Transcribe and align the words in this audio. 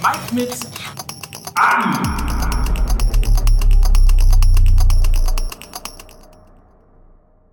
Mike 0.00 0.32
mit 0.32 0.50
AI. 1.56 1.92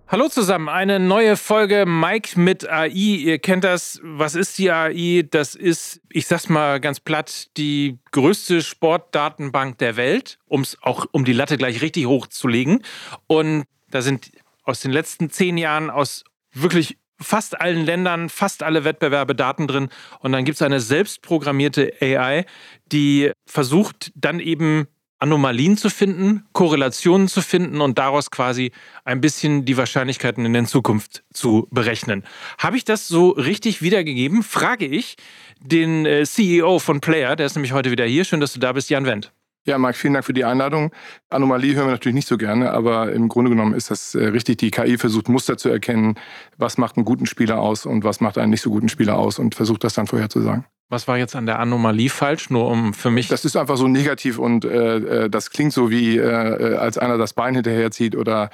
Hallo 0.06 0.28
zusammen, 0.28 0.68
eine 0.68 1.00
neue 1.00 1.36
Folge 1.36 1.86
Mike 1.86 2.38
mit 2.38 2.68
AI. 2.68 2.88
Ihr 2.88 3.38
kennt 3.40 3.64
das. 3.64 3.98
Was 4.04 4.36
ist 4.36 4.58
die 4.58 4.70
AI? 4.70 5.26
Das 5.28 5.56
ist, 5.56 6.00
ich 6.08 6.28
sag's 6.28 6.48
mal 6.48 6.78
ganz 6.78 7.00
platt, 7.00 7.48
die 7.56 7.98
größte 8.12 8.62
Sportdatenbank 8.62 9.78
der 9.78 9.96
Welt, 9.96 10.38
um 10.46 10.60
es 10.60 10.80
auch 10.82 11.06
um 11.10 11.24
die 11.24 11.32
Latte 11.32 11.58
gleich 11.58 11.82
richtig 11.82 12.06
hochzulegen. 12.06 12.84
Und 13.26 13.64
da 13.90 14.02
sind 14.02 14.30
aus 14.62 14.78
den 14.78 14.92
letzten 14.92 15.30
zehn 15.30 15.58
Jahren 15.58 15.90
aus 15.90 16.22
wirklich 16.52 16.96
fast 17.20 17.60
allen 17.60 17.84
Ländern, 17.84 18.28
fast 18.28 18.62
alle 18.62 18.84
Wettbewerbe 18.84 19.34
Daten 19.34 19.66
drin. 19.66 19.88
Und 20.20 20.32
dann 20.32 20.44
gibt 20.44 20.56
es 20.56 20.62
eine 20.62 20.80
selbstprogrammierte 20.80 21.92
AI, 22.00 22.46
die 22.92 23.32
versucht 23.46 24.12
dann 24.14 24.40
eben 24.40 24.86
Anomalien 25.18 25.78
zu 25.78 25.88
finden, 25.88 26.44
Korrelationen 26.52 27.28
zu 27.28 27.40
finden 27.40 27.80
und 27.80 27.98
daraus 27.98 28.30
quasi 28.30 28.72
ein 29.04 29.20
bisschen 29.20 29.64
die 29.64 29.76
Wahrscheinlichkeiten 29.76 30.44
in 30.44 30.52
der 30.52 30.66
Zukunft 30.66 31.24
zu 31.32 31.68
berechnen. 31.70 32.22
Habe 32.58 32.76
ich 32.76 32.84
das 32.84 33.08
so 33.08 33.30
richtig 33.30 33.80
wiedergegeben? 33.80 34.42
Frage 34.42 34.86
ich 34.86 35.16
den 35.60 36.04
äh, 36.04 36.24
CEO 36.24 36.78
von 36.80 37.00
Player, 37.00 37.34
der 37.34 37.46
ist 37.46 37.54
nämlich 37.54 37.72
heute 37.72 37.90
wieder 37.90 38.04
hier. 38.04 38.24
Schön, 38.24 38.40
dass 38.40 38.52
du 38.52 38.60
da 38.60 38.72
bist, 38.72 38.90
Jan 38.90 39.06
Wendt. 39.06 39.32
Ja, 39.66 39.78
Marc, 39.78 39.96
vielen 39.96 40.14
Dank 40.14 40.24
für 40.24 40.32
die 40.32 40.44
Einladung. 40.44 40.92
Anomalie 41.28 41.74
hören 41.74 41.86
wir 41.86 41.92
natürlich 41.92 42.14
nicht 42.14 42.28
so 42.28 42.38
gerne, 42.38 42.70
aber 42.70 43.12
im 43.12 43.28
Grunde 43.28 43.50
genommen 43.50 43.74
ist 43.74 43.90
das 43.90 44.14
äh, 44.14 44.26
richtig. 44.26 44.58
Die 44.58 44.70
KI 44.70 44.96
versucht 44.96 45.28
Muster 45.28 45.56
zu 45.56 45.68
erkennen, 45.68 46.14
was 46.56 46.78
macht 46.78 46.96
einen 46.96 47.04
guten 47.04 47.26
Spieler 47.26 47.58
aus 47.58 47.84
und 47.84 48.04
was 48.04 48.20
macht 48.20 48.38
einen 48.38 48.50
nicht 48.50 48.60
so 48.60 48.70
guten 48.70 48.88
Spieler 48.88 49.18
aus 49.18 49.40
und 49.40 49.56
versucht 49.56 49.82
das 49.82 49.94
dann 49.94 50.06
vorherzusagen. 50.06 50.64
Was 50.88 51.08
war 51.08 51.18
jetzt 51.18 51.34
an 51.34 51.46
der 51.46 51.58
Anomalie 51.58 52.08
falsch? 52.08 52.48
Nur 52.48 52.68
um 52.68 52.94
für 52.94 53.10
mich. 53.10 53.26
Das 53.26 53.44
ist 53.44 53.56
einfach 53.56 53.76
so 53.76 53.88
negativ 53.88 54.38
und 54.38 54.64
äh, 54.64 55.24
äh 55.24 55.28
das 55.28 55.50
klingt 55.50 55.72
so 55.72 55.90
wie, 55.90 56.16
äh, 56.16 56.76
als 56.76 56.96
einer 56.96 57.18
das 57.18 57.32
Bein 57.32 57.56
hinterherzieht 57.56 58.14
oder 58.14 58.50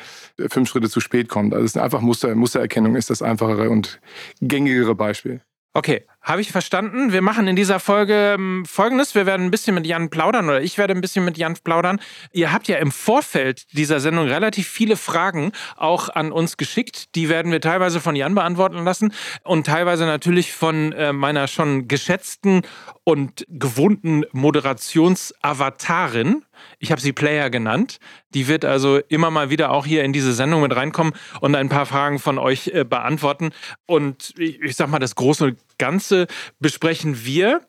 fünf 0.48 0.70
Schritte 0.70 0.88
zu 0.88 1.00
spät 1.00 1.28
kommt. 1.28 1.52
Also 1.52 1.66
es 1.66 1.76
ist 1.76 1.82
einfach 1.82 2.00
Muster, 2.00 2.34
Mustererkennung 2.34 2.96
ist 2.96 3.10
das 3.10 3.20
einfachere 3.20 3.68
und 3.68 4.00
gängigere 4.40 4.94
Beispiel. 4.94 5.42
Okay, 5.74 6.06
habe 6.22 6.40
ich 6.40 6.52
verstanden. 6.52 7.12
Wir 7.12 7.22
machen 7.22 7.48
in 7.48 7.56
dieser 7.56 7.80
Folge 7.80 8.34
ähm, 8.34 8.64
Folgendes. 8.64 9.14
Wir 9.14 9.26
werden 9.26 9.46
ein 9.46 9.50
bisschen 9.50 9.74
mit 9.74 9.86
Jan 9.86 10.08
plaudern 10.08 10.48
oder 10.48 10.62
ich 10.62 10.78
werde 10.78 10.94
ein 10.94 11.00
bisschen 11.00 11.24
mit 11.24 11.36
Jan 11.36 11.56
plaudern. 11.62 12.00
Ihr 12.32 12.52
habt 12.52 12.68
ja 12.68 12.78
im 12.78 12.92
Vorfeld 12.92 13.72
dieser 13.72 14.00
Sendung 14.00 14.28
relativ 14.28 14.68
viele 14.68 14.96
Fragen 14.96 15.52
auch 15.76 16.08
an 16.08 16.30
uns 16.30 16.56
geschickt. 16.56 17.16
Die 17.16 17.28
werden 17.28 17.50
wir 17.50 17.60
teilweise 17.60 18.00
von 18.00 18.14
Jan 18.14 18.34
beantworten 18.34 18.84
lassen 18.84 19.12
und 19.42 19.66
teilweise 19.66 20.06
natürlich 20.06 20.52
von 20.52 20.92
äh, 20.92 21.12
meiner 21.12 21.48
schon 21.48 21.88
geschätzten 21.88 22.62
und 23.04 23.44
gewohnten 23.48 24.24
Moderationsavatarin. 24.32 26.44
Ich 26.78 26.90
habe 26.90 27.00
sie 27.00 27.12
Player 27.12 27.50
genannt. 27.50 27.98
Die 28.34 28.48
wird 28.48 28.64
also 28.64 28.98
immer 29.08 29.30
mal 29.30 29.50
wieder 29.50 29.70
auch 29.70 29.86
hier 29.86 30.04
in 30.04 30.12
diese 30.12 30.32
Sendung 30.32 30.62
mit 30.62 30.74
reinkommen 30.74 31.14
und 31.40 31.54
ein 31.54 31.68
paar 31.68 31.86
Fragen 31.86 32.18
von 32.18 32.38
euch 32.38 32.68
äh, 32.68 32.84
beantworten. 32.84 33.50
Und 33.86 34.34
ich, 34.38 34.60
ich 34.60 34.76
sag 34.76 34.88
mal, 34.88 34.98
das 34.98 35.14
große 35.14 35.44
und 35.44 35.58
Ganze 35.78 36.26
besprechen 36.60 37.24
wir. 37.24 37.62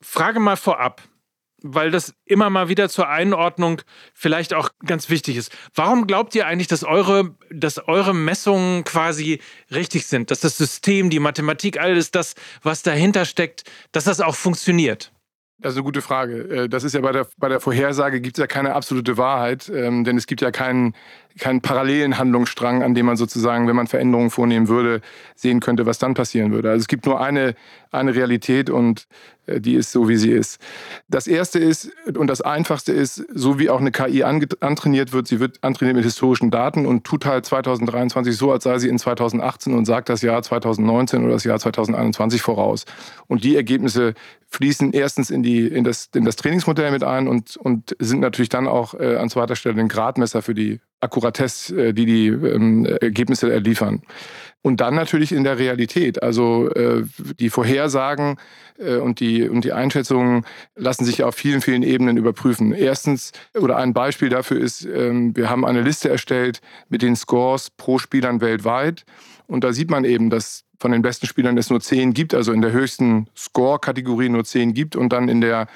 Frage 0.00 0.40
mal 0.40 0.56
vorab, 0.56 1.02
weil 1.62 1.90
das 1.90 2.14
immer 2.24 2.50
mal 2.50 2.68
wieder 2.68 2.88
zur 2.88 3.08
Einordnung 3.08 3.82
vielleicht 4.14 4.54
auch 4.54 4.70
ganz 4.84 5.08
wichtig 5.10 5.36
ist. 5.36 5.52
Warum 5.74 6.06
glaubt 6.06 6.34
ihr 6.34 6.46
eigentlich, 6.46 6.68
dass 6.68 6.84
eure, 6.84 7.36
dass 7.50 7.78
eure 7.88 8.14
Messungen 8.14 8.84
quasi 8.84 9.40
richtig 9.70 10.06
sind? 10.06 10.30
Dass 10.30 10.40
das 10.40 10.58
System, 10.58 11.10
die 11.10 11.18
Mathematik, 11.18 11.80
alles 11.80 12.10
das, 12.10 12.34
was 12.62 12.82
dahinter 12.82 13.24
steckt, 13.24 13.64
dass 13.92 14.04
das 14.04 14.20
auch 14.20 14.34
funktioniert? 14.34 15.12
Das 15.58 15.72
ist 15.72 15.78
eine 15.78 15.84
gute 15.84 16.02
Frage. 16.02 16.64
Äh, 16.64 16.68
das 16.68 16.84
ist 16.84 16.94
ja 16.94 17.00
bei 17.00 17.12
der, 17.12 17.26
bei 17.38 17.48
der 17.48 17.60
Vorhersage 17.60 18.20
gibt 18.20 18.36
es 18.36 18.40
ja 18.40 18.46
keine 18.46 18.74
absolute 18.74 19.16
Wahrheit, 19.16 19.70
ähm, 19.74 20.04
denn 20.04 20.18
es 20.18 20.26
gibt 20.26 20.42
ja 20.42 20.50
keinen, 20.50 20.94
keinen 21.38 21.62
parallelen 21.62 22.18
Handlungsstrang, 22.18 22.82
an 22.82 22.94
dem 22.94 23.06
man 23.06 23.16
sozusagen, 23.16 23.66
wenn 23.66 23.76
man 23.76 23.86
Veränderungen 23.86 24.30
vornehmen 24.30 24.68
würde, 24.68 25.00
sehen 25.34 25.60
könnte, 25.60 25.86
was 25.86 25.98
dann 25.98 26.12
passieren 26.12 26.52
würde. 26.52 26.70
Also 26.70 26.82
es 26.82 26.88
gibt 26.88 27.06
nur 27.06 27.22
eine, 27.22 27.54
eine 27.96 28.14
Realität 28.14 28.70
und 28.70 29.06
äh, 29.46 29.60
die 29.60 29.74
ist 29.74 29.92
so, 29.92 30.08
wie 30.08 30.16
sie 30.16 30.30
ist. 30.30 30.60
Das 31.08 31.26
Erste 31.26 31.58
ist 31.58 31.90
und 32.16 32.26
das 32.26 32.40
Einfachste 32.40 32.92
ist, 32.92 33.24
so 33.32 33.58
wie 33.58 33.70
auch 33.70 33.80
eine 33.80 33.92
KI 33.92 34.22
antrainiert 34.22 35.12
wird, 35.12 35.28
sie 35.28 35.40
wird 35.40 35.58
antrainiert 35.62 35.96
mit 35.96 36.04
historischen 36.04 36.50
Daten 36.50 36.86
und 36.86 37.04
tut 37.04 37.24
halt 37.24 37.46
2023 37.46 38.36
so, 38.36 38.52
als 38.52 38.64
sei 38.64 38.78
sie 38.78 38.88
in 38.88 38.98
2018 38.98 39.74
und 39.74 39.84
sagt 39.84 40.08
das 40.08 40.22
Jahr 40.22 40.42
2019 40.42 41.24
oder 41.24 41.32
das 41.32 41.44
Jahr 41.44 41.58
2021 41.58 42.42
voraus. 42.42 42.84
Und 43.26 43.44
die 43.44 43.56
Ergebnisse 43.56 44.14
fließen 44.48 44.92
erstens 44.92 45.30
in, 45.30 45.42
die, 45.42 45.66
in, 45.66 45.84
das, 45.84 46.10
in 46.14 46.24
das 46.24 46.36
Trainingsmodell 46.36 46.90
mit 46.90 47.04
ein 47.04 47.28
und, 47.28 47.56
und 47.56 47.96
sind 47.98 48.20
natürlich 48.20 48.48
dann 48.48 48.68
auch 48.68 48.94
äh, 48.94 49.16
an 49.16 49.28
zweiter 49.28 49.56
Stelle 49.56 49.80
ein 49.80 49.88
Gradmesser 49.88 50.42
für 50.42 50.54
die 50.54 50.80
Akkuratesse, 51.06 51.88
äh, 51.88 51.92
die 51.92 52.06
die 52.06 52.26
ähm, 52.28 52.84
Ergebnisse 52.84 53.56
liefern. 53.58 54.02
Und 54.66 54.80
dann 54.80 54.96
natürlich 54.96 55.30
in 55.30 55.44
der 55.44 55.60
Realität. 55.60 56.24
Also 56.24 56.68
äh, 56.70 57.04
die 57.38 57.50
Vorhersagen 57.50 58.36
äh, 58.78 58.96
und, 58.96 59.20
die, 59.20 59.48
und 59.48 59.64
die 59.64 59.72
Einschätzungen 59.72 60.44
lassen 60.74 61.04
sich 61.04 61.22
auf 61.22 61.36
vielen, 61.36 61.60
vielen 61.60 61.84
Ebenen 61.84 62.16
überprüfen. 62.16 62.72
Erstens, 62.72 63.30
oder 63.54 63.76
ein 63.76 63.94
Beispiel 63.94 64.28
dafür 64.28 64.60
ist, 64.60 64.84
äh, 64.84 65.12
wir 65.12 65.50
haben 65.50 65.64
eine 65.64 65.82
Liste 65.82 66.08
erstellt 66.08 66.60
mit 66.88 67.02
den 67.02 67.14
Scores 67.14 67.70
pro 67.70 67.98
Spielern 67.98 68.40
weltweit. 68.40 69.04
Und 69.46 69.62
da 69.62 69.72
sieht 69.72 69.88
man 69.88 70.04
eben, 70.04 70.30
dass 70.30 70.64
von 70.80 70.90
den 70.90 71.02
besten 71.02 71.26
Spielern 71.28 71.56
es 71.56 71.70
nur 71.70 71.80
zehn 71.80 72.12
gibt, 72.12 72.34
also 72.34 72.52
in 72.52 72.60
der 72.60 72.72
höchsten 72.72 73.28
Score-Kategorie 73.36 74.28
nur 74.28 74.44
zehn 74.44 74.74
gibt 74.74 74.96
und 74.96 75.12
dann 75.12 75.28
in 75.28 75.40
der 75.40 75.68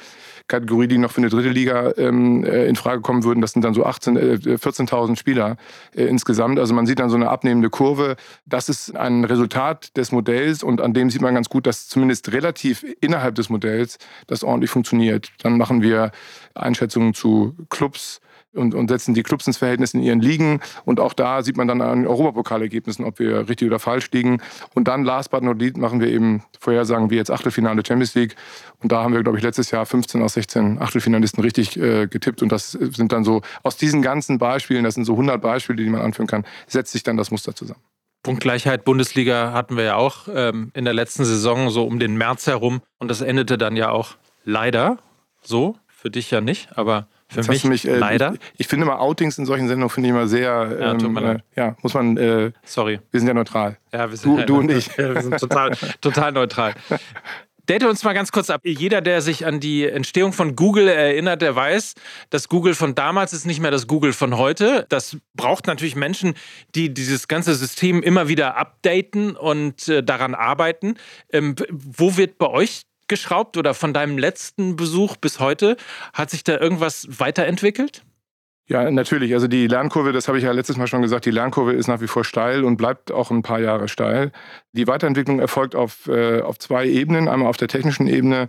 Kategorie, 0.51 0.89
die 0.89 0.99
noch 0.99 1.13
für 1.13 1.19
eine 1.19 1.31
dritte 1.31 1.49
Liga 1.49 1.93
ähm, 1.97 2.45
äh, 2.45 2.67
in 2.67 2.77
Frage 2.77 3.01
kommen 3.01 3.25
würden, 3.25 3.41
das 3.41 3.53
sind 3.53 3.65
dann 3.65 3.73
so 3.73 3.87
18, 3.87 4.17
äh, 4.17 4.21
14.000 4.21 5.17
Spieler 5.17 5.57
äh, 5.95 6.05
insgesamt. 6.05 6.59
Also 6.59 6.75
man 6.75 6.87
sieht 6.87 6.99
dann 6.99 7.09
so 7.09 7.17
eine 7.17 7.31
abnehmende 7.31 7.71
Kurve. 7.71 8.17
Das 8.47 8.69
ist 8.69 8.97
ein 8.97 9.25
Resultat 9.25 9.97
des 9.97 10.13
Modells 10.13 10.63
und 10.63 10.81
an 10.81 10.93
dem 10.93 11.09
sieht 11.09 11.23
man 11.23 11.35
ganz 11.35 11.49
gut, 11.49 11.67
dass 11.67 11.89
zumindest 11.89 12.33
relativ 12.33 12.85
innerhalb 13.01 13.37
des 13.37 13.49
Modells 13.49 13.99
das 14.27 14.45
ordentlich 14.45 14.71
funktioniert. 14.71 15.31
Dann 15.43 15.57
machen 15.57 15.83
wir 15.83 16.11
Einschätzungen 16.55 17.15
zu 17.15 17.55
Clubs, 17.71 18.21
und, 18.55 18.75
und 18.75 18.89
setzen 18.89 19.15
die 19.15 19.23
Clubs 19.23 19.47
ins 19.47 19.59
Verhältnis 19.59 19.95
in 19.95 20.03
ihren 20.03 20.21
Ligen. 20.21 20.61
Und 20.85 21.01
auch 21.01 21.13
da 21.13 21.43
sieht 21.43 21.57
man 21.57 21.69
dann 21.69 21.81
an 21.81 22.07
Europapokalergebnissen, 22.07 23.05
ob 23.05 23.19
wir 23.19 23.49
richtig 23.49 23.69
oder 23.69 23.79
falsch 23.79 24.11
liegen. 24.13 24.41
Und 24.75 24.89
dann, 24.89 25.05
last 25.05 25.31
but 25.31 25.43
not 25.43 25.61
least, 25.61 25.77
machen 25.77 26.01
wir 26.01 26.09
eben 26.09 26.43
Vorhersagen 26.59 27.11
wie 27.11 27.17
jetzt 27.17 27.31
Achtelfinale 27.31 27.83
Champions 27.87 28.15
League. 28.15 28.37
Und 28.83 28.93
da 28.93 29.03
haben 29.03 29.15
wir, 29.15 29.23
glaube 29.23 29.39
ich, 29.39 29.45
letztes 29.45 29.71
Jahr 29.71 29.87
15 29.87 30.23
aus 30.23 30.35
16 30.35 30.81
Achtelfinalisten 30.81 31.43
richtig 31.43 31.79
äh, 31.79 32.07
getippt. 32.07 32.43
Und 32.43 32.51
das 32.51 32.73
sind 32.73 33.13
dann 33.13 33.25
so, 33.25 33.43
aus 33.63 33.77
diesen 33.77 34.03
ganzen 34.03 34.39
Beispielen, 34.39 34.85
das 34.85 34.95
sind 34.95 35.05
so 35.05 35.13
100 35.13 35.41
Beispiele, 35.41 35.83
die 35.83 35.91
man 35.91 36.01
anführen 36.01 36.27
kann, 36.27 36.45
setzt 36.67 36.93
sich 36.93 37.03
dann 37.03 37.17
das 37.17 37.31
Muster 37.31 37.55
zusammen. 37.55 37.81
Punktgleichheit 38.23 38.85
Bundesliga 38.85 39.53
hatten 39.53 39.79
wir 39.79 39.85
ja 39.85 39.97
auch 39.97 40.29
ähm, 40.33 40.71
in 40.75 40.85
der 40.85 40.93
letzten 40.93 41.25
Saison 41.25 41.71
so 41.71 41.85
um 41.85 41.99
den 41.99 42.17
März 42.17 42.47
herum. 42.47 42.83
Und 42.99 43.09
das 43.09 43.23
endete 43.23 43.57
dann 43.57 43.77
ja 43.77 43.91
auch 43.91 44.17
leider 44.45 44.99
so. 45.41 45.77
Für 45.87 46.11
dich 46.11 46.31
ja 46.31 46.41
nicht, 46.41 46.79
aber 46.79 47.09
für 47.31 47.51
mich, 47.51 47.65
mich 47.65 47.89
äh, 47.89 47.97
leider. 47.97 48.35
Ich, 48.35 48.61
ich, 48.61 48.67
finde 48.67 48.87
mal 48.87 48.99
Outings 48.99 49.39
in 49.39 49.47
solchen 49.47 49.69
Sendungen 49.69 49.91
finde 49.91 50.09
ich 50.09 50.15
immer 50.15 50.27
sehr. 50.27 50.77
Ja, 50.81 50.93
ähm, 50.93 51.17
äh, 51.17 51.39
ja 51.57 51.77
muss 51.83 51.95
man. 51.95 52.17
Äh, 52.17 52.53
Sorry. 52.65 53.01
Wir 53.11 53.21
sind 53.21 53.29
ja 53.29 53.35
neutral. 53.35 53.77
Ja, 53.93 54.11
wir 54.11 54.17
sind, 54.17 54.39
du, 54.39 54.45
du 54.45 54.59
und 54.59 54.71
ich. 54.71 54.89
wir 54.99 55.23
sind 55.23 55.39
total, 55.39 55.73
total 56.01 56.33
neutral. 56.33 56.75
Date 57.71 57.85
uns 57.85 58.03
mal 58.03 58.15
ganz 58.15 58.33
kurz 58.33 58.51
ab. 58.51 58.63
Jeder, 58.65 59.01
der 59.01 59.23
sich 59.23 59.47
an 59.47 59.61
die 59.61 59.87
Entstehung 59.87 60.33
von 60.33 60.57
Google 60.57 60.89
erinnert, 60.89 61.41
der 61.41 61.55
weiß, 61.55 61.95
das 62.29 62.49
Google 62.49 62.75
von 62.75 62.97
damals 62.97 63.33
ist 63.33 63.47
nicht 63.47 63.61
mehr 63.61 63.71
das 63.71 63.87
Google 63.87 64.13
von 64.13 64.37
heute. 64.37 64.87
Das 64.89 65.17
braucht 65.35 65.69
natürlich 65.69 65.95
Menschen, 65.95 66.35
die 66.75 66.93
dieses 66.93 67.29
ganze 67.29 67.55
System 67.55 68.03
immer 68.03 68.27
wieder 68.27 68.57
updaten 68.57 69.37
und 69.37 69.87
äh, 69.87 70.03
daran 70.03 70.35
arbeiten. 70.35 70.97
Ähm, 71.33 71.55
wo 71.71 72.17
wird 72.17 72.39
bei 72.39 72.49
euch 72.49 72.83
geschraubt 73.11 73.59
oder 73.59 73.75
von 73.75 73.93
deinem 73.93 74.17
letzten 74.17 74.77
Besuch 74.77 75.17
bis 75.17 75.39
heute? 75.39 75.77
Hat 76.15 76.31
sich 76.31 76.45
da 76.45 76.59
irgendwas 76.59 77.07
weiterentwickelt? 77.11 78.03
Ja, 78.71 78.89
natürlich. 78.89 79.35
Also 79.35 79.49
die 79.49 79.67
Lernkurve, 79.67 80.13
das 80.13 80.29
habe 80.29 80.39
ich 80.39 80.45
ja 80.45 80.53
letztes 80.53 80.77
Mal 80.77 80.87
schon 80.87 81.03
gesagt, 81.03 81.27
die 81.27 81.33
Lernkurve 81.33 81.73
ist 81.73 81.89
nach 81.89 82.01
wie 82.01 82.07
vor 82.07 82.25
steil 82.25 82.63
und 82.63 82.77
bleibt 82.77 83.11
auch 83.11 83.33
ein 83.33 83.43
paar 83.43 83.59
Jahre 83.59 83.89
steil. 83.89 84.31
Die 84.73 84.87
Weiterentwicklung 84.87 85.41
erfolgt 85.41 85.75
auf, 85.75 86.07
äh, 86.07 86.41
auf 86.41 86.57
zwei 86.61 86.87
Ebenen. 86.87 87.29
Einmal 87.29 87.49
auf 87.49 87.57
der 87.57 87.67
technischen 87.67 88.07
Ebene 88.07 88.49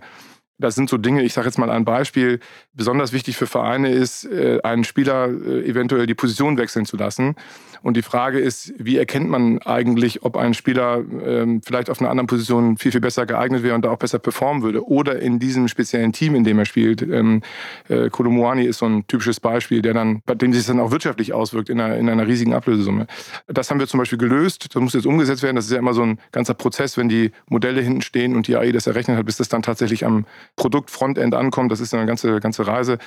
das 0.58 0.74
sind 0.74 0.88
so 0.88 0.96
Dinge, 0.96 1.22
ich 1.22 1.32
sage 1.32 1.48
jetzt 1.48 1.58
mal 1.58 1.70
ein 1.70 1.84
Beispiel, 1.84 2.40
besonders 2.72 3.12
wichtig 3.12 3.36
für 3.36 3.46
Vereine 3.46 3.90
ist, 3.90 4.24
äh, 4.24 4.60
einen 4.62 4.84
Spieler 4.84 5.28
äh, 5.28 5.68
eventuell 5.68 6.06
die 6.06 6.14
Position 6.14 6.56
wechseln 6.56 6.86
zu 6.86 6.96
lassen. 6.96 7.34
Und 7.82 7.96
die 7.96 8.02
Frage 8.02 8.38
ist, 8.38 8.72
wie 8.78 8.96
erkennt 8.96 9.28
man 9.28 9.58
eigentlich, 9.62 10.22
ob 10.22 10.36
ein 10.36 10.54
Spieler 10.54 11.02
ähm, 11.24 11.62
vielleicht 11.64 11.90
auf 11.90 12.00
einer 12.00 12.10
anderen 12.10 12.28
Position 12.28 12.76
viel, 12.76 12.92
viel 12.92 13.00
besser 13.00 13.26
geeignet 13.26 13.64
wäre 13.64 13.74
und 13.74 13.84
da 13.84 13.90
auch 13.90 13.98
besser 13.98 14.20
performen 14.20 14.62
würde? 14.62 14.86
Oder 14.86 15.18
in 15.18 15.40
diesem 15.40 15.66
speziellen 15.66 16.12
Team, 16.12 16.36
in 16.36 16.44
dem 16.44 16.60
er 16.60 16.64
spielt. 16.64 17.02
Ähm, 17.02 17.42
äh, 17.88 18.08
Kolomuani 18.08 18.64
ist 18.64 18.78
so 18.78 18.86
ein 18.86 19.06
typisches 19.08 19.40
Beispiel, 19.40 19.82
der 19.82 19.94
dann, 19.94 20.22
bei 20.26 20.36
dem 20.36 20.52
sich 20.52 20.64
dann 20.64 20.78
auch 20.78 20.92
wirtschaftlich 20.92 21.32
auswirkt 21.32 21.70
in 21.70 21.80
einer, 21.80 21.96
in 21.96 22.08
einer 22.08 22.26
riesigen 22.26 22.54
Ablösesumme. 22.54 23.08
Das 23.48 23.68
haben 23.70 23.80
wir 23.80 23.88
zum 23.88 23.98
Beispiel 23.98 24.18
gelöst. 24.18 24.72
Das 24.72 24.80
muss 24.80 24.94
jetzt 24.94 25.06
umgesetzt 25.06 25.42
werden. 25.42 25.56
Das 25.56 25.64
ist 25.64 25.72
ja 25.72 25.78
immer 25.78 25.94
so 25.94 26.02
ein 26.02 26.20
ganzer 26.30 26.54
Prozess, 26.54 26.96
wenn 26.96 27.08
die 27.08 27.32
Modelle 27.48 27.80
hinten 27.80 28.02
stehen 28.02 28.36
und 28.36 28.46
die 28.46 28.56
AI 28.56 28.70
das 28.70 28.86
errechnet 28.86 29.18
hat, 29.18 29.26
bis 29.26 29.38
das 29.38 29.48
dann 29.48 29.62
tatsächlich 29.62 30.06
am 30.06 30.24
Produkt 30.56 30.90
Frontend 30.90 31.34
ankommt. 31.34 31.72
Das 31.72 31.80
ist 31.80 31.94
eine 31.94 32.06
ganze, 32.06 32.40
ganze 32.40 32.66
Reise. 32.66 32.98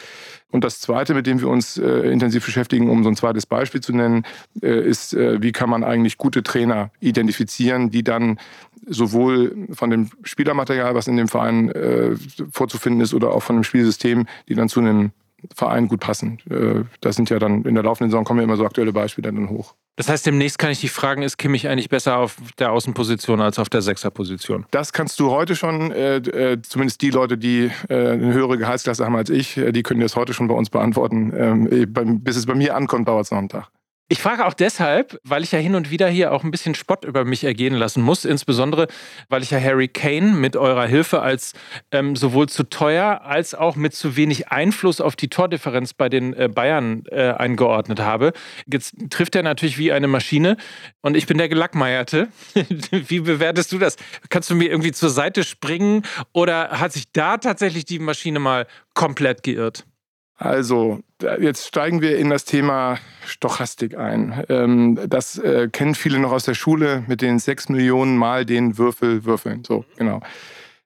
Und 0.51 0.63
das 0.63 0.79
Zweite, 0.79 1.13
mit 1.13 1.27
dem 1.27 1.39
wir 1.39 1.49
uns 1.49 1.77
äh, 1.77 2.11
intensiv 2.11 2.45
beschäftigen, 2.45 2.89
um 2.89 3.03
so 3.03 3.09
ein 3.09 3.15
zweites 3.15 3.45
Beispiel 3.45 3.81
zu 3.81 3.93
nennen, 3.93 4.25
äh, 4.61 4.81
ist, 4.81 5.13
äh, 5.13 5.41
wie 5.41 5.51
kann 5.51 5.69
man 5.69 5.83
eigentlich 5.83 6.17
gute 6.17 6.43
Trainer 6.43 6.91
identifizieren, 6.99 7.89
die 7.89 8.03
dann 8.03 8.39
sowohl 8.87 9.67
von 9.71 9.89
dem 9.89 10.09
Spielermaterial, 10.23 10.95
was 10.95 11.07
in 11.07 11.17
dem 11.17 11.27
Verein 11.27 11.69
äh, 11.71 12.15
vorzufinden 12.51 13.01
ist, 13.01 13.13
oder 13.13 13.31
auch 13.31 13.43
von 13.43 13.57
dem 13.57 13.63
Spielsystem, 13.63 14.25
die 14.47 14.55
dann 14.55 14.69
zu 14.69 14.79
einem 14.79 15.11
Verein 15.53 15.87
gut 15.87 15.99
passen. 15.99 16.39
Äh, 16.49 16.83
das 17.01 17.15
sind 17.15 17.29
ja 17.29 17.39
dann 17.39 17.63
in 17.63 17.75
der 17.75 17.83
laufenden 17.83 18.11
Saison 18.11 18.23
kommen 18.23 18.39
ja 18.39 18.43
immer 18.43 18.57
so 18.57 18.65
aktuelle 18.65 18.93
Beispiele 18.93 19.31
dann 19.31 19.49
hoch. 19.49 19.75
Das 19.97 20.09
heißt, 20.09 20.25
demnächst 20.25 20.59
kann 20.59 20.71
ich 20.71 20.81
dich 20.81 20.91
fragen, 20.91 21.21
ist 21.21 21.37
Kimmich 21.37 21.69
eigentlich 21.69 21.87
besser 21.87 22.17
auf 22.17 22.35
der 22.59 22.73
Außenposition 22.73 23.39
als 23.39 23.59
auf 23.59 23.69
der 23.69 23.81
Sechserposition? 23.81 24.65
Das 24.71 24.91
kannst 24.91 25.19
du 25.21 25.31
heute 25.31 25.55
schon, 25.55 25.91
äh, 25.91 26.17
äh, 26.17 26.61
zumindest 26.61 27.01
die 27.01 27.11
Leute, 27.11 27.37
die 27.37 27.71
äh, 27.87 28.11
eine 28.11 28.33
höhere 28.33 28.57
Gehaltsklasse 28.57 29.05
haben 29.05 29.15
als 29.15 29.29
ich, 29.29 29.55
äh, 29.55 29.71
die 29.71 29.83
können 29.83 30.01
das 30.01 30.17
heute 30.17 30.33
schon 30.33 30.49
bei 30.49 30.55
uns 30.55 30.69
beantworten. 30.69 31.31
Ähm, 31.35 31.93
bis 32.23 32.35
es 32.35 32.45
bei 32.45 32.55
mir 32.55 32.75
ankommt, 32.75 33.07
dauert 33.07 33.25
es 33.25 33.31
noch 33.31 33.37
einen 33.37 33.49
Tag. 33.49 33.69
Ich 34.07 34.19
frage 34.19 34.45
auch 34.45 34.53
deshalb, 34.53 35.19
weil 35.23 35.41
ich 35.41 35.51
ja 35.51 35.57
hin 35.57 35.73
und 35.73 35.89
wieder 35.89 36.07
hier 36.07 36.31
auch 36.31 36.43
ein 36.43 36.51
bisschen 36.51 36.75
Spott 36.75 37.05
über 37.05 37.25
mich 37.25 37.43
ergehen 37.43 37.73
lassen 37.73 38.03
muss, 38.03 38.23
insbesondere 38.23 38.85
weil 39.29 39.41
ich 39.41 39.49
ja 39.49 39.59
Harry 39.59 39.87
Kane 39.87 40.27
mit 40.33 40.55
eurer 40.55 40.85
Hilfe 40.85 41.23
als 41.23 41.53
ähm, 41.91 42.15
sowohl 42.15 42.47
zu 42.47 42.69
teuer 42.69 43.21
als 43.23 43.55
auch 43.55 43.75
mit 43.75 43.95
zu 43.95 44.15
wenig 44.15 44.49
Einfluss 44.49 45.01
auf 45.01 45.15
die 45.15 45.27
Tordifferenz 45.27 45.95
bei 45.95 46.07
den 46.07 46.35
äh, 46.35 46.47
Bayern 46.47 47.01
äh, 47.07 47.31
eingeordnet 47.31 47.99
habe. 47.99 48.33
Jetzt 48.71 48.93
trifft 49.09 49.35
er 49.35 49.41
natürlich 49.41 49.79
wie 49.79 49.91
eine 49.91 50.07
Maschine 50.07 50.57
und 51.01 51.17
ich 51.17 51.25
bin 51.25 51.39
der 51.39 51.49
Gelackmeierte. 51.49 52.27
wie 52.91 53.21
bewertest 53.21 53.71
du 53.71 53.79
das? 53.79 53.95
Kannst 54.29 54.51
du 54.51 54.55
mir 54.55 54.69
irgendwie 54.69 54.91
zur 54.91 55.09
Seite 55.09 55.43
springen 55.43 56.03
oder 56.31 56.79
hat 56.79 56.93
sich 56.93 57.11
da 57.11 57.37
tatsächlich 57.37 57.85
die 57.85 57.97
Maschine 57.97 58.37
mal 58.37 58.67
komplett 58.93 59.41
geirrt? 59.41 59.83
Also, 60.37 60.99
jetzt 61.39 61.67
steigen 61.67 62.01
wir 62.01 62.17
in 62.17 62.29
das 62.29 62.43
Thema 62.43 62.97
Stochastik 63.25 63.97
ein. 63.97 64.43
Ähm, 64.49 64.99
das 65.07 65.37
äh, 65.37 65.69
kennen 65.71 65.95
viele 65.95 66.19
noch 66.19 66.33
aus 66.33 66.43
der 66.43 66.55
Schule 66.55 67.05
mit 67.07 67.21
den 67.21 67.39
sechs 67.39 67.69
Millionen 67.69 68.17
Mal 68.17 68.45
den 68.45 68.77
Würfel 68.77 69.23
würfeln. 69.23 69.63
So, 69.63 69.85
genau. 69.95 70.19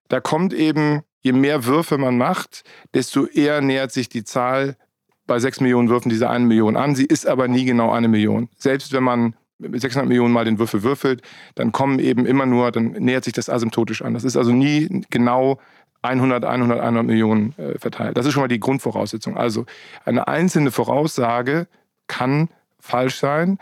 Da 0.08 0.20
kommt 0.20 0.54
eben, 0.54 1.02
je 1.22 1.32
mehr 1.32 1.66
Würfe 1.66 1.98
man 1.98 2.18
macht, 2.18 2.64
desto 2.94 3.26
eher 3.26 3.62
nähert 3.62 3.92
sich 3.92 4.08
die 4.08 4.24
Zahl 4.24 4.76
bei 5.26 5.40
sechs 5.40 5.62
Millionen 5.62 5.90
Würfen 5.90 6.10
diese 6.10 6.30
eine 6.30 6.46
Million 6.46 6.76
an. 6.76 6.96
Sie 6.96 7.06
ist 7.06 7.28
aber 7.28 7.48
nie 7.48 7.66
genau 7.66 7.92
eine 7.92 8.08
Million. 8.08 8.50
Selbst 8.58 8.94
wenn 8.94 9.04
man 9.04 9.34
mit 9.60 9.82
600 9.82 10.08
Millionen 10.08 10.34
Mal 10.34 10.46
den 10.46 10.58
Würfel 10.58 10.84
würfelt, 10.84 11.22
dann 11.56 11.72
kommen 11.72 12.00
eben 12.00 12.26
immer 12.26 12.46
nur, 12.46 12.72
dann 12.72 12.92
nähert 12.92 13.26
sich 13.26 13.34
das 13.34 13.50
asymptotisch 13.50 14.02
an. 14.02 14.14
Das 14.14 14.24
ist 14.24 14.38
also 14.38 14.52
nie 14.52 15.04
genau 15.10 15.60
100, 16.02 16.46
100, 16.46 16.80
100 16.80 17.06
Millionen 17.06 17.54
äh, 17.58 17.78
verteilt. 17.78 18.18
Das 18.18 18.26
ist 18.26 18.34
schon 18.34 18.42
mal 18.42 18.48
die 18.48 18.60
Grundvoraussetzung. 18.60 19.38
Also 19.38 19.66
eine 20.06 20.28
einzelne 20.28 20.72
Voraussage 20.72 21.68
kann 22.08 22.50
falsch 22.80 23.18
sein. 23.18 23.60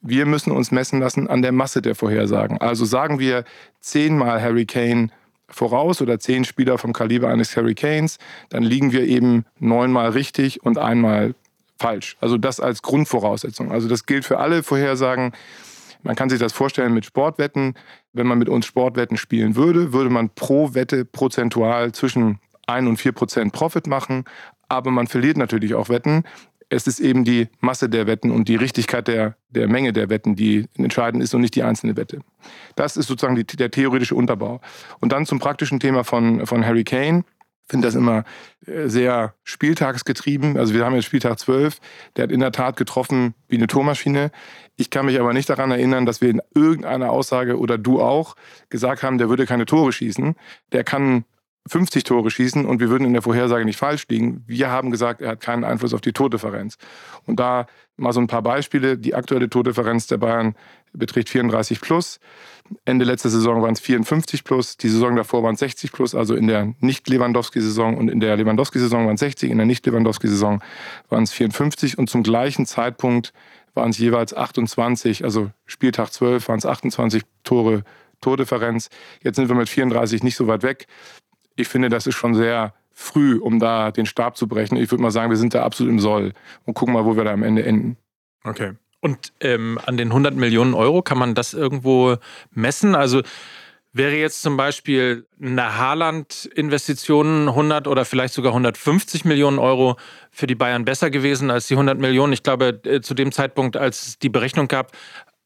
Wir 0.00 0.26
müssen 0.26 0.50
uns 0.50 0.70
messen 0.70 1.00
lassen 1.00 1.28
an 1.28 1.42
der 1.42 1.52
Masse 1.52 1.82
der 1.82 1.94
Vorhersagen. 1.94 2.58
Also 2.58 2.84
sagen 2.84 3.18
wir 3.18 3.44
zehnmal 3.80 4.42
Harry 4.42 4.66
Kane 4.66 5.10
voraus 5.48 6.02
oder 6.02 6.18
zehn 6.18 6.44
Spieler 6.44 6.78
vom 6.78 6.92
Kaliber 6.92 7.28
eines 7.28 7.56
Harry 7.56 7.74
Kanes, 7.74 8.18
dann 8.48 8.62
liegen 8.62 8.92
wir 8.92 9.02
eben 9.02 9.44
neunmal 9.58 10.10
richtig 10.10 10.62
und 10.64 10.78
einmal 10.78 11.34
falsch. 11.78 12.16
Also 12.20 12.38
das 12.38 12.60
als 12.60 12.82
Grundvoraussetzung. 12.82 13.70
Also 13.70 13.88
das 13.88 14.06
gilt 14.06 14.24
für 14.24 14.38
alle 14.38 14.62
Vorhersagen. 14.62 15.32
Man 16.04 16.14
kann 16.14 16.28
sich 16.28 16.38
das 16.38 16.52
vorstellen 16.52 16.94
mit 16.94 17.04
Sportwetten. 17.04 17.74
Wenn 18.12 18.26
man 18.26 18.38
mit 18.38 18.48
uns 18.48 18.66
Sportwetten 18.66 19.16
spielen 19.16 19.56
würde, 19.56 19.92
würde 19.92 20.10
man 20.10 20.30
pro 20.30 20.74
Wette 20.74 21.04
prozentual 21.04 21.92
zwischen 21.92 22.38
1 22.66 22.86
und 22.86 22.96
4 22.98 23.12
Prozent 23.12 23.52
Profit 23.52 23.86
machen. 23.86 24.24
Aber 24.68 24.90
man 24.90 25.06
verliert 25.06 25.36
natürlich 25.36 25.74
auch 25.74 25.88
Wetten. 25.88 26.24
Es 26.68 26.86
ist 26.86 27.00
eben 27.00 27.24
die 27.24 27.48
Masse 27.60 27.88
der 27.88 28.06
Wetten 28.06 28.30
und 28.30 28.48
die 28.48 28.56
Richtigkeit 28.56 29.06
der, 29.08 29.36
der 29.50 29.68
Menge 29.68 29.92
der 29.92 30.08
Wetten, 30.10 30.34
die 30.34 30.66
entscheidend 30.76 31.22
ist 31.22 31.34
und 31.34 31.40
nicht 31.40 31.54
die 31.54 31.62
einzelne 31.62 31.96
Wette. 31.96 32.20
Das 32.74 32.96
ist 32.96 33.06
sozusagen 33.06 33.36
die, 33.36 33.44
der 33.44 33.70
theoretische 33.70 34.14
Unterbau. 34.14 34.60
Und 35.00 35.12
dann 35.12 35.26
zum 35.26 35.38
praktischen 35.38 35.80
Thema 35.80 36.04
von, 36.04 36.46
von 36.46 36.64
Harry 36.64 36.84
Kane 36.84 37.24
finde 37.66 37.88
das 37.88 37.94
immer 37.94 38.24
äh, 38.66 38.88
sehr 38.88 39.34
spieltagsgetrieben. 39.44 40.56
Also 40.56 40.74
wir 40.74 40.84
haben 40.84 40.94
jetzt 40.94 41.04
Spieltag 41.04 41.38
12, 41.38 41.78
der 42.16 42.24
hat 42.24 42.32
in 42.32 42.40
der 42.40 42.52
Tat 42.52 42.76
getroffen 42.76 43.34
wie 43.48 43.56
eine 43.56 43.66
Tormaschine. 43.66 44.30
Ich 44.76 44.90
kann 44.90 45.06
mich 45.06 45.18
aber 45.18 45.32
nicht 45.32 45.48
daran 45.48 45.70
erinnern, 45.70 46.06
dass 46.06 46.20
wir 46.20 46.30
in 46.30 46.42
irgendeiner 46.54 47.10
Aussage 47.10 47.58
oder 47.58 47.78
du 47.78 48.00
auch 48.00 48.34
gesagt 48.68 49.02
haben, 49.02 49.18
der 49.18 49.28
würde 49.28 49.46
keine 49.46 49.66
Tore 49.66 49.92
schießen. 49.92 50.34
Der 50.72 50.84
kann 50.84 51.24
50 51.66 52.04
Tore 52.04 52.30
schießen 52.30 52.66
und 52.66 52.80
wir 52.80 52.90
würden 52.90 53.06
in 53.06 53.14
der 53.14 53.22
Vorhersage 53.22 53.64
nicht 53.64 53.78
falsch 53.78 54.06
liegen. 54.08 54.44
Wir 54.46 54.70
haben 54.70 54.90
gesagt, 54.90 55.22
er 55.22 55.30
hat 55.30 55.40
keinen 55.40 55.64
Einfluss 55.64 55.94
auf 55.94 56.02
die 56.02 56.12
Tordifferenz. 56.12 56.76
Und 57.26 57.40
da 57.40 57.66
mal 57.96 58.12
so 58.12 58.20
ein 58.20 58.26
paar 58.26 58.42
Beispiele. 58.42 58.98
Die 58.98 59.14
aktuelle 59.14 59.48
Tordifferenz 59.48 60.06
der 60.06 60.18
Bayern 60.18 60.54
beträgt 60.92 61.30
34 61.30 61.80
plus. 61.80 62.20
Ende 62.84 63.04
letzter 63.04 63.30
Saison 63.30 63.62
waren 63.62 63.72
es 63.72 63.80
54 63.80 64.44
plus. 64.44 64.76
Die 64.76 64.88
Saison 64.88 65.16
davor 65.16 65.42
waren 65.42 65.54
es 65.54 65.60
60 65.60 65.92
plus. 65.92 66.14
Also 66.14 66.34
in 66.34 66.46
der 66.46 66.74
Nicht-Lewandowski-Saison 66.80 67.96
und 67.96 68.08
in 68.08 68.20
der 68.20 68.36
Lewandowski-Saison 68.36 69.06
waren 69.06 69.14
es 69.14 69.20
60. 69.20 69.50
In 69.50 69.58
der 69.58 69.66
Nicht-Lewandowski-Saison 69.66 70.62
waren 71.08 71.22
es 71.22 71.32
54. 71.32 71.98
Und 71.98 72.10
zum 72.10 72.22
gleichen 72.22 72.66
Zeitpunkt 72.66 73.32
waren 73.74 73.90
es 73.90 73.98
jeweils 73.98 74.34
28. 74.34 75.24
Also 75.24 75.50
Spieltag 75.66 76.10
12 76.12 76.48
waren 76.48 76.58
es 76.58 76.66
28 76.66 77.22
Tore 77.42 77.84
Tordifferenz. 78.20 78.88
Jetzt 79.22 79.36
sind 79.36 79.48
wir 79.48 79.56
mit 79.56 79.68
34 79.68 80.22
nicht 80.22 80.36
so 80.36 80.46
weit 80.46 80.62
weg 80.62 80.86
ich 81.56 81.68
finde, 81.68 81.88
das 81.88 82.06
ist 82.06 82.14
schon 82.14 82.34
sehr 82.34 82.74
früh, 82.92 83.38
um 83.38 83.58
da 83.58 83.90
den 83.90 84.06
Stab 84.06 84.36
zu 84.36 84.46
brechen. 84.46 84.76
Ich 84.76 84.90
würde 84.90 85.02
mal 85.02 85.10
sagen, 85.10 85.30
wir 85.30 85.36
sind 85.36 85.54
da 85.54 85.64
absolut 85.64 85.92
im 85.92 85.98
Soll 85.98 86.32
und 86.64 86.74
gucken 86.74 86.94
mal, 86.94 87.04
wo 87.04 87.16
wir 87.16 87.24
da 87.24 87.32
am 87.32 87.42
Ende 87.42 87.64
enden. 87.64 87.96
Okay. 88.44 88.72
Und 89.00 89.32
ähm, 89.40 89.78
an 89.84 89.96
den 89.96 90.08
100 90.08 90.34
Millionen 90.34 90.74
Euro 90.74 91.02
kann 91.02 91.18
man 91.18 91.34
das 91.34 91.52
irgendwo 91.52 92.16
messen? 92.52 92.94
Also 92.94 93.22
wäre 93.92 94.16
jetzt 94.16 94.42
zum 94.42 94.56
Beispiel 94.56 95.26
eine 95.40 95.76
Haaland-Investition 95.76 97.48
100 97.48 97.86
oder 97.86 98.04
vielleicht 98.04 98.32
sogar 98.32 98.52
150 98.52 99.24
Millionen 99.24 99.58
Euro 99.58 99.96
für 100.30 100.46
die 100.46 100.54
Bayern 100.54 100.84
besser 100.84 101.10
gewesen 101.10 101.50
als 101.50 101.68
die 101.68 101.74
100 101.74 101.98
Millionen? 101.98 102.32
Ich 102.32 102.42
glaube, 102.42 102.80
äh, 102.84 103.00
zu 103.00 103.14
dem 103.14 103.30
Zeitpunkt, 103.30 103.76
als 103.76 104.06
es 104.06 104.18
die 104.18 104.30
Berechnung 104.30 104.68
gab, 104.68 104.92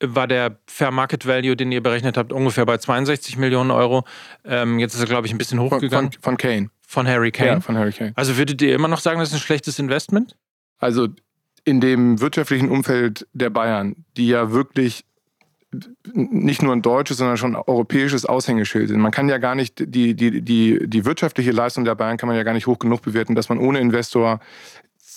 war 0.00 0.26
der 0.26 0.58
Fair 0.66 0.90
Market 0.90 1.26
Value, 1.26 1.56
den 1.56 1.72
ihr 1.72 1.82
berechnet 1.82 2.16
habt, 2.16 2.32
ungefähr 2.32 2.66
bei 2.66 2.78
62 2.78 3.36
Millionen 3.36 3.70
Euro. 3.70 4.04
Ähm, 4.44 4.78
jetzt 4.78 4.94
ist 4.94 5.00
er, 5.00 5.06
glaube 5.06 5.26
ich, 5.26 5.32
ein 5.32 5.38
bisschen 5.38 5.60
hochgegangen. 5.60 6.12
Von, 6.12 6.22
von, 6.22 6.36
Kane. 6.36 6.70
Von 6.86 7.06
Harry 7.06 7.31
Kane. 7.31 7.50
Ja, 7.50 7.60
von 7.60 7.76
Harry 7.76 7.93
Kane. 7.93 8.12
Also 8.14 8.36
würdet 8.36 8.62
ihr 8.62 8.74
immer 8.74 8.88
noch 8.88 9.00
sagen, 9.00 9.19
das 9.19 9.31
ist 9.31 9.34
ein 9.34 9.40
schlechtes 9.40 9.78
Investment? 9.78 10.36
Also 10.78 11.08
in 11.64 11.81
dem 11.81 12.20
wirtschaftlichen 12.20 12.70
Umfeld 12.70 13.26
der 13.32 13.50
Bayern, 13.50 13.96
die 14.17 14.28
ja 14.28 14.52
wirklich 14.52 15.05
nicht 16.14 16.62
nur 16.62 16.72
ein 16.72 16.81
deutsches, 16.81 17.19
sondern 17.19 17.36
schon 17.36 17.55
ein 17.55 17.62
europäisches 17.67 18.24
Aushängeschild 18.24 18.88
sind. 18.88 19.00
Man 19.00 19.12
kann 19.12 19.28
ja 19.28 19.36
gar 19.36 19.55
nicht, 19.55 19.81
die, 19.94 20.14
die, 20.14 20.40
die, 20.40 20.88
die 20.88 21.05
wirtschaftliche 21.05 21.50
Leistung 21.50 21.84
der 21.84 21.94
Bayern 21.94 22.17
kann 22.17 22.26
man 22.26 22.36
ja 22.36 22.43
gar 22.43 22.55
nicht 22.55 22.67
hoch 22.67 22.78
genug 22.78 23.02
bewerten, 23.02 23.34
dass 23.34 23.50
man 23.50 23.58
ohne 23.58 23.78
Investor 23.81 24.40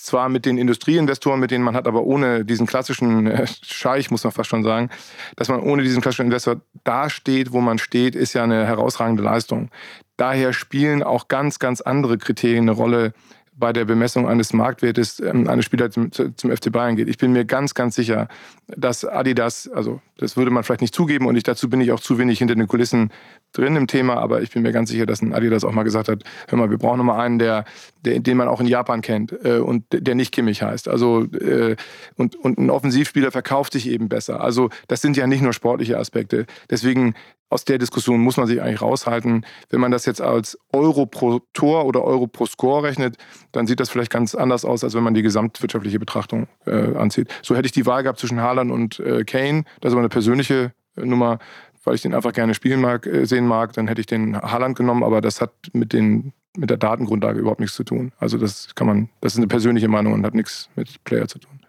zwar 0.02 0.28
mit 0.28 0.46
den 0.46 0.58
Industrieinvestoren, 0.58 1.40
mit 1.40 1.50
denen 1.50 1.64
man 1.64 1.76
hat, 1.76 1.86
aber 1.86 2.02
ohne 2.02 2.44
diesen 2.44 2.66
klassischen 2.66 3.26
äh, 3.26 3.46
Scheich, 3.62 4.10
muss 4.10 4.24
man 4.24 4.32
fast 4.32 4.50
schon 4.50 4.62
sagen, 4.62 4.90
dass 5.36 5.48
man 5.48 5.60
ohne 5.60 5.82
diesen 5.82 6.02
klassischen 6.02 6.26
Investor 6.26 6.60
da 6.84 7.08
steht, 7.08 7.52
wo 7.52 7.60
man 7.60 7.78
steht, 7.78 8.14
ist 8.14 8.32
ja 8.32 8.42
eine 8.42 8.66
herausragende 8.66 9.22
Leistung. 9.22 9.70
Daher 10.16 10.52
spielen 10.52 11.02
auch 11.02 11.28
ganz, 11.28 11.58
ganz 11.58 11.80
andere 11.80 12.18
Kriterien 12.18 12.64
eine 12.64 12.72
Rolle 12.72 13.12
bei 13.54 13.72
der 13.72 13.84
Bemessung 13.84 14.26
eines 14.26 14.52
Marktwertes 14.52 15.20
ähm, 15.20 15.48
eines 15.48 15.66
Spielers 15.66 15.92
zum, 15.92 16.10
zum, 16.10 16.50
FC 16.50 16.72
Bayern 16.72 16.96
geht. 16.96 17.08
Ich 17.08 17.18
bin 17.18 17.32
mir 17.32 17.44
ganz, 17.44 17.74
ganz 17.74 17.94
sicher, 17.94 18.28
dass 18.66 19.04
Adidas, 19.04 19.68
also 19.68 20.00
das 20.16 20.36
würde 20.36 20.50
man 20.50 20.64
vielleicht 20.64 20.80
nicht 20.80 20.94
zugeben 20.94 21.26
und 21.26 21.36
ich, 21.36 21.42
dazu 21.42 21.68
bin 21.68 21.80
ich 21.80 21.92
auch 21.92 22.00
zu 22.00 22.18
wenig 22.18 22.38
hinter 22.38 22.54
den 22.54 22.66
Kulissen 22.66 23.10
drin 23.52 23.76
im 23.76 23.86
Thema, 23.86 24.16
aber 24.16 24.40
ich 24.40 24.50
bin 24.50 24.62
mir 24.62 24.72
ganz 24.72 24.88
sicher, 24.88 25.04
dass 25.04 25.20
ein 25.20 25.34
Adidas 25.34 25.64
auch 25.64 25.72
mal 25.72 25.82
gesagt 25.82 26.08
hat, 26.08 26.24
hör 26.48 26.58
mal, 26.58 26.70
wir 26.70 26.78
brauchen 26.78 26.98
noch 26.98 27.04
mal 27.04 27.20
einen, 27.20 27.38
der, 27.38 27.66
der, 28.04 28.20
den 28.20 28.36
man 28.38 28.48
auch 28.48 28.60
in 28.60 28.66
Japan 28.66 29.02
kennt 29.02 29.32
äh, 29.44 29.58
und 29.58 29.84
der 29.92 30.14
nicht 30.14 30.32
Kimmich 30.32 30.62
heißt. 30.62 30.88
Also 30.88 31.24
äh, 31.24 31.76
und, 32.16 32.36
und 32.36 32.58
ein 32.58 32.70
Offensivspieler 32.70 33.30
verkauft 33.30 33.74
sich 33.74 33.88
eben 33.88 34.08
besser. 34.08 34.40
Also 34.40 34.70
das 34.88 35.02
sind 35.02 35.16
ja 35.16 35.26
nicht 35.26 35.42
nur 35.42 35.52
sportliche 35.52 35.98
Aspekte. 35.98 36.46
Deswegen 36.70 37.14
aus 37.52 37.64
der 37.64 37.78
Diskussion 37.78 38.20
muss 38.20 38.36
man 38.36 38.46
sich 38.46 38.60
eigentlich 38.60 38.82
raushalten. 38.82 39.44
Wenn 39.70 39.80
man 39.80 39.90
das 39.90 40.06
jetzt 40.06 40.20
als 40.20 40.58
Euro 40.72 41.06
pro 41.06 41.40
Tor 41.52 41.84
oder 41.84 42.02
Euro 42.02 42.26
pro 42.26 42.46
Score 42.46 42.82
rechnet, 42.82 43.16
dann 43.52 43.66
sieht 43.66 43.80
das 43.80 43.90
vielleicht 43.90 44.10
ganz 44.10 44.34
anders 44.34 44.64
aus, 44.64 44.82
als 44.82 44.94
wenn 44.94 45.02
man 45.02 45.14
die 45.14 45.22
gesamtwirtschaftliche 45.22 45.98
Betrachtung 45.98 46.48
äh, 46.66 46.96
anzieht. 46.96 47.28
So 47.42 47.54
hätte 47.54 47.66
ich 47.66 47.72
die 47.72 47.86
Wahl 47.86 48.02
gehabt 48.02 48.18
zwischen 48.18 48.40
Haaland 48.40 48.70
und 48.70 49.00
äh, 49.00 49.24
Kane. 49.24 49.64
Das 49.80 49.90
ist 49.90 49.92
aber 49.92 50.00
eine 50.00 50.08
persönliche 50.08 50.72
äh, 50.96 51.04
Nummer, 51.04 51.38
weil 51.84 51.94
ich 51.94 52.02
den 52.02 52.14
einfach 52.14 52.32
gerne 52.32 52.54
spielen 52.54 52.80
mag, 52.80 53.06
äh, 53.06 53.26
sehen 53.26 53.46
mag. 53.46 53.72
Dann 53.74 53.86
hätte 53.86 54.00
ich 54.00 54.06
den 54.06 54.36
Haaland 54.36 54.76
genommen, 54.76 55.04
aber 55.04 55.20
das 55.20 55.40
hat 55.40 55.52
mit 55.72 55.92
den 55.92 56.32
mit 56.54 56.68
der 56.68 56.76
Datengrundlage 56.76 57.40
überhaupt 57.40 57.60
nichts 57.60 57.76
zu 57.76 57.84
tun. 57.84 58.12
Also 58.18 58.36
das 58.36 58.74
kann 58.74 58.86
man, 58.86 59.08
das 59.22 59.32
ist 59.32 59.38
eine 59.38 59.46
persönliche 59.46 59.88
Meinung 59.88 60.12
und 60.12 60.26
hat 60.26 60.34
nichts 60.34 60.68
mit 60.76 61.02
Player 61.04 61.26
zu 61.26 61.38
tun. 61.38 61.60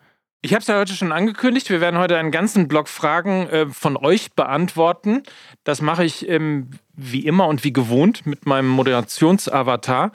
Ich 0.46 0.54
habe 0.54 0.60
es 0.60 0.68
ja 0.68 0.78
heute 0.78 0.92
schon 0.94 1.14
angekündigt. 1.14 1.70
Wir 1.70 1.80
werden 1.80 1.98
heute 1.98 2.18
einen 2.18 2.30
ganzen 2.30 2.68
Block 2.68 2.90
Fragen 2.90 3.48
äh, 3.48 3.66
von 3.68 3.96
euch 3.96 4.34
beantworten. 4.34 5.24
Das 5.64 5.82
mache 5.82 6.04
ich 6.04 6.28
ähm, 6.28 6.70
wie 6.94 7.26
immer 7.26 7.48
und 7.48 7.64
wie 7.64 7.72
gewohnt 7.72 8.26
mit 8.26 8.46
meinem 8.46 8.68
Moderationsavatar. 8.68 10.12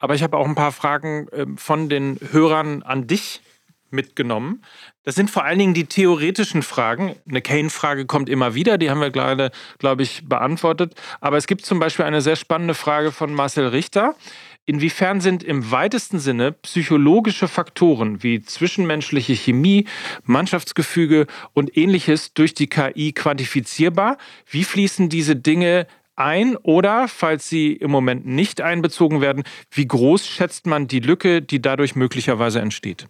Aber 0.00 0.16
ich 0.16 0.24
habe 0.24 0.36
auch 0.36 0.46
ein 0.46 0.56
paar 0.56 0.72
Fragen 0.72 1.28
äh, 1.28 1.46
von 1.54 1.88
den 1.88 2.18
Hörern 2.32 2.82
an 2.82 3.06
dich 3.06 3.40
mitgenommen. 3.90 4.62
Das 5.04 5.14
sind 5.14 5.30
vor 5.30 5.44
allen 5.44 5.58
Dingen 5.58 5.74
die 5.74 5.86
theoretischen 5.86 6.62
Fragen. 6.62 7.14
Eine 7.28 7.42
Kane-Frage 7.42 8.06
kommt 8.06 8.28
immer 8.28 8.54
wieder, 8.54 8.78
die 8.78 8.90
haben 8.90 9.00
wir 9.00 9.10
gerade, 9.10 9.50
glaube 9.78 10.02
ich, 10.02 10.28
beantwortet. 10.28 10.94
Aber 11.20 11.36
es 11.36 11.46
gibt 11.46 11.64
zum 11.64 11.78
Beispiel 11.78 12.04
eine 12.04 12.20
sehr 12.20 12.36
spannende 12.36 12.74
Frage 12.74 13.12
von 13.12 13.32
Marcel 13.32 13.68
Richter. 13.68 14.14
Inwiefern 14.68 15.22
sind 15.22 15.42
im 15.42 15.70
weitesten 15.70 16.18
Sinne 16.18 16.52
psychologische 16.52 17.48
Faktoren 17.48 18.22
wie 18.22 18.42
zwischenmenschliche 18.42 19.32
Chemie, 19.32 19.86
Mannschaftsgefüge 20.24 21.26
und 21.54 21.74
ähnliches 21.74 22.34
durch 22.34 22.52
die 22.52 22.66
KI 22.66 23.12
quantifizierbar? 23.12 24.18
Wie 24.50 24.64
fließen 24.64 25.08
diese 25.08 25.36
Dinge 25.36 25.86
ein 26.16 26.56
oder, 26.56 27.08
falls 27.08 27.48
sie 27.48 27.72
im 27.72 27.90
Moment 27.90 28.26
nicht 28.26 28.60
einbezogen 28.60 29.22
werden, 29.22 29.44
wie 29.70 29.86
groß 29.86 30.26
schätzt 30.26 30.66
man 30.66 30.86
die 30.86 31.00
Lücke, 31.00 31.40
die 31.40 31.62
dadurch 31.62 31.94
möglicherweise 31.94 32.60
entsteht? 32.60 33.08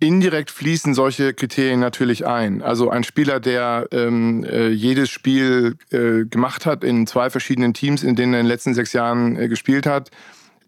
Indirekt 0.00 0.50
fließen 0.50 0.94
solche 0.94 1.34
Kriterien 1.34 1.80
natürlich 1.80 2.26
ein. 2.26 2.62
Also 2.62 2.88
ein 2.88 3.02
Spieler, 3.02 3.40
der 3.40 3.88
ähm, 3.90 4.44
äh, 4.44 4.68
jedes 4.68 5.10
Spiel 5.10 5.76
äh, 5.90 6.24
gemacht 6.24 6.66
hat 6.66 6.84
in 6.84 7.06
zwei 7.06 7.30
verschiedenen 7.30 7.74
Teams, 7.74 8.04
in 8.04 8.14
denen 8.14 8.32
er 8.32 8.40
in 8.40 8.46
den 8.46 8.50
letzten 8.50 8.74
sechs 8.74 8.92
Jahren 8.92 9.36
äh, 9.36 9.48
gespielt 9.48 9.86
hat, 9.86 10.10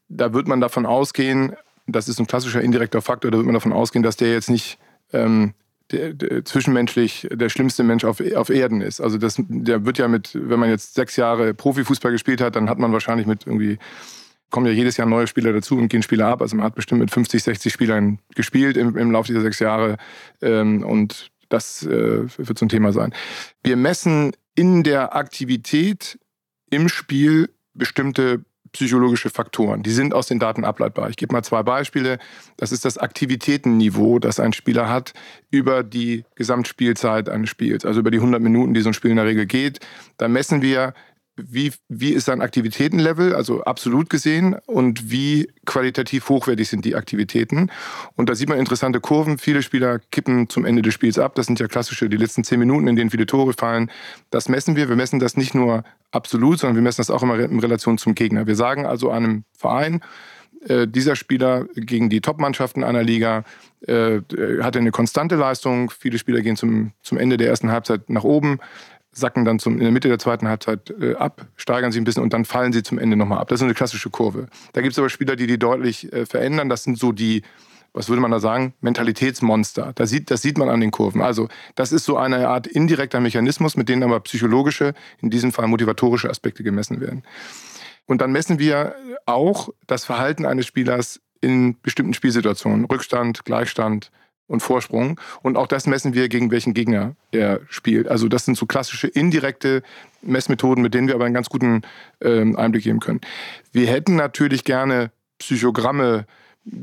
da 0.08 0.32
wird 0.32 0.48
man 0.48 0.60
davon 0.60 0.84
ausgehen, 0.84 1.54
das 1.86 2.08
ist 2.08 2.18
ein 2.18 2.26
klassischer 2.26 2.60
indirekter 2.60 3.02
Faktor, 3.02 3.30
da 3.30 3.38
wird 3.38 3.46
man 3.46 3.54
davon 3.54 3.72
ausgehen, 3.72 4.02
dass 4.02 4.16
der 4.16 4.32
jetzt 4.32 4.50
nicht 4.50 4.78
ähm, 5.12 5.54
der, 5.92 6.12
der, 6.14 6.44
zwischenmenschlich 6.44 7.28
der 7.30 7.48
schlimmste 7.48 7.82
Mensch 7.82 8.04
auf, 8.04 8.20
auf 8.34 8.50
Erden 8.50 8.80
ist. 8.80 9.00
Also 9.00 9.18
das, 9.18 9.36
der 9.38 9.84
wird 9.84 9.98
ja 9.98 10.08
mit, 10.08 10.30
wenn 10.34 10.60
man 10.60 10.68
jetzt 10.68 10.94
sechs 10.94 11.16
Jahre 11.16 11.54
Profifußball 11.54 12.12
gespielt 12.12 12.40
hat, 12.40 12.56
dann 12.56 12.68
hat 12.68 12.78
man 12.78 12.92
wahrscheinlich 12.92 13.26
mit 13.26 13.46
irgendwie, 13.46 13.78
kommen 14.50 14.66
ja 14.66 14.72
jedes 14.72 14.96
Jahr 14.96 15.08
neue 15.08 15.26
Spieler 15.26 15.52
dazu 15.52 15.76
und 15.76 15.88
gehen 15.88 16.02
Spieler 16.02 16.26
ab. 16.26 16.42
Also 16.42 16.56
man 16.56 16.64
hat 16.64 16.74
bestimmt 16.74 17.00
mit 17.00 17.10
50, 17.10 17.42
60 17.42 17.72
Spielern 17.72 18.18
gespielt 18.34 18.76
im, 18.76 18.96
im 18.96 19.10
Laufe 19.10 19.28
dieser 19.28 19.40
sechs 19.40 19.58
Jahre. 19.58 19.96
Ähm, 20.42 20.84
und 20.84 21.30
das 21.48 21.84
äh, 21.84 22.26
wird 22.36 22.58
so 22.58 22.66
ein 22.66 22.68
Thema 22.68 22.92
sein. 22.92 23.14
Wir 23.62 23.76
messen 23.76 24.32
in 24.54 24.82
der 24.82 25.14
Aktivität 25.14 26.18
im 26.70 26.88
Spiel 26.88 27.50
bestimmte 27.74 28.44
psychologische 28.72 29.30
Faktoren. 29.30 29.82
Die 29.82 29.90
sind 29.90 30.14
aus 30.14 30.28
den 30.28 30.38
Daten 30.38 30.64
ableitbar. 30.64 31.10
Ich 31.10 31.16
gebe 31.16 31.32
mal 31.32 31.42
zwei 31.42 31.62
Beispiele. 31.62 32.18
Das 32.56 32.72
ist 32.72 32.84
das 32.84 32.98
Aktivitätenniveau, 32.98 34.18
das 34.18 34.38
ein 34.38 34.52
Spieler 34.52 34.88
hat 34.88 35.12
über 35.50 35.82
die 35.82 36.24
Gesamtspielzeit 36.36 37.28
eines 37.28 37.50
Spiels, 37.50 37.84
also 37.84 38.00
über 38.00 38.10
die 38.10 38.18
100 38.18 38.40
Minuten, 38.40 38.74
die 38.74 38.80
so 38.80 38.90
ein 38.90 38.94
Spiel 38.94 39.10
in 39.10 39.16
der 39.16 39.26
Regel 39.26 39.46
geht. 39.46 39.80
Da 40.18 40.28
messen 40.28 40.62
wir 40.62 40.94
wie, 41.36 41.72
wie 41.88 42.12
ist 42.12 42.26
sein 42.26 42.40
Aktivitätenlevel, 42.40 43.34
also 43.34 43.62
absolut 43.62 44.10
gesehen, 44.10 44.56
und 44.66 45.10
wie 45.10 45.50
qualitativ 45.64 46.28
hochwertig 46.28 46.68
sind 46.68 46.84
die 46.84 46.96
Aktivitäten. 46.96 47.70
Und 48.16 48.28
da 48.28 48.34
sieht 48.34 48.48
man 48.48 48.58
interessante 48.58 49.00
Kurven. 49.00 49.38
Viele 49.38 49.62
Spieler 49.62 49.98
kippen 50.10 50.48
zum 50.48 50.64
Ende 50.64 50.82
des 50.82 50.94
Spiels 50.94 51.18
ab. 51.18 51.34
Das 51.34 51.46
sind 51.46 51.60
ja 51.60 51.68
klassische, 51.68 52.08
die 52.08 52.16
letzten 52.16 52.44
zehn 52.44 52.58
Minuten, 52.58 52.88
in 52.88 52.96
denen 52.96 53.10
viele 53.10 53.26
Tore 53.26 53.52
fallen. 53.52 53.90
Das 54.30 54.48
messen 54.48 54.76
wir. 54.76 54.88
Wir 54.88 54.96
messen 54.96 55.20
das 55.20 55.36
nicht 55.36 55.54
nur 55.54 55.84
absolut, 56.10 56.58
sondern 56.58 56.76
wir 56.76 56.82
messen 56.82 57.00
das 57.00 57.10
auch 57.10 57.22
immer 57.22 57.38
in 57.38 57.60
Relation 57.60 57.98
zum 57.98 58.14
Gegner. 58.14 58.46
Wir 58.46 58.56
sagen 58.56 58.86
also 58.86 59.10
einem 59.10 59.44
Verein, 59.56 60.00
äh, 60.66 60.86
dieser 60.86 61.16
Spieler 61.16 61.66
gegen 61.74 62.10
die 62.10 62.20
Top-Mannschaften 62.20 62.84
einer 62.84 63.02
Liga 63.02 63.44
äh, 63.86 64.20
hatte 64.60 64.78
eine 64.78 64.90
konstante 64.90 65.36
Leistung. 65.36 65.90
Viele 65.90 66.18
Spieler 66.18 66.42
gehen 66.42 66.56
zum, 66.56 66.92
zum 67.02 67.16
Ende 67.16 67.36
der 67.36 67.48
ersten 67.48 67.70
Halbzeit 67.70 68.10
nach 68.10 68.24
oben 68.24 68.58
sacken 69.12 69.44
dann 69.44 69.58
zum, 69.58 69.74
in 69.74 69.80
der 69.80 69.90
Mitte 69.90 70.08
der 70.08 70.18
zweiten 70.18 70.48
Halbzeit 70.48 70.94
äh, 71.00 71.14
ab, 71.14 71.46
steigern 71.56 71.92
sich 71.92 72.00
ein 72.00 72.04
bisschen 72.04 72.22
und 72.22 72.32
dann 72.32 72.44
fallen 72.44 72.72
sie 72.72 72.82
zum 72.82 72.98
Ende 72.98 73.16
nochmal 73.16 73.38
ab. 73.38 73.48
Das 73.48 73.60
ist 73.60 73.64
eine 73.64 73.74
klassische 73.74 74.10
Kurve. 74.10 74.46
Da 74.72 74.80
gibt 74.80 74.92
es 74.92 74.98
aber 74.98 75.10
Spieler, 75.10 75.36
die 75.36 75.46
die 75.46 75.58
deutlich 75.58 76.12
äh, 76.12 76.26
verändern. 76.26 76.68
Das 76.68 76.84
sind 76.84 76.98
so 76.98 77.12
die, 77.12 77.42
was 77.92 78.08
würde 78.08 78.22
man 78.22 78.30
da 78.30 78.38
sagen, 78.38 78.74
Mentalitätsmonster. 78.80 79.92
Das 79.94 80.10
sieht, 80.10 80.30
das 80.30 80.42
sieht 80.42 80.58
man 80.58 80.68
an 80.68 80.80
den 80.80 80.92
Kurven. 80.92 81.22
Also 81.22 81.48
das 81.74 81.92
ist 81.92 82.04
so 82.04 82.16
eine 82.16 82.48
Art 82.48 82.66
indirekter 82.66 83.20
Mechanismus, 83.20 83.76
mit 83.76 83.88
denen 83.88 84.02
aber 84.04 84.20
psychologische, 84.20 84.94
in 85.20 85.30
diesem 85.30 85.52
Fall 85.52 85.66
motivatorische 85.66 86.30
Aspekte 86.30 86.62
gemessen 86.62 87.00
werden. 87.00 87.24
Und 88.06 88.20
dann 88.20 88.32
messen 88.32 88.58
wir 88.58 88.94
auch 89.26 89.70
das 89.86 90.04
Verhalten 90.04 90.46
eines 90.46 90.66
Spielers 90.66 91.20
in 91.40 91.80
bestimmten 91.80 92.14
Spielsituationen. 92.14 92.84
Rückstand, 92.84 93.44
Gleichstand, 93.44 94.10
und 94.50 94.60
Vorsprung. 94.60 95.18
Und 95.42 95.56
auch 95.56 95.68
das 95.68 95.86
messen 95.86 96.12
wir, 96.12 96.28
gegen 96.28 96.50
welchen 96.50 96.74
Gegner 96.74 97.14
er 97.30 97.60
spielt. 97.68 98.08
Also 98.08 98.28
das 98.28 98.44
sind 98.44 98.58
so 98.58 98.66
klassische 98.66 99.06
indirekte 99.06 99.82
Messmethoden, 100.22 100.82
mit 100.82 100.92
denen 100.92 101.06
wir 101.06 101.14
aber 101.14 101.24
einen 101.24 101.34
ganz 101.34 101.48
guten 101.48 101.82
ähm, 102.20 102.56
Einblick 102.56 102.82
geben 102.82 103.00
können. 103.00 103.20
Wir 103.72 103.86
hätten 103.86 104.16
natürlich 104.16 104.64
gerne 104.64 105.12
Psychogramme, 105.38 106.26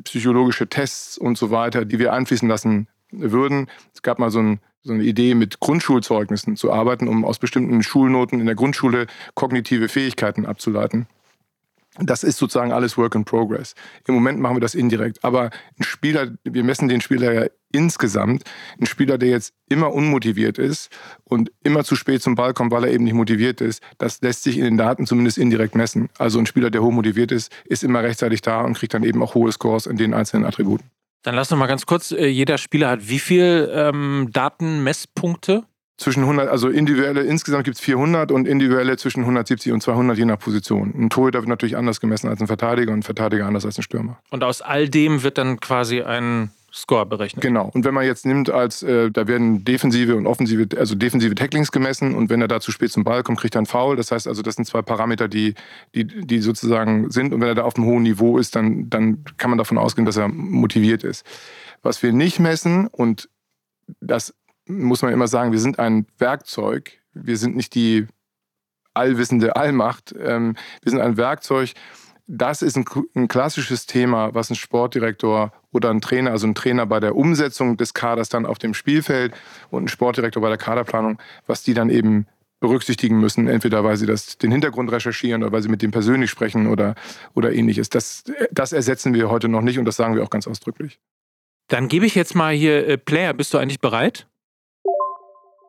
psychologische 0.05 0.67
Tests 0.67 1.17
und 1.17 1.37
so 1.37 1.51
weiter, 1.51 1.85
die 1.85 1.99
wir 1.99 2.13
einfließen 2.13 2.47
lassen 2.47 2.87
würden. 3.11 3.67
Es 3.93 4.01
gab 4.01 4.17
mal 4.17 4.31
so, 4.31 4.39
ein, 4.39 4.59
so 4.81 4.93
eine 4.93 5.03
Idee, 5.03 5.35
mit 5.35 5.59
Grundschulzeugnissen 5.59 6.55
zu 6.55 6.71
arbeiten, 6.71 7.07
um 7.07 7.25
aus 7.25 7.37
bestimmten 7.37 7.83
Schulnoten 7.83 8.39
in 8.39 8.45
der 8.45 8.55
Grundschule 8.55 9.07
kognitive 9.35 9.89
Fähigkeiten 9.89 10.45
abzuleiten. 10.45 11.05
Das 11.99 12.23
ist 12.23 12.37
sozusagen 12.37 12.71
alles 12.71 12.97
Work 12.97 13.15
in 13.15 13.25
Progress. 13.25 13.73
Im 14.07 14.13
Moment 14.13 14.39
machen 14.39 14.55
wir 14.55 14.61
das 14.61 14.75
indirekt. 14.75 15.23
Aber 15.23 15.49
ein 15.79 15.83
Spieler, 15.83 16.31
wir 16.43 16.63
messen 16.63 16.87
den 16.87 17.01
Spieler 17.01 17.33
ja 17.33 17.47
insgesamt. 17.71 18.43
Ein 18.79 18.85
Spieler, 18.85 19.17
der 19.17 19.29
jetzt 19.29 19.53
immer 19.69 19.93
unmotiviert 19.93 20.57
ist 20.57 20.89
und 21.23 21.51
immer 21.63 21.83
zu 21.83 21.95
spät 21.95 22.21
zum 22.21 22.35
Ball 22.35 22.53
kommt, 22.53 22.71
weil 22.71 22.85
er 22.85 22.91
eben 22.91 23.03
nicht 23.03 23.13
motiviert 23.13 23.61
ist, 23.61 23.81
das 23.97 24.21
lässt 24.21 24.43
sich 24.43 24.57
in 24.57 24.63
den 24.63 24.77
Daten 24.77 25.05
zumindest 25.05 25.37
indirekt 25.37 25.75
messen. 25.75 26.09
Also 26.17 26.39
ein 26.39 26.45
Spieler, 26.45 26.69
der 26.69 26.81
hoch 26.81 26.91
motiviert 26.91 27.31
ist, 27.31 27.51
ist 27.65 27.83
immer 27.83 28.03
rechtzeitig 28.03 28.41
da 28.41 28.61
und 28.61 28.77
kriegt 28.77 28.93
dann 28.93 29.03
eben 29.03 29.21
auch 29.21 29.35
hohe 29.35 29.51
Scores 29.51 29.85
in 29.85 29.97
den 29.97 30.13
einzelnen 30.13 30.45
Attributen. 30.45 30.89
Dann 31.23 31.35
lass 31.35 31.51
uns 31.51 31.59
mal 31.59 31.67
ganz 31.67 31.85
kurz, 31.85 32.11
äh, 32.11 32.27
jeder 32.27 32.57
Spieler 32.57 32.89
hat 32.89 33.09
wie 33.09 33.19
viele 33.19 33.71
ähm, 33.71 34.29
Datenmesspunkte? 34.31 35.63
zwischen 35.97 36.23
100, 36.23 36.47
also 36.47 36.69
individuelle, 36.69 37.23
insgesamt 37.23 37.63
gibt 37.63 37.77
es 37.77 37.81
400 37.83 38.31
und 38.31 38.47
individuelle 38.47 38.97
zwischen 38.97 39.21
170 39.21 39.71
und 39.71 39.81
200 39.81 40.17
je 40.17 40.25
nach 40.25 40.39
Position. 40.39 40.93
Ein 40.95 41.09
Torhüter 41.09 41.39
wird 41.39 41.49
natürlich 41.49 41.75
anders 41.75 41.99
gemessen 41.99 42.29
als 42.29 42.39
ein 42.39 42.47
Verteidiger 42.47 42.93
und 42.93 42.99
ein 42.99 43.03
Verteidiger 43.03 43.47
anders 43.47 43.65
als 43.65 43.77
ein 43.79 43.83
Stürmer. 43.83 44.19
Und 44.29 44.43
aus 44.43 44.61
all 44.61 44.89
dem 44.89 45.23
wird 45.23 45.39
dann 45.39 45.59
quasi 45.59 46.01
ein 46.01 46.51
Score 46.73 47.05
berechnet. 47.05 47.41
Genau. 47.41 47.69
Und 47.73 47.85
wenn 47.85 47.93
man 47.93 48.05
jetzt 48.05 48.25
nimmt, 48.25 48.49
als 48.49 48.83
äh, 48.83 49.09
da 49.09 49.27
werden 49.27 49.63
defensive 49.63 50.15
und 50.15 50.27
offensive, 50.27 50.67
also 50.77 50.95
defensive 50.95 51.33
Tacklings 51.33 51.71
gemessen 51.71 52.13
und 52.13 52.29
wenn 52.29 52.41
er 52.41 52.47
da 52.47 52.59
zu 52.59 52.71
spät 52.71 52.91
zum 52.91 53.03
Ball 53.03 53.23
kommt, 53.23 53.39
kriegt 53.39 53.55
er 53.55 53.59
einen 53.59 53.65
Foul. 53.67 53.95
Das 53.95 54.11
heißt 54.11 54.27
also, 54.27 54.41
das 54.41 54.55
sind 54.55 54.65
zwei 54.65 54.81
Parameter, 54.81 55.27
die, 55.27 55.53
die, 55.95 56.05
die 56.05 56.39
sozusagen 56.39 57.09
sind. 57.09 57.33
Und 57.33 57.41
wenn 57.41 57.47
er 57.47 57.55
da 57.55 57.63
auf 57.63 57.77
einem 57.77 57.85
hohen 57.85 58.03
Niveau 58.03 58.37
ist, 58.37 58.55
dann, 58.55 58.89
dann 58.89 59.23
kann 59.37 59.49
man 59.49 59.57
davon 59.57 59.77
ausgehen, 59.77 60.05
dass 60.05 60.17
er 60.17 60.27
motiviert 60.27 61.03
ist. 61.03 61.25
Was 61.83 62.03
wir 62.03 62.11
nicht 62.11 62.39
messen 62.39 62.87
und 62.87 63.29
das 64.01 64.33
muss 64.67 65.01
man 65.01 65.13
immer 65.13 65.27
sagen, 65.27 65.53
wir 65.53 65.59
sind 65.59 65.79
ein 65.79 66.05
Werkzeug. 66.17 66.99
Wir 67.13 67.37
sind 67.37 67.55
nicht 67.55 67.73
die 67.75 68.07
allwissende 68.93 69.55
Allmacht. 69.55 70.13
Ähm, 70.19 70.55
wir 70.81 70.91
sind 70.91 70.99
ein 70.99 71.15
Werkzeug. 71.15 71.73
Das 72.29 72.61
ist 72.61 72.75
ein, 72.75 72.85
ein, 73.15 73.29
klassisches 73.29 73.85
Thema, 73.85 74.33
was 74.33 74.49
ein 74.49 74.55
Sportdirektor 74.55 75.53
oder 75.71 75.89
ein 75.89 76.01
Trainer, 76.01 76.31
also 76.31 76.45
ein 76.45 76.55
Trainer 76.55 76.85
bei 76.85 76.99
der 76.99 77.15
Umsetzung 77.15 77.77
des 77.77 77.93
Kaders 77.93 78.27
dann 78.27 78.45
auf 78.45 78.59
dem 78.59 78.73
Spielfeld 78.73 79.33
und 79.69 79.85
ein 79.85 79.87
Sportdirektor 79.87 80.41
bei 80.41 80.49
der 80.49 80.57
Kaderplanung, 80.57 81.19
was 81.45 81.63
die 81.63 81.73
dann 81.73 81.89
eben 81.89 82.27
berücksichtigen 82.59 83.19
müssen, 83.19 83.47
entweder 83.47 83.85
weil 83.85 83.95
sie 83.95 84.05
das, 84.05 84.37
den 84.37 84.51
Hintergrund 84.51 84.91
recherchieren 84.91 85.41
oder 85.41 85.53
weil 85.53 85.61
sie 85.61 85.69
mit 85.69 85.81
dem 85.81 85.91
persönlich 85.91 86.29
sprechen 86.29 86.67
oder, 86.67 86.95
oder 87.33 87.53
ähnliches. 87.53 87.89
Das, 87.89 88.25
das 88.51 88.73
ersetzen 88.73 89.13
wir 89.13 89.29
heute 89.29 89.47
noch 89.47 89.61
nicht 89.61 89.79
und 89.79 89.85
das 89.85 89.95
sagen 89.95 90.15
wir 90.15 90.23
auch 90.23 90.29
ganz 90.29 90.47
ausdrücklich. 90.47 90.99
Dann 91.69 91.87
gebe 91.87 92.05
ich 92.05 92.15
jetzt 92.15 92.35
mal 92.35 92.53
hier 92.53 92.87
äh, 92.87 92.97
Player. 92.97 93.33
Bist 93.33 93.53
du 93.53 93.57
eigentlich 93.57 93.79
bereit? 93.79 94.27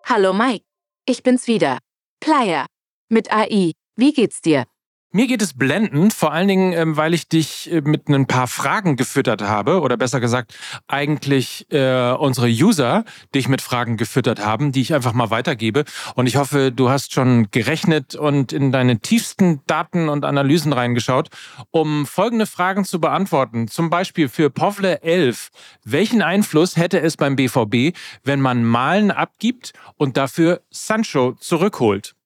Hallo 0.06 0.32
Mike, 0.32 0.64
ich 1.06 1.22
bin's 1.22 1.46
wieder. 1.46 1.78
Player. 2.20 2.66
Mit 3.10 3.32
AI. 3.32 3.72
Wie 3.96 4.12
geht's 4.12 4.40
dir? 4.40 4.64
Mir 5.10 5.26
geht 5.26 5.40
es 5.40 5.54
blendend, 5.54 6.12
vor 6.12 6.32
allen 6.34 6.48
Dingen, 6.48 6.74
ähm, 6.74 6.98
weil 6.98 7.14
ich 7.14 7.28
dich 7.28 7.72
äh, 7.72 7.80
mit 7.80 8.10
ein 8.10 8.26
paar 8.26 8.46
Fragen 8.46 8.96
gefüttert 8.96 9.40
habe, 9.40 9.80
oder 9.80 9.96
besser 9.96 10.20
gesagt, 10.20 10.54
eigentlich 10.86 11.66
äh, 11.72 12.12
unsere 12.12 12.46
User 12.48 13.06
dich 13.34 13.48
mit 13.48 13.62
Fragen 13.62 13.96
gefüttert 13.96 14.44
haben, 14.44 14.70
die 14.70 14.82
ich 14.82 14.92
einfach 14.92 15.14
mal 15.14 15.30
weitergebe. 15.30 15.84
Und 16.14 16.26
ich 16.26 16.36
hoffe, 16.36 16.72
du 16.72 16.90
hast 16.90 17.14
schon 17.14 17.50
gerechnet 17.50 18.16
und 18.16 18.52
in 18.52 18.70
deine 18.70 19.00
tiefsten 19.00 19.62
Daten 19.66 20.10
und 20.10 20.26
Analysen 20.26 20.74
reingeschaut, 20.74 21.30
um 21.70 22.04
folgende 22.04 22.44
Fragen 22.44 22.84
zu 22.84 23.00
beantworten. 23.00 23.66
Zum 23.66 23.88
Beispiel 23.88 24.28
für 24.28 24.50
Povle 24.50 25.00
11. 25.00 25.48
Welchen 25.84 26.20
Einfluss 26.20 26.76
hätte 26.76 27.00
es 27.00 27.16
beim 27.16 27.34
BVB, 27.34 27.96
wenn 28.24 28.42
man 28.42 28.62
Malen 28.62 29.10
abgibt 29.10 29.72
und 29.96 30.18
dafür 30.18 30.60
Sancho 30.68 31.32
zurückholt? 31.40 32.17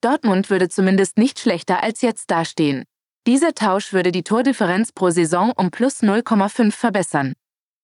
Dortmund 0.00 0.48
würde 0.48 0.68
zumindest 0.68 1.18
nicht 1.18 1.38
schlechter 1.38 1.82
als 1.82 2.00
jetzt 2.00 2.30
dastehen. 2.30 2.84
Dieser 3.26 3.54
Tausch 3.54 3.92
würde 3.92 4.12
die 4.12 4.22
Tordifferenz 4.22 4.92
pro 4.92 5.10
Saison 5.10 5.52
um 5.56 5.70
plus 5.70 6.02
0,5 6.02 6.72
verbessern. 6.72 7.34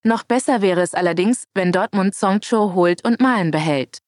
Noch 0.02 0.22
besser 0.22 0.62
wäre 0.62 0.80
es 0.80 0.94
allerdings, 0.94 1.44
wenn 1.54 1.72
Dortmund 1.72 2.14
Songcho 2.14 2.72
holt 2.74 3.04
und 3.04 3.20
Malen 3.20 3.50
behält. 3.50 3.98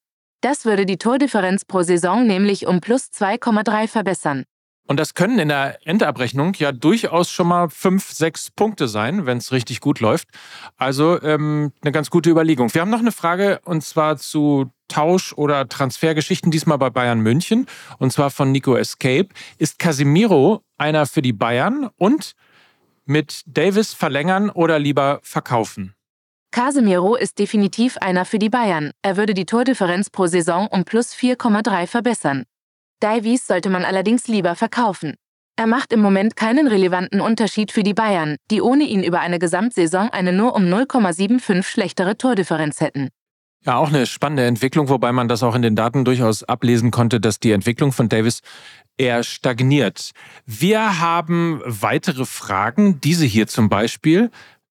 Das 0.41 0.65
würde 0.65 0.85
die 0.85 0.97
Tordifferenz 0.97 1.65
pro 1.65 1.83
Saison 1.83 2.25
nämlich 2.25 2.65
um 2.65 2.81
plus 2.81 3.09
2,3 3.11 3.87
verbessern. 3.87 4.43
Und 4.87 4.99
das 4.99 5.13
können 5.13 5.37
in 5.37 5.49
der 5.49 5.85
Endabrechnung 5.85 6.55
ja 6.55 6.71
durchaus 6.71 7.29
schon 7.29 7.47
mal 7.47 7.69
fünf, 7.69 8.09
sechs 8.11 8.49
Punkte 8.49 8.87
sein, 8.87 9.27
wenn 9.27 9.37
es 9.37 9.51
richtig 9.51 9.81
gut 9.81 9.99
läuft. 9.99 10.29
Also 10.77 11.21
ähm, 11.21 11.73
eine 11.81 11.91
ganz 11.91 12.09
gute 12.09 12.31
Überlegung. 12.31 12.73
Wir 12.73 12.81
haben 12.81 12.89
noch 12.89 12.99
eine 12.99 13.11
Frage 13.11 13.59
und 13.65 13.83
zwar 13.83 14.17
zu 14.17 14.71
Tausch- 14.89 15.33
oder 15.33 15.69
Transfergeschichten, 15.69 16.51
diesmal 16.51 16.77
bei 16.77 16.89
Bayern 16.89 17.21
München. 17.21 17.65
Und 17.97 18.11
zwar 18.11 18.29
von 18.29 18.51
Nico 18.51 18.75
Escape. 18.75 19.29
Ist 19.57 19.79
Casimiro 19.79 20.61
einer 20.77 21.05
für 21.05 21.21
die 21.21 21.33
Bayern 21.33 21.89
und 21.97 22.33
mit 23.05 23.43
Davis 23.45 23.93
verlängern 23.93 24.49
oder 24.49 24.77
lieber 24.77 25.19
verkaufen? 25.23 25.95
Casemiro 26.51 27.15
ist 27.15 27.39
definitiv 27.39 27.97
einer 27.97 28.25
für 28.25 28.39
die 28.39 28.49
Bayern. 28.49 28.91
Er 29.01 29.17
würde 29.17 29.33
die 29.33 29.45
Tordifferenz 29.45 30.09
pro 30.09 30.25
Saison 30.27 30.67
um 30.67 30.83
plus 30.83 31.13
4,3 31.13 31.87
verbessern. 31.87 32.43
Davies 32.99 33.47
sollte 33.47 33.69
man 33.69 33.85
allerdings 33.85 34.27
lieber 34.27 34.55
verkaufen. 34.55 35.15
Er 35.55 35.67
macht 35.67 35.91
im 35.91 35.99
Moment 35.99 36.35
keinen 36.35 36.67
relevanten 36.67 37.21
Unterschied 37.21 37.71
für 37.71 37.83
die 37.83 37.93
Bayern, 37.93 38.37
die 38.49 38.61
ohne 38.61 38.85
ihn 38.85 39.03
über 39.03 39.19
eine 39.19 39.39
Gesamtsaison 39.39 40.09
eine 40.09 40.31
nur 40.31 40.55
um 40.55 40.63
0,75 40.63 41.63
schlechtere 41.63 42.17
Tordifferenz 42.17 42.79
hätten. 42.79 43.09
Ja, 43.65 43.77
auch 43.77 43.89
eine 43.89 44.05
spannende 44.05 44.45
Entwicklung, 44.45 44.89
wobei 44.89 45.11
man 45.11 45.27
das 45.27 45.43
auch 45.43 45.53
in 45.55 45.61
den 45.61 45.75
Daten 45.75 46.05
durchaus 46.05 46.43
ablesen 46.43 46.91
konnte, 46.91 47.19
dass 47.19 47.39
die 47.39 47.51
Entwicklung 47.51 47.91
von 47.91 48.07
Davis 48.07 48.41
eher 48.97 49.23
stagniert. 49.23 50.11
Wir 50.45 50.99
haben 50.99 51.61
weitere 51.65 52.25
Fragen, 52.25 53.01
diese 53.01 53.25
hier 53.25 53.47
zum 53.47 53.69
Beispiel. 53.69 54.31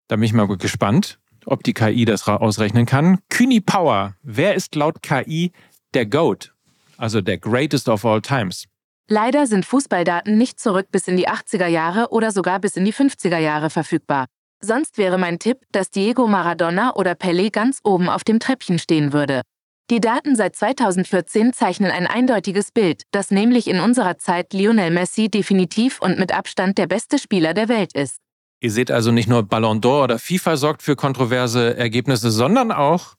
Da 0.09 0.17
bin 0.17 0.25
ich 0.25 0.33
mal 0.33 0.47
gespannt, 0.57 1.19
ob 1.45 1.65
die 1.65 1.75
KI 1.75 2.05
das 2.05 2.29
ausrechnen 2.29 2.87
kann. 2.87 3.19
Kühni 3.29 3.61
Power, 3.61 4.15
wer 4.23 4.55
ist 4.55 4.75
laut 4.77 5.03
KI 5.03 5.53
der 5.95 6.07
GOAT? 6.07 6.53
also 6.97 7.21
der 7.21 7.39
Greatest 7.39 7.89
of 7.89 8.05
All 8.05 8.21
Times. 8.21 8.67
Leider 9.09 9.47
sind 9.47 9.65
Fußballdaten 9.65 10.37
nicht 10.37 10.59
zurück 10.59 10.89
bis 10.91 11.07
in 11.07 11.17
die 11.17 11.29
80er 11.29 11.69
Jahre 11.69 12.09
oder 12.11 12.33
sogar 12.33 12.59
bis 12.59 12.77
in 12.77 12.85
die 12.85 12.93
50er 12.93 13.39
Jahre 13.39 13.71
verfügbar. 13.71 14.27
Sonst 14.61 14.99
wäre 14.99 15.19
mein 15.19 15.39
Tipp, 15.39 15.59
dass 15.71 15.91
Diego 15.91 16.27
Maradona 16.27 16.95
oder 16.95 17.13
Pelé 17.13 17.51
ganz 17.51 17.81
oben 17.85 18.09
auf 18.09 18.25
dem 18.25 18.41
Treppchen 18.41 18.79
stehen 18.79 19.13
würde. 19.13 19.43
Die 19.91 20.01
Daten 20.01 20.35
seit 20.35 20.57
2014 20.57 21.53
zeichnen 21.53 21.93
ein 21.93 22.09
eindeutiges 22.09 22.73
Bild, 22.73 23.03
dass 23.13 23.31
nämlich 23.31 23.69
in 23.69 23.79
unserer 23.79 24.19
Zeit 24.19 24.53
Lionel 24.53 24.91
Messi 24.91 25.29
definitiv 25.29 26.01
und 26.01 26.19
mit 26.19 26.33
Abstand 26.33 26.77
der 26.77 26.89
beste 26.89 27.19
Spieler 27.19 27.55
der 27.55 27.69
Welt 27.69 27.95
ist. 27.95 28.17
Ihr 28.61 28.73
seht 28.73 28.91
also 28.91 29.13
nicht 29.13 29.29
nur 29.29 29.45
Ballon 29.45 29.81
d'Or 29.81 30.03
oder 30.05 30.19
FIFA 30.19 30.57
sorgt 30.57 30.83
für 30.83 30.97
kontroverse 30.97 31.77
Ergebnisse, 31.77 32.31
sondern 32.31 32.73
auch 32.73 33.15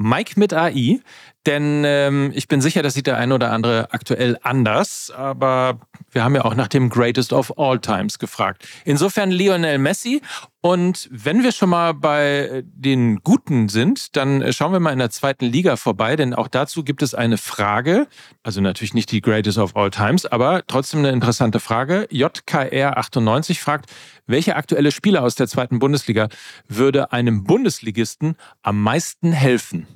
Mike 0.00 0.40
mit 0.40 0.54
AI, 0.54 1.00
denn 1.46 1.84
ähm, 1.84 2.32
ich 2.34 2.48
bin 2.48 2.60
sicher, 2.60 2.82
das 2.82 2.94
sieht 2.94 3.06
der 3.06 3.18
eine 3.18 3.34
oder 3.34 3.52
andere 3.52 3.92
aktuell 3.92 4.38
anders, 4.42 5.10
aber 5.14 5.78
wir 6.10 6.24
haben 6.24 6.34
ja 6.34 6.44
auch 6.44 6.54
nach 6.54 6.68
dem 6.68 6.88
Greatest 6.88 7.32
of 7.32 7.58
All 7.58 7.78
Times 7.78 8.18
gefragt. 8.18 8.66
Insofern 8.84 9.30
Lionel 9.30 9.78
Messi 9.78 10.22
und 10.62 11.08
wenn 11.10 11.42
wir 11.42 11.52
schon 11.52 11.70
mal 11.70 11.94
bei 11.94 12.62
den 12.64 13.22
Guten 13.22 13.70
sind, 13.70 14.16
dann 14.16 14.52
schauen 14.52 14.72
wir 14.72 14.80
mal 14.80 14.92
in 14.92 14.98
der 14.98 15.08
zweiten 15.08 15.46
Liga 15.46 15.76
vorbei, 15.76 16.16
denn 16.16 16.34
auch 16.34 16.48
dazu 16.48 16.84
gibt 16.84 17.02
es 17.02 17.14
eine 17.14 17.38
Frage. 17.38 18.06
Also 18.42 18.60
natürlich 18.60 18.92
nicht 18.92 19.10
die 19.10 19.22
Greatest 19.22 19.56
of 19.56 19.74
All 19.74 19.90
Times, 19.90 20.26
aber 20.26 20.62
trotzdem 20.66 21.00
eine 21.00 21.10
interessante 21.10 21.60
Frage. 21.60 22.06
JKR98 22.10 23.58
fragt, 23.58 23.90
welcher 24.30 24.56
aktuelle 24.56 24.92
Spieler 24.92 25.22
aus 25.22 25.34
der 25.34 25.48
zweiten 25.48 25.78
Bundesliga 25.78 26.28
würde 26.68 27.12
einem 27.12 27.44
Bundesligisten 27.44 28.36
am 28.62 28.82
meisten 28.82 29.32
helfen? 29.32 29.86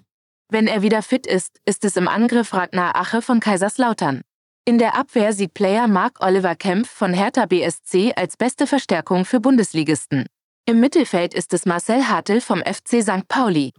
Wenn 0.50 0.66
er 0.66 0.82
wieder 0.82 1.02
fit 1.02 1.26
ist, 1.26 1.60
ist 1.64 1.84
es 1.84 1.96
im 1.96 2.08
Angriff 2.08 2.52
Ragnar 2.52 2.96
Ache 2.96 3.22
von 3.22 3.40
Kaiserslautern. 3.40 4.22
In 4.66 4.78
der 4.78 4.96
Abwehr 4.96 5.32
sieht 5.32 5.52
Player 5.52 5.88
Mark 5.88 6.24
Oliver 6.24 6.54
Kempf 6.54 6.88
von 6.88 7.12
Hertha 7.12 7.46
BSC 7.46 8.12
als 8.16 8.36
beste 8.36 8.66
Verstärkung 8.66 9.24
für 9.24 9.40
Bundesligisten. 9.40 10.26
Im 10.66 10.80
Mittelfeld 10.80 11.34
ist 11.34 11.52
es 11.52 11.66
Marcel 11.66 12.08
Hartl 12.08 12.40
vom 12.40 12.60
FC 12.60 13.02
St. 13.02 13.28
Pauli. 13.28 13.72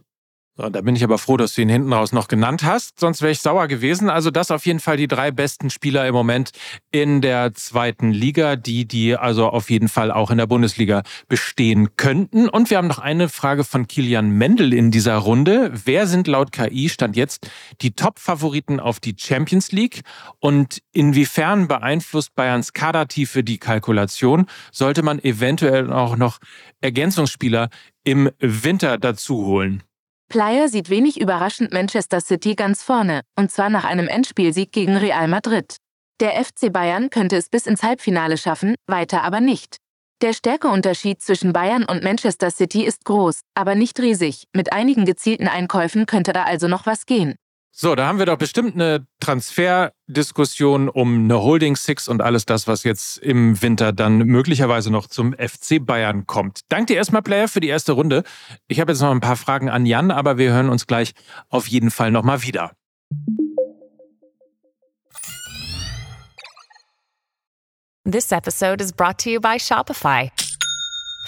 So, 0.58 0.70
da 0.70 0.80
bin 0.80 0.96
ich 0.96 1.04
aber 1.04 1.18
froh, 1.18 1.36
dass 1.36 1.54
du 1.54 1.60
ihn 1.60 1.68
hinten 1.68 1.92
raus 1.92 2.12
noch 2.12 2.28
genannt 2.28 2.64
hast, 2.64 2.98
sonst 2.98 3.20
wäre 3.20 3.30
ich 3.30 3.40
sauer 3.40 3.68
gewesen. 3.68 4.08
Also 4.08 4.30
das 4.30 4.50
auf 4.50 4.64
jeden 4.64 4.80
Fall 4.80 4.96
die 4.96 5.06
drei 5.06 5.30
besten 5.30 5.68
Spieler 5.68 6.08
im 6.08 6.14
Moment 6.14 6.52
in 6.90 7.20
der 7.20 7.52
zweiten 7.52 8.10
Liga, 8.10 8.56
die 8.56 8.86
die 8.86 9.16
also 9.16 9.48
auf 9.48 9.68
jeden 9.68 9.90
Fall 9.90 10.10
auch 10.10 10.30
in 10.30 10.38
der 10.38 10.46
Bundesliga 10.46 11.02
bestehen 11.28 11.96
könnten. 11.98 12.48
Und 12.48 12.70
wir 12.70 12.78
haben 12.78 12.86
noch 12.88 13.00
eine 13.00 13.28
Frage 13.28 13.64
von 13.64 13.86
Kilian 13.86 14.30
Mendel 14.30 14.72
in 14.72 14.90
dieser 14.90 15.16
Runde. 15.16 15.72
Wer 15.84 16.06
sind 16.06 16.26
laut 16.26 16.52
KI 16.52 16.88
stand 16.88 17.16
jetzt 17.16 17.50
die 17.82 17.90
Top-Favoriten 17.90 18.80
auf 18.80 18.98
die 18.98 19.14
Champions 19.18 19.72
League 19.72 20.00
und 20.38 20.78
inwiefern 20.92 21.68
beeinflusst 21.68 22.34
Bayerns 22.34 22.72
Kadertiefe 22.72 23.44
die 23.44 23.58
Kalkulation? 23.58 24.46
Sollte 24.72 25.02
man 25.02 25.18
eventuell 25.18 25.92
auch 25.92 26.16
noch 26.16 26.38
Ergänzungsspieler 26.80 27.68
im 28.04 28.30
Winter 28.38 28.96
dazu 28.96 29.44
holen? 29.44 29.82
Plyer 30.28 30.68
sieht 30.68 30.90
wenig 30.90 31.20
überraschend 31.20 31.72
Manchester 31.72 32.20
City 32.20 32.54
ganz 32.54 32.82
vorne, 32.82 33.20
und 33.38 33.50
zwar 33.50 33.70
nach 33.70 33.84
einem 33.84 34.08
Endspielsieg 34.08 34.72
gegen 34.72 34.96
Real 34.96 35.28
Madrid. 35.28 35.76
Der 36.20 36.32
FC 36.44 36.72
Bayern 36.72 37.10
könnte 37.10 37.36
es 37.36 37.48
bis 37.48 37.66
ins 37.66 37.82
Halbfinale 37.82 38.36
schaffen, 38.36 38.74
weiter 38.86 39.22
aber 39.22 39.40
nicht. 39.40 39.76
Der 40.22 40.32
Stärkeunterschied 40.32 41.20
zwischen 41.20 41.52
Bayern 41.52 41.84
und 41.84 42.02
Manchester 42.02 42.50
City 42.50 42.84
ist 42.84 43.04
groß, 43.04 43.40
aber 43.54 43.74
nicht 43.74 44.00
riesig. 44.00 44.44
Mit 44.54 44.72
einigen 44.72 45.04
gezielten 45.04 45.46
Einkäufen 45.46 46.06
könnte 46.06 46.32
da 46.32 46.44
also 46.44 46.68
noch 46.68 46.86
was 46.86 47.04
gehen. 47.04 47.36
So, 47.78 47.94
da 47.94 48.06
haben 48.06 48.18
wir 48.18 48.24
doch 48.24 48.38
bestimmt 48.38 48.74
eine 48.74 49.06
Transferdiskussion 49.20 50.88
um 50.88 51.24
eine 51.24 51.42
Holding 51.42 51.76
Six 51.76 52.08
und 52.08 52.22
alles 52.22 52.46
das, 52.46 52.66
was 52.66 52.84
jetzt 52.84 53.18
im 53.18 53.60
Winter 53.60 53.92
dann 53.92 54.16
möglicherweise 54.20 54.90
noch 54.90 55.08
zum 55.08 55.34
FC 55.34 55.84
Bayern 55.84 56.26
kommt. 56.26 56.60
Dank 56.70 56.86
dir 56.86 56.96
erstmal, 56.96 57.20
Player, 57.20 57.48
für 57.48 57.60
die 57.60 57.68
erste 57.68 57.92
Runde. 57.92 58.22
Ich 58.66 58.80
habe 58.80 58.92
jetzt 58.92 59.02
noch 59.02 59.10
ein 59.10 59.20
paar 59.20 59.36
Fragen 59.36 59.68
an 59.68 59.84
Jan, 59.84 60.10
aber 60.10 60.38
wir 60.38 60.52
hören 60.52 60.70
uns 60.70 60.86
gleich 60.86 61.12
auf 61.50 61.68
jeden 61.68 61.90
Fall 61.90 62.10
nochmal 62.10 62.42
wieder. 62.42 62.72
This 68.10 68.32
episode 68.32 68.82
is 68.82 68.90
brought 68.90 69.18
to 69.18 69.28
you 69.28 69.38
by 69.38 69.58
Shopify. 69.58 70.30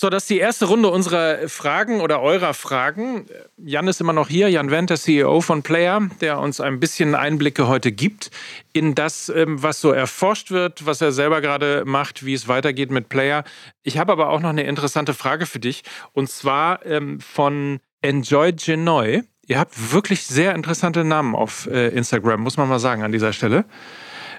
So, 0.00 0.10
das 0.10 0.22
ist 0.22 0.30
die 0.30 0.38
erste 0.38 0.66
Runde 0.66 0.90
unserer 0.90 1.48
Fragen 1.48 2.00
oder 2.00 2.22
eurer 2.22 2.54
Fragen. 2.54 3.26
Jan 3.56 3.88
ist 3.88 4.00
immer 4.00 4.12
noch 4.12 4.28
hier, 4.28 4.48
Jan 4.48 4.70
Wendt, 4.70 4.90
der 4.90 4.96
CEO 4.96 5.40
von 5.40 5.64
Player, 5.64 6.08
der 6.20 6.38
uns 6.38 6.60
ein 6.60 6.78
bisschen 6.78 7.16
Einblicke 7.16 7.66
heute 7.66 7.90
gibt 7.90 8.30
in 8.72 8.94
das, 8.94 9.28
ähm, 9.28 9.60
was 9.60 9.80
so 9.80 9.90
erforscht 9.90 10.52
wird, 10.52 10.86
was 10.86 11.00
er 11.00 11.10
selber 11.10 11.40
gerade 11.40 11.82
macht, 11.84 12.24
wie 12.24 12.32
es 12.32 12.46
weitergeht 12.46 12.92
mit 12.92 13.08
Player. 13.08 13.42
Ich 13.82 13.98
habe 13.98 14.12
aber 14.12 14.28
auch 14.28 14.38
noch 14.38 14.50
eine 14.50 14.62
interessante 14.62 15.14
Frage 15.14 15.46
für 15.46 15.58
dich 15.58 15.82
und 16.12 16.30
zwar 16.30 16.86
ähm, 16.86 17.18
von 17.18 17.80
Enjoy 18.00 18.52
Genoy. 18.52 19.24
Ihr 19.48 19.58
habt 19.58 19.92
wirklich 19.92 20.26
sehr 20.26 20.54
interessante 20.54 21.02
Namen 21.02 21.34
auf 21.34 21.66
äh, 21.66 21.88
Instagram, 21.88 22.40
muss 22.40 22.56
man 22.56 22.68
mal 22.68 22.78
sagen 22.78 23.02
an 23.02 23.10
dieser 23.10 23.32
Stelle. 23.32 23.64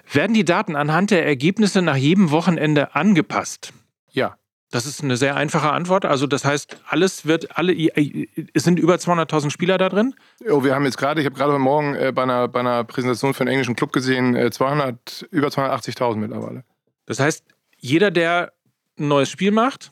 Werden 0.10 0.34
die 0.34 0.46
Daten 0.46 0.78
anhand 0.78 1.12
der 1.12 1.26
Ergebnisse 1.26 1.82
nach 1.82 1.98
jedem 1.98 2.32
Wochenende 2.32 2.96
angepasst? 2.96 3.74
Ja. 4.10 4.38
Das 4.72 4.86
ist 4.86 5.04
eine 5.04 5.18
sehr 5.18 5.36
einfache 5.36 5.72
Antwort. 5.72 6.06
Also 6.06 6.28
das 6.28 6.46
heißt, 6.46 6.78
alles 6.88 7.26
wird, 7.26 7.58
alle, 7.58 7.74
es 7.74 8.64
sind 8.64 8.80
über 8.80 8.96
200.000 8.96 9.50
Spieler 9.50 9.80
da 9.80 9.90
drin? 9.90 10.14
Oh, 10.48 10.64
wir 10.64 10.76
haben 10.76 10.86
jetzt 10.86 10.98
gerade, 10.98 11.22
ich 11.22 11.26
habe 11.26 11.36
gerade 11.36 11.54
heute 11.54 11.62
Morgen 11.62 11.96
äh, 11.96 12.12
bei, 12.14 12.24
einer, 12.24 12.48
bei 12.48 12.60
einer 12.60 12.84
Präsentation 12.84 13.34
für 13.34 13.42
einen 13.42 13.50
englischen 13.50 13.76
Club 13.76 13.92
gesehen, 13.92 14.36
äh, 14.36 14.52
200, 14.52 15.28
über 15.32 15.48
280.000 15.48 16.18
mittlerweile. 16.18 16.64
Das 17.08 17.20
heißt, 17.20 17.44
jeder, 17.78 18.12
der 18.12 18.54
ein 19.00 19.08
neues 19.08 19.30
Spiel 19.30 19.52
macht, 19.52 19.92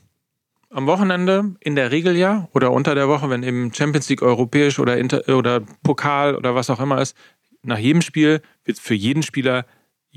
am 0.69 0.85
Wochenende, 0.85 1.55
in 1.61 1.75
der 1.75 1.91
Regel 1.91 2.15
ja, 2.15 2.47
oder 2.53 2.71
unter 2.71 2.93
der 2.93 3.07
Woche, 3.07 3.29
wenn 3.29 3.41
eben 3.41 3.73
Champions 3.73 4.09
League 4.09 4.21
europäisch 4.21 4.79
oder, 4.79 4.97
Inter 4.97 5.27
oder 5.35 5.61
Pokal 5.81 6.35
oder 6.35 6.55
was 6.55 6.69
auch 6.69 6.79
immer 6.79 7.01
ist, 7.01 7.15
nach 7.63 7.77
jedem 7.79 8.01
Spiel 8.01 8.41
wird 8.63 8.77
für 8.77 8.93
jeden 8.93 9.23
Spieler 9.23 9.65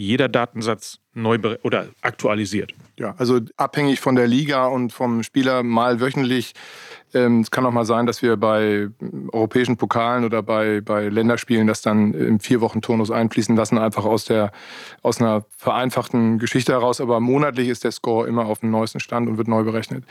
jeder 0.01 0.29
Datensatz 0.29 0.99
neu 1.13 1.39
oder 1.63 1.89
aktualisiert. 2.01 2.73
Ja, 2.99 3.15
also 3.19 3.41
abhängig 3.57 4.01
von 4.01 4.15
der 4.15 4.27
Liga 4.27 4.67
und 4.67 4.93
vom 4.95 5.23
Spieler 5.23 5.63
mal 5.63 6.01
wöchentlich. 6.01 6.55
Ähm, 7.13 7.41
es 7.41 7.51
kann 7.51 7.67
auch 7.67 7.73
mal 7.73 7.85
sein, 7.85 8.07
dass 8.07 8.23
wir 8.23 8.37
bei 8.39 8.89
europäischen 9.33 9.77
Pokalen 9.77 10.25
oder 10.25 10.43
bei, 10.43 10.81
bei 10.81 11.09
Länderspielen 11.09 11.67
das 11.67 11.83
dann 11.83 12.15
im 12.15 12.41
vier 12.41 12.63
Wochen 12.63 12.81
Turnus 12.81 13.11
einfließen 13.11 13.55
lassen, 13.57 13.77
einfach 13.77 14.05
aus, 14.05 14.25
der, 14.25 14.53
aus 15.03 15.21
einer 15.21 15.45
vereinfachten 15.59 16.39
Geschichte 16.39 16.73
heraus. 16.73 17.01
Aber 17.01 17.21
monatlich 17.21 17.69
ist 17.69 17.85
der 17.85 17.93
Score 17.93 18.27
immer 18.27 18.47
auf 18.47 18.61
dem 18.61 18.71
neuesten 18.71 19.01
Stand 19.01 19.29
und 19.29 19.37
wird 19.37 19.49
neu 19.49 19.65
berechnet. 19.65 20.05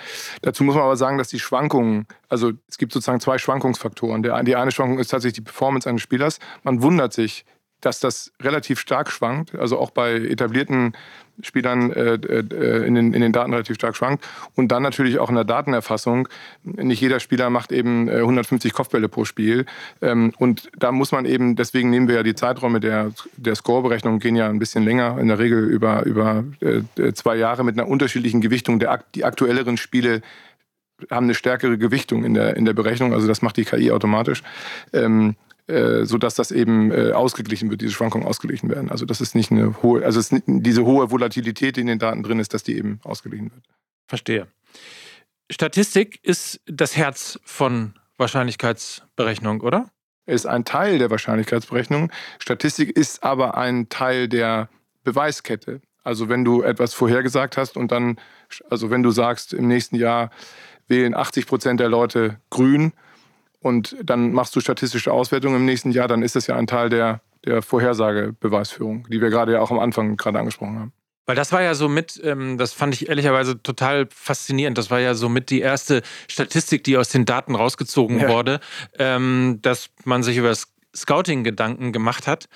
Dazu 0.43 0.63
muss 0.63 0.75
man 0.75 0.83
aber 0.83 0.97
sagen, 0.97 1.17
dass 1.17 1.29
die 1.29 1.39
Schwankungen, 1.39 2.05
also 2.27 2.51
es 2.67 2.77
gibt 2.77 2.93
sozusagen 2.93 3.21
zwei 3.21 3.39
Schwankungsfaktoren. 3.39 4.21
Der, 4.21 4.43
die 4.43 4.55
eine 4.55 4.71
Schwankung 4.71 4.99
ist 4.99 5.07
tatsächlich 5.07 5.37
die 5.37 5.45
Performance 5.45 5.89
eines 5.89 6.01
Spielers. 6.01 6.39
Man 6.63 6.83
wundert 6.83 7.13
sich, 7.13 7.45
dass 7.81 7.99
das 7.99 8.31
relativ 8.41 8.79
stark 8.79 9.11
schwankt, 9.11 9.55
also 9.55 9.79
auch 9.79 9.91
bei 9.91 10.13
etablierten 10.13 10.93
Spielern 11.41 11.91
äh, 11.91 12.15
äh, 12.15 12.85
in, 12.85 12.95
den, 12.95 13.13
in 13.13 13.21
den 13.21 13.31
Daten 13.31 13.53
relativ 13.53 13.75
stark 13.75 13.95
schwankt. 13.95 14.27
Und 14.55 14.69
dann 14.69 14.83
natürlich 14.83 15.19
auch 15.19 15.29
in 15.29 15.35
der 15.35 15.45
Datenerfassung. 15.45 16.27
Nicht 16.63 17.01
jeder 17.01 17.19
Spieler 17.19 17.49
macht 17.49 17.71
eben 17.71 18.09
150 18.09 18.71
äh, 18.71 18.75
Kopfbälle 18.75 19.07
pro 19.07 19.25
Spiel. 19.25 19.65
Ähm, 20.01 20.33
und 20.37 20.69
da 20.77 20.91
muss 20.91 21.11
man 21.11 21.25
eben, 21.25 21.55
deswegen 21.55 21.89
nehmen 21.89 22.07
wir 22.07 22.15
ja 22.15 22.23
die 22.23 22.35
Zeiträume 22.35 22.79
der, 22.79 23.11
der 23.37 23.55
Scoreberechnung, 23.55 24.19
gehen 24.19 24.35
ja 24.35 24.49
ein 24.49 24.59
bisschen 24.59 24.83
länger, 24.83 25.17
in 25.19 25.27
der 25.27 25.39
Regel 25.39 25.63
über, 25.63 26.05
über 26.05 26.43
äh, 26.59 27.13
zwei 27.13 27.37
Jahre 27.37 27.63
mit 27.63 27.79
einer 27.79 27.87
unterschiedlichen 27.87 28.41
Gewichtung. 28.41 28.79
Der, 28.79 29.03
die 29.15 29.23
aktuelleren 29.23 29.77
Spiele 29.77 30.21
haben 31.09 31.25
eine 31.25 31.35
stärkere 31.35 31.77
Gewichtung 31.77 32.25
in 32.25 32.33
der, 32.33 32.57
in 32.57 32.65
der 32.65 32.73
Berechnung, 32.73 33.13
also 33.13 33.25
das 33.27 33.41
macht 33.41 33.55
die 33.55 33.63
KI 33.63 33.91
automatisch. 33.91 34.43
Ähm, 34.91 35.35
äh, 35.69 36.05
sodass 36.05 36.33
das 36.33 36.51
eben 36.51 36.91
äh, 36.91 37.11
ausgeglichen 37.11 37.69
wird, 37.69 37.81
diese 37.81 37.93
Schwankungen 37.93 38.27
ausgeglichen 38.27 38.69
werden. 38.69 38.89
Also 38.89 39.05
das 39.05 39.21
ist 39.21 39.35
nicht 39.35 39.51
eine 39.51 39.83
hohe, 39.83 40.03
also 40.03 40.19
nicht, 40.33 40.45
diese 40.47 40.83
hohe 40.83 41.11
Volatilität, 41.11 41.75
die 41.75 41.81
in 41.81 41.87
den 41.87 41.99
Daten 41.99 42.23
drin 42.23 42.39
ist, 42.39 42.53
dass 42.55 42.63
die 42.63 42.75
eben 42.75 42.99
ausgeglichen 43.03 43.51
wird. 43.51 43.63
Verstehe. 44.07 44.47
Statistik 45.51 46.19
ist 46.23 46.59
das 46.65 46.97
Herz 46.97 47.39
von 47.43 47.93
Wahrscheinlichkeitsberechnung, 48.17 49.61
oder? 49.61 49.89
Ist 50.25 50.47
ein 50.47 50.65
Teil 50.65 50.97
der 50.97 51.11
Wahrscheinlichkeitsberechnung. 51.11 52.11
Statistik 52.39 52.95
ist 52.95 53.23
aber 53.23 53.55
ein 53.55 53.89
Teil 53.89 54.27
der 54.27 54.69
Beweiskette. 55.03 55.81
Also 56.03 56.29
wenn 56.29 56.43
du 56.43 56.63
etwas 56.63 56.95
vorhergesagt 56.95 57.57
hast 57.57 57.77
und 57.77 57.91
dann, 57.91 58.19
also 58.69 58.89
wenn 58.89 59.03
du 59.03 59.11
sagst, 59.11 59.53
im 59.53 59.67
nächsten 59.67 59.95
Jahr 59.95 60.31
wählen 60.87 61.13
80 61.13 61.45
Prozent 61.45 61.79
der 61.79 61.89
Leute 61.89 62.39
grün, 62.49 62.93
und 63.59 63.95
dann 64.03 64.31
machst 64.31 64.55
du 64.55 64.59
statistische 64.59 65.11
Auswertungen 65.11 65.57
im 65.57 65.65
nächsten 65.65 65.91
Jahr, 65.91 66.07
dann 66.07 66.23
ist 66.23 66.35
das 66.35 66.47
ja 66.47 66.55
ein 66.55 66.67
Teil 66.67 66.89
der, 66.89 67.21
der 67.45 67.61
Vorhersagebeweisführung, 67.61 69.07
die 69.09 69.21
wir 69.21 69.29
gerade 69.29 69.53
ja 69.53 69.61
auch 69.61 69.71
am 69.71 69.79
Anfang 69.79 70.17
gerade 70.17 70.39
angesprochen 70.39 70.79
haben. 70.79 70.93
Weil 71.25 71.35
das 71.35 71.51
war 71.51 71.61
ja 71.61 71.75
so 71.75 71.89
mit, 71.89 72.19
ähm, 72.23 72.57
das 72.57 72.73
fand 72.73 72.95
ich 72.95 73.07
ehrlicherweise 73.07 73.61
total 73.61 74.07
faszinierend. 74.11 74.79
Das 74.79 74.89
war 74.89 74.99
ja 74.99 75.13
so 75.13 75.29
mit 75.29 75.51
die 75.51 75.61
erste 75.61 76.01
Statistik, 76.27 76.83
die 76.83 76.97
aus 76.97 77.09
den 77.09 77.25
Daten 77.25 77.53
rausgezogen 77.53 78.19
ja. 78.19 78.29
wurde, 78.29 78.59
ähm, 78.97 79.59
dass 79.61 79.91
man 80.05 80.23
sich 80.23 80.37
über 80.37 80.47
das 80.47 80.73
Scouting 80.95 81.43
Gedanken 81.43 81.91
gemacht 81.93 82.25
hat 82.25 82.49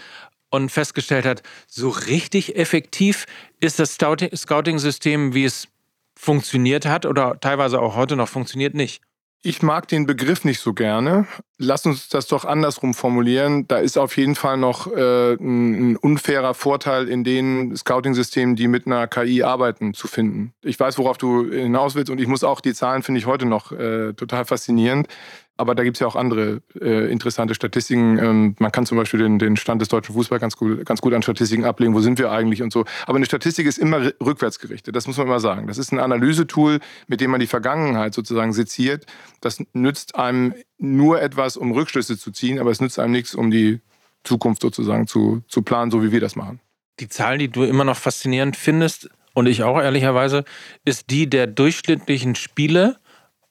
und 0.50 0.72
festgestellt 0.72 1.26
hat, 1.26 1.44
so 1.68 1.89
richtig 1.89 2.56
effektiv 2.56 3.26
ist 3.60 3.78
das 3.78 3.94
Scouting-System, 3.94 5.36
wie 5.36 5.46
es 5.46 5.68
funktioniert 6.16 6.88
hat 6.88 7.06
oder 7.06 7.39
teilweise 7.39 7.80
auch 7.80 7.96
heute 7.96 8.16
noch 8.16 8.28
funktioniert, 8.28 8.74
nicht. 8.74 9.04
Ich 9.46 9.62
mag 9.62 9.90
den 9.90 10.06
Begriff 10.06 10.46
nicht 10.46 10.62
so 10.62 10.74
gerne. 10.74 11.28
Lass 11.58 11.86
uns 11.86 12.08
das 12.08 12.28
doch 12.28 12.46
andersrum 12.46 12.94
formulieren. 12.94 13.68
Da 13.68 13.80
ist 13.80 13.98
auf 13.98 14.16
jeden 14.16 14.36
Fall 14.36 14.56
noch 14.56 14.88
äh, 14.88 15.34
ein 15.34 15.98
unfairer 15.98 16.54
Vorteil 16.54 17.10
in 17.10 17.26
den 17.26 17.76
Scouting-Systemen, 17.76 18.56
die 18.56 18.70
mit 18.70 18.88
einer 18.88 19.06
KI 19.08 19.44
arbeiten, 19.44 19.94
zu 19.94 20.08
finden. 20.08 20.54
Ich 20.62 20.80
weiß, 20.80 20.98
worauf 20.98 21.18
du 21.18 21.52
hinaus 21.52 21.94
willst 21.94 22.10
und 22.10 22.22
ich 22.22 22.28
muss 22.28 22.46
auch 22.46 22.62
die 22.62 22.74
Zahlen, 22.74 23.04
finde 23.04 23.20
ich 23.20 23.26
heute 23.26 23.46
noch 23.46 23.74
äh, 23.74 24.14
total 24.14 24.46
faszinierend. 24.46 25.10
Aber 25.56 25.76
da 25.76 25.84
gibt 25.84 25.98
es 25.98 26.00
ja 26.02 26.08
auch 26.08 26.16
andere 26.16 26.62
äh, 26.82 27.12
interessante 27.12 27.54
Statistiken. 27.54 28.18
Ähm, 28.18 28.56
man 28.60 28.72
kann 28.72 28.86
zum 28.88 28.98
Beispiel 28.98 29.20
den, 29.20 29.38
den 29.38 29.56
Stand 29.56 29.82
des 29.82 29.89
deutschen 29.89 30.16
Fußballs 30.16 30.42
ganz 30.42 30.58
gut, 30.58 30.84
ganz 30.86 31.00
gut 31.00 31.13
an 31.13 31.22
Statistiken 31.22 31.63
ablegen. 31.63 31.94
Wo 31.94 32.00
sind 32.00 32.18
wir 32.18 32.32
eigentlich 32.32 32.63
und 32.63 32.74
so. 32.74 32.86
Aber 33.06 33.18
eine 33.18 33.26
Statistik 33.26 33.68
ist 33.68 33.78
immer 33.78 34.12
rückwärts 34.24 34.58
gerichtet. 34.58 34.96
Das 34.96 35.06
muss 35.06 35.18
man 35.18 35.28
immer 35.28 35.39
sagen. 35.39 35.68
Das 35.68 35.78
ist 35.78 35.92
ein 35.92 36.00
Analysetool, 36.00 36.80
mit 37.08 37.22
dem 37.22 37.30
man 37.32 37.39
die 37.39 37.48
Vergangenheit 37.48 38.16
sozusagen 38.16 38.52
seziert. 38.54 39.06
Das 39.42 39.63
nützt 39.74 40.16
einem 40.16 40.56
nur 40.80 41.22
etwas, 41.22 41.56
um 41.56 41.72
Rückschlüsse 41.72 42.18
zu 42.18 42.32
ziehen, 42.32 42.58
aber 42.60 42.72
es 42.72 42.82
nützt 42.82 42.98
einem 42.98 43.12
nichts, 43.12 43.36
um 43.36 43.52
die 43.52 43.80
Zukunft 44.24 44.62
sozusagen 44.62 45.06
zu, 45.06 45.44
zu 45.48 45.62
planen, 45.62 45.92
so 45.92 46.02
wie 46.02 46.12
wir 46.12 46.20
das 46.20 46.36
machen. 46.36 46.60
Die 47.00 47.10
Zahl, 47.10 47.38
die 47.38 47.50
du 47.50 47.63
immer 47.63 47.84
noch 47.84 47.98
faszinierend 47.98 48.56
findest, 48.56 49.10
und 49.34 49.48
ich 49.48 49.63
auch 49.63 49.82
ehrlicherweise, 49.82 50.46
ist 50.86 51.10
die 51.10 51.30
der 51.30 51.48
durchschnittlichen 51.48 52.36
Spiele 52.36 52.98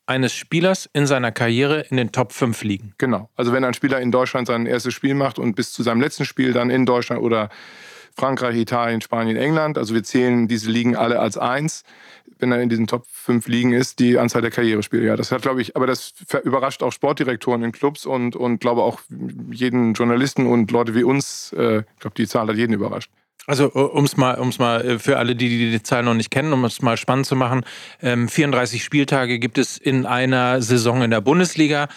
eines 0.06 0.32
Spielers 0.34 0.88
in 0.92 1.06
seiner 1.06 1.32
Karriere 1.32 1.80
in 1.90 1.96
den 1.96 2.12
Top 2.12 2.32
5 2.32 2.62
liegen. 2.64 2.94
Genau. 2.98 3.30
Also 3.36 3.52
wenn 3.52 3.64
ein 3.64 3.74
Spieler 3.74 4.00
in 4.00 4.10
Deutschland 4.10 4.46
sein 4.46 4.66
erstes 4.66 4.94
Spiel 4.94 5.14
macht 5.14 5.38
und 5.38 5.54
bis 5.54 5.72
zu 5.72 5.82
seinem 5.82 6.00
letzten 6.00 6.24
Spiel 6.24 6.52
dann 6.52 6.70
in 6.70 6.86
Deutschland 6.86 7.22
oder 7.22 7.50
Frankreich, 8.14 8.56
Italien, 8.56 9.00
Spanien, 9.00 9.36
England, 9.36 9.78
also 9.78 9.94
wir 9.94 10.02
zählen 10.02 10.48
diese 10.48 10.70
Ligen 10.70 10.96
alle 10.96 11.18
als 11.18 11.38
eins, 11.38 11.84
wenn 12.38 12.52
er 12.52 12.60
in 12.60 12.68
diesen 12.68 12.86
Top 12.86 13.06
5 13.06 13.46
Ligen 13.48 13.72
ist, 13.72 14.00
die 14.00 14.18
Anzahl 14.18 14.42
der 14.42 14.50
Karrierespiele. 14.50 15.04
Ja, 15.06 15.16
das 15.16 15.32
hat, 15.32 15.42
glaube 15.42 15.62
ich, 15.62 15.76
aber 15.76 15.86
das 15.86 16.12
überrascht 16.42 16.82
auch 16.82 16.92
Sportdirektoren 16.92 17.62
in 17.62 17.72
Clubs 17.72 18.04
und, 18.04 18.36
und 18.36 18.60
glaube 18.60 18.82
auch 18.82 19.00
jeden 19.50 19.94
Journalisten 19.94 20.46
und 20.46 20.70
Leute 20.72 20.94
wie 20.94 21.04
uns. 21.04 21.54
Äh, 21.56 21.78
ich 21.78 22.00
glaube, 22.00 22.14
die 22.16 22.26
Zahl 22.26 22.48
hat 22.48 22.56
jeden 22.56 22.74
überrascht. 22.74 23.10
Also 23.46 23.72
um 23.72 24.04
es 24.04 24.16
mal, 24.16 24.34
um's 24.38 24.58
mal 24.58 24.80
äh, 24.82 24.98
für 24.98 25.18
alle, 25.18 25.34
die 25.34 25.70
die 25.70 25.82
Zahl 25.82 26.04
noch 26.04 26.14
nicht 26.14 26.30
kennen, 26.30 26.52
um 26.52 26.64
es 26.64 26.80
mal 26.80 26.96
spannend 26.96 27.26
zu 27.26 27.34
machen, 27.34 27.64
ähm, 28.00 28.28
34 28.28 28.84
Spieltage 28.84 29.38
gibt 29.40 29.58
es 29.58 29.78
in 29.78 30.06
einer 30.06 30.62
Saison 30.62 31.02
in 31.02 31.10
der 31.10 31.20
Bundesliga. 31.20 31.88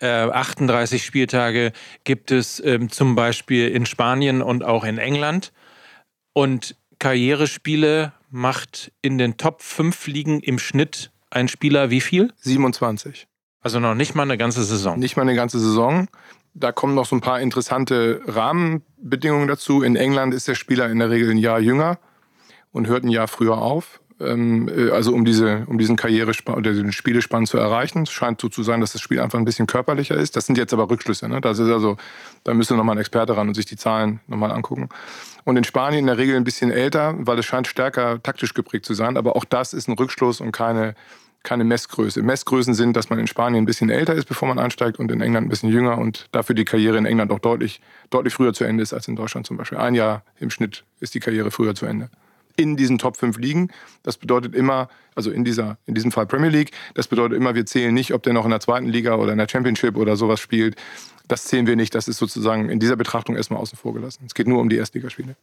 Äh, 0.00 0.06
38 0.06 1.04
Spieltage 1.04 1.72
gibt 2.04 2.30
es 2.30 2.58
ähm, 2.64 2.90
zum 2.90 3.14
Beispiel 3.14 3.68
in 3.68 3.84
Spanien 3.84 4.40
und 4.40 4.64
auch 4.64 4.84
in 4.84 4.98
England. 4.98 5.52
Und 6.32 6.74
Karrierespiele 6.98 8.12
macht 8.30 8.90
in 9.02 9.18
den 9.18 9.36
Top 9.36 9.62
5 9.62 10.06
Ligen 10.06 10.40
im 10.40 10.58
Schnitt 10.58 11.10
ein 11.30 11.48
Spieler 11.48 11.90
wie 11.90 12.00
viel? 12.00 12.32
27. 12.40 13.26
Also 13.64 13.80
noch 13.80 13.94
nicht 13.94 14.14
mal 14.14 14.24
eine 14.24 14.36
ganze 14.36 14.62
Saison. 14.62 14.98
Nicht 14.98 15.16
mal 15.16 15.22
eine 15.22 15.34
ganze 15.34 15.58
Saison. 15.58 16.06
Da 16.52 16.70
kommen 16.70 16.94
noch 16.94 17.06
so 17.06 17.16
ein 17.16 17.22
paar 17.22 17.40
interessante 17.40 18.20
Rahmenbedingungen 18.26 19.48
dazu. 19.48 19.82
In 19.82 19.96
England 19.96 20.34
ist 20.34 20.46
der 20.46 20.54
Spieler 20.54 20.90
in 20.90 20.98
der 20.98 21.08
Regel 21.08 21.30
ein 21.30 21.38
Jahr 21.38 21.58
jünger 21.58 21.98
und 22.72 22.88
hört 22.88 23.04
ein 23.04 23.08
Jahr 23.08 23.26
früher 23.26 23.56
auf. 23.56 24.00
Ähm, 24.20 24.68
äh, 24.68 24.90
also 24.90 25.14
um, 25.14 25.24
diese, 25.24 25.64
um 25.66 25.78
diesen 25.78 25.96
Karrierespann 25.96 26.56
oder 26.56 26.74
den 26.74 26.92
Spielespann 26.92 27.46
zu 27.46 27.56
erreichen. 27.56 28.02
Es 28.02 28.12
scheint 28.12 28.38
so 28.38 28.50
zu 28.50 28.62
sein, 28.62 28.82
dass 28.82 28.92
das 28.92 29.00
Spiel 29.00 29.18
einfach 29.18 29.38
ein 29.38 29.46
bisschen 29.46 29.66
körperlicher 29.66 30.14
ist. 30.14 30.36
Das 30.36 30.44
sind 30.44 30.58
jetzt 30.58 30.74
aber 30.74 30.90
Rückschlüsse. 30.90 31.26
Ne? 31.26 31.40
Das 31.40 31.58
ist 31.58 31.70
also, 31.70 31.96
da 32.44 32.52
müsste 32.52 32.74
nochmal 32.74 32.96
ein 32.96 33.00
Experte 33.00 33.34
ran 33.34 33.48
und 33.48 33.54
sich 33.54 33.66
die 33.66 33.76
Zahlen 33.76 34.20
nochmal 34.26 34.52
angucken. 34.52 34.90
Und 35.44 35.56
in 35.56 35.64
Spanien 35.64 36.00
in 36.00 36.06
der 36.06 36.18
Regel 36.18 36.36
ein 36.36 36.44
bisschen 36.44 36.70
älter, 36.70 37.14
weil 37.18 37.38
es 37.38 37.46
scheint 37.46 37.66
stärker 37.66 38.22
taktisch 38.22 38.52
geprägt 38.52 38.84
zu 38.84 38.92
sein. 38.92 39.16
Aber 39.16 39.36
auch 39.36 39.46
das 39.46 39.72
ist 39.72 39.88
ein 39.88 39.94
Rückschluss 39.94 40.42
und 40.42 40.52
keine 40.52 40.94
keine 41.44 41.62
Messgröße. 41.62 42.22
Messgrößen 42.22 42.74
sind, 42.74 42.96
dass 42.96 43.10
man 43.10 43.18
in 43.18 43.26
Spanien 43.26 43.62
ein 43.62 43.66
bisschen 43.66 43.90
älter 43.90 44.14
ist, 44.14 44.24
bevor 44.24 44.48
man 44.48 44.58
einsteigt 44.58 44.98
und 44.98 45.12
in 45.12 45.20
England 45.20 45.46
ein 45.46 45.50
bisschen 45.50 45.68
jünger 45.68 45.98
und 45.98 46.26
dafür 46.32 46.56
die 46.56 46.64
Karriere 46.64 46.98
in 46.98 47.06
England 47.06 47.30
auch 47.30 47.38
deutlich, 47.38 47.80
deutlich 48.10 48.34
früher 48.34 48.52
zu 48.52 48.64
Ende 48.64 48.82
ist 48.82 48.92
als 48.92 49.06
in 49.06 49.14
Deutschland 49.14 49.46
zum 49.46 49.56
Beispiel. 49.56 49.78
Ein 49.78 49.94
Jahr 49.94 50.24
im 50.40 50.50
Schnitt 50.50 50.84
ist 51.00 51.14
die 51.14 51.20
Karriere 51.20 51.50
früher 51.50 51.74
zu 51.74 51.86
Ende. 51.86 52.10
In 52.56 52.76
diesen 52.76 52.98
Top 52.98 53.16
5 53.16 53.38
Ligen. 53.38 53.70
Das 54.02 54.16
bedeutet 54.16 54.54
immer, 54.54 54.88
also 55.14 55.30
in, 55.30 55.44
dieser, 55.44 55.76
in 55.86 55.94
diesem 55.94 56.12
Fall 56.12 56.26
Premier 56.26 56.50
League, 56.50 56.70
das 56.94 57.08
bedeutet 57.08 57.36
immer, 57.36 57.54
wir 57.54 57.66
zählen 57.66 57.92
nicht, 57.92 58.14
ob 58.14 58.22
der 58.22 58.32
noch 58.32 58.44
in 58.44 58.50
der 58.50 58.60
zweiten 58.60 58.86
Liga 58.86 59.16
oder 59.16 59.32
in 59.32 59.38
der 59.38 59.48
Championship 59.48 59.96
oder 59.96 60.16
sowas 60.16 60.40
spielt. 60.40 60.76
Das 61.28 61.44
zählen 61.44 61.66
wir 61.66 61.76
nicht. 61.76 61.94
Das 61.94 62.08
ist 62.08 62.18
sozusagen 62.18 62.68
in 62.70 62.80
dieser 62.80 62.96
Betrachtung 62.96 63.36
erstmal 63.36 63.60
außen 63.60 63.76
vor 63.76 63.92
gelassen. 63.92 64.24
Es 64.26 64.34
geht 64.34 64.46
nur 64.46 64.60
um 64.60 64.68
die 64.68 64.76
Erstligaspiele. 64.76 65.36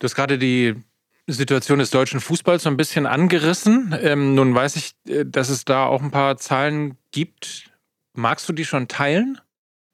Du 0.00 0.04
hast 0.04 0.14
gerade 0.14 0.38
die 0.38 0.76
Situation 1.32 1.78
des 1.78 1.90
deutschen 1.90 2.20
Fußballs 2.20 2.64
so 2.64 2.70
ein 2.70 2.76
bisschen 2.76 3.06
angerissen. 3.06 3.94
Ähm, 4.00 4.34
nun 4.34 4.54
weiß 4.54 4.76
ich, 4.76 4.92
äh, 5.08 5.24
dass 5.24 5.48
es 5.48 5.64
da 5.64 5.86
auch 5.86 6.02
ein 6.02 6.10
paar 6.10 6.36
Zahlen 6.36 6.96
gibt. 7.12 7.70
Magst 8.14 8.48
du 8.48 8.52
die 8.52 8.64
schon 8.64 8.88
teilen? 8.88 9.40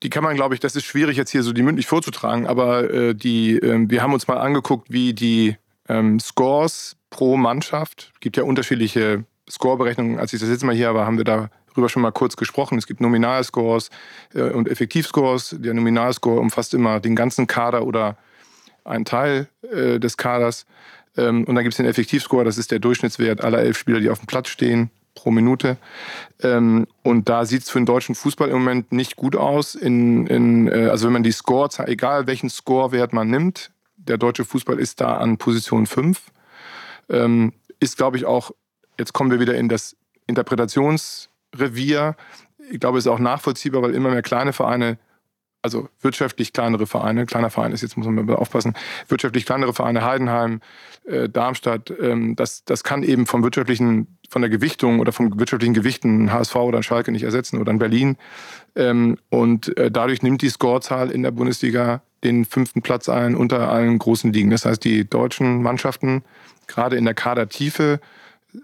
Die 0.03 0.11
kann 0.11 0.22
man, 0.22 0.37
glaube 0.37 0.55
ich, 0.55 0.61
das 0.61 0.77
ist 0.77 0.85
schwierig 0.85 1.16
jetzt 1.16 1.31
hier 1.31 1.42
so 1.42 1.53
die 1.53 1.62
mündlich 1.62 1.87
vorzutragen, 1.87 2.46
aber 2.46 2.90
äh, 2.90 3.14
die, 3.14 3.57
äh, 3.57 3.88
wir 3.88 4.03
haben 4.03 4.12
uns 4.12 4.29
mal 4.29 4.38
angeguckt, 4.38 4.90
wie 4.90 5.14
die 5.14 5.57
ähm, 5.88 6.20
Scores 6.20 6.96
pro 7.11 7.37
Mannschaft, 7.37 8.11
es 8.14 8.20
gibt 8.20 8.37
ja 8.37 8.42
unterschiedliche 8.42 9.25
Scoreberechnungen. 9.49 10.18
Als 10.18 10.33
ich 10.33 10.40
das 10.40 10.49
letzte 10.49 10.66
Mal 10.66 10.75
hier 10.75 10.94
war, 10.94 11.07
haben 11.07 11.18
wir 11.18 11.25
darüber 11.25 11.88
schon 11.88 12.03
mal 12.03 12.12
kurz 12.12 12.37
gesprochen. 12.37 12.79
Es 12.79 12.87
gibt 12.87 13.01
Nominalscores 13.01 13.90
äh, 14.35 14.42
und 14.42 14.68
Effektivscores. 14.68 15.57
Der 15.59 15.75
Nominalscore 15.75 16.40
umfasst 16.40 16.75
immer 16.75 17.01
den 17.01 17.16
ganzen 17.16 17.46
Kader 17.46 17.87
oder 17.87 18.16
einen 18.85 19.05
Teil 19.05 19.49
äh, 19.72 19.99
des 19.99 20.16
Kaders. 20.16 20.66
Ähm, 21.16 21.44
und 21.44 21.55
dann 21.55 21.64
gibt 21.64 21.74
es 21.74 21.76
den 21.79 21.87
Effektivscore, 21.87 22.44
das 22.44 22.59
ist 22.59 22.70
der 22.70 22.79
Durchschnittswert 22.79 23.42
aller 23.42 23.59
elf 23.59 23.79
Spieler, 23.79 24.00
die 24.00 24.11
auf 24.11 24.18
dem 24.18 24.26
Platz 24.26 24.48
stehen 24.48 24.90
pro 25.14 25.31
Minute. 25.31 25.79
Ähm, 26.42 26.87
und 27.02 27.29
da 27.29 27.44
sieht 27.44 27.62
es 27.62 27.70
für 27.70 27.81
den 27.81 27.87
deutschen 27.87 28.14
Fußball 28.14 28.48
im 28.48 28.59
Moment 28.59 28.92
nicht 28.92 29.16
gut 29.16 29.35
aus. 29.35 29.74
In, 29.74 30.26
in, 30.26 30.68
äh, 30.68 30.88
also 30.90 31.07
wenn 31.07 31.14
man 31.14 31.22
die 31.24 31.33
Score, 31.33 31.68
egal 31.87 32.26
welchen 32.26 32.50
Scorewert 32.50 33.12
man 33.12 33.29
nimmt, 33.29 33.72
der 33.96 34.18
deutsche 34.18 34.44
Fußball 34.44 34.79
ist 34.79 35.00
da 35.00 35.16
an 35.16 35.38
Position 35.38 35.87
5. 35.87 36.20
Ähm, 37.09 37.52
ist, 37.81 37.96
glaube 37.96 38.16
ich, 38.16 38.24
auch, 38.24 38.52
jetzt 38.98 39.12
kommen 39.12 39.31
wir 39.31 39.40
wieder 39.40 39.57
in 39.57 39.68
das 39.68 39.96
Interpretationsrevier. 40.26 42.16
Ich 42.70 42.81
glaube, 42.81 42.98
es 42.98 43.07
ist 43.07 43.11
auch 43.11 43.18
nachvollziehbar, 43.18 43.83
weil 43.83 43.94
immer 43.94 44.11
mehr 44.11 44.22
kleine 44.22 44.52
Vereine 44.52 44.98
also 45.66 45.88
wirtschaftlich 46.00 46.52
kleinere 46.52 46.87
Vereine, 46.87 47.26
kleiner 47.26 47.50
Verein 47.50 47.72
ist 47.72 47.83
jetzt, 47.83 47.96
muss 47.96 48.07
man 48.07 48.24
mal 48.24 48.37
aufpassen, 48.37 48.74
wirtschaftlich 49.09 49.44
kleinere 49.44 49.74
Vereine, 49.74 50.05
Heidenheim, 50.05 50.61
äh, 51.07 51.29
Darmstadt, 51.29 51.92
ähm, 52.00 52.37
das, 52.37 52.64
das 52.64 52.85
kann 52.85 53.02
eben 53.02 53.26
vom 53.26 53.42
wirtschaftlichen, 53.42 54.07
von 54.31 54.42
der 54.42 54.48
Gewichtung 54.48 55.00
oder 55.00 55.11
vom 55.11 55.37
wirtschaftlichen 55.40 55.74
Gewichten 55.74 56.33
HSV 56.33 56.55
oder 56.55 56.85
Schalke 56.85 57.11
nicht 57.11 57.24
ersetzen 57.24 57.61
oder 57.61 57.72
in 57.72 57.81
Berlin. 57.81 58.16
Ähm, 58.76 59.18
und 59.29 59.76
äh, 59.76 59.90
dadurch 59.90 60.22
nimmt 60.22 60.42
die 60.42 60.50
Scorezahl 60.50 61.11
in 61.11 61.24
der 61.24 61.33
Bundesliga 61.33 62.00
den 62.22 62.44
fünften 62.44 62.81
Platz 62.81 63.09
ein 63.09 63.35
unter 63.35 63.68
allen 63.68 63.98
großen 63.98 64.33
Ligen. 64.33 64.50
Das 64.50 64.64
heißt, 64.64 64.85
die 64.85 65.09
deutschen 65.09 65.62
Mannschaften, 65.62 66.22
gerade 66.68 66.96
in 66.96 67.05
der 67.05 67.14
Kadertiefe, 67.14 67.98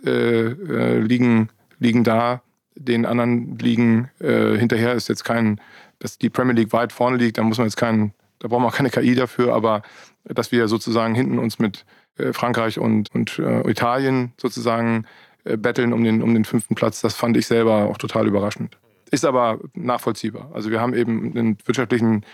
äh, 0.06 0.10
äh 0.10 0.98
liegen, 1.00 1.48
liegen 1.80 2.04
da 2.04 2.42
den 2.74 3.06
anderen 3.06 3.58
Ligen 3.58 4.08
äh, 4.20 4.56
hinterher. 4.56 4.94
Ist 4.94 5.08
jetzt 5.08 5.24
kein 5.24 5.60
dass 6.02 6.18
die 6.18 6.30
Premier 6.30 6.54
League 6.54 6.72
weit 6.72 6.92
vorne 6.92 7.16
liegt, 7.16 7.38
da 7.38 7.42
muss 7.44 7.58
man 7.58 7.68
jetzt 7.68 7.76
keinen, 7.76 8.12
da 8.40 8.48
brauchen 8.48 8.64
wir 8.64 8.68
auch 8.68 8.74
keine 8.74 8.90
KI 8.90 9.14
dafür, 9.14 9.54
aber 9.54 9.82
dass 10.24 10.50
wir 10.50 10.66
sozusagen 10.66 11.14
hinten 11.14 11.38
uns 11.38 11.60
mit 11.60 11.84
äh, 12.18 12.32
Frankreich 12.32 12.78
und, 12.78 13.14
und 13.14 13.38
äh, 13.38 13.70
Italien 13.70 14.32
sozusagen 14.36 15.06
äh, 15.44 15.56
betteln 15.56 15.92
um 15.92 16.02
den, 16.02 16.20
um 16.20 16.34
den 16.34 16.44
fünften 16.44 16.74
Platz, 16.74 17.00
das 17.00 17.14
fand 17.14 17.36
ich 17.36 17.46
selber 17.46 17.88
auch 17.88 17.98
total 17.98 18.26
überraschend. 18.26 18.78
Ist 19.12 19.24
aber 19.24 19.60
nachvollziehbar. 19.74 20.50
Also 20.52 20.70
wir 20.70 20.80
haben 20.80 20.94
eben 20.94 21.36
einen 21.36 21.58
wirtschaftlichen 21.66 22.24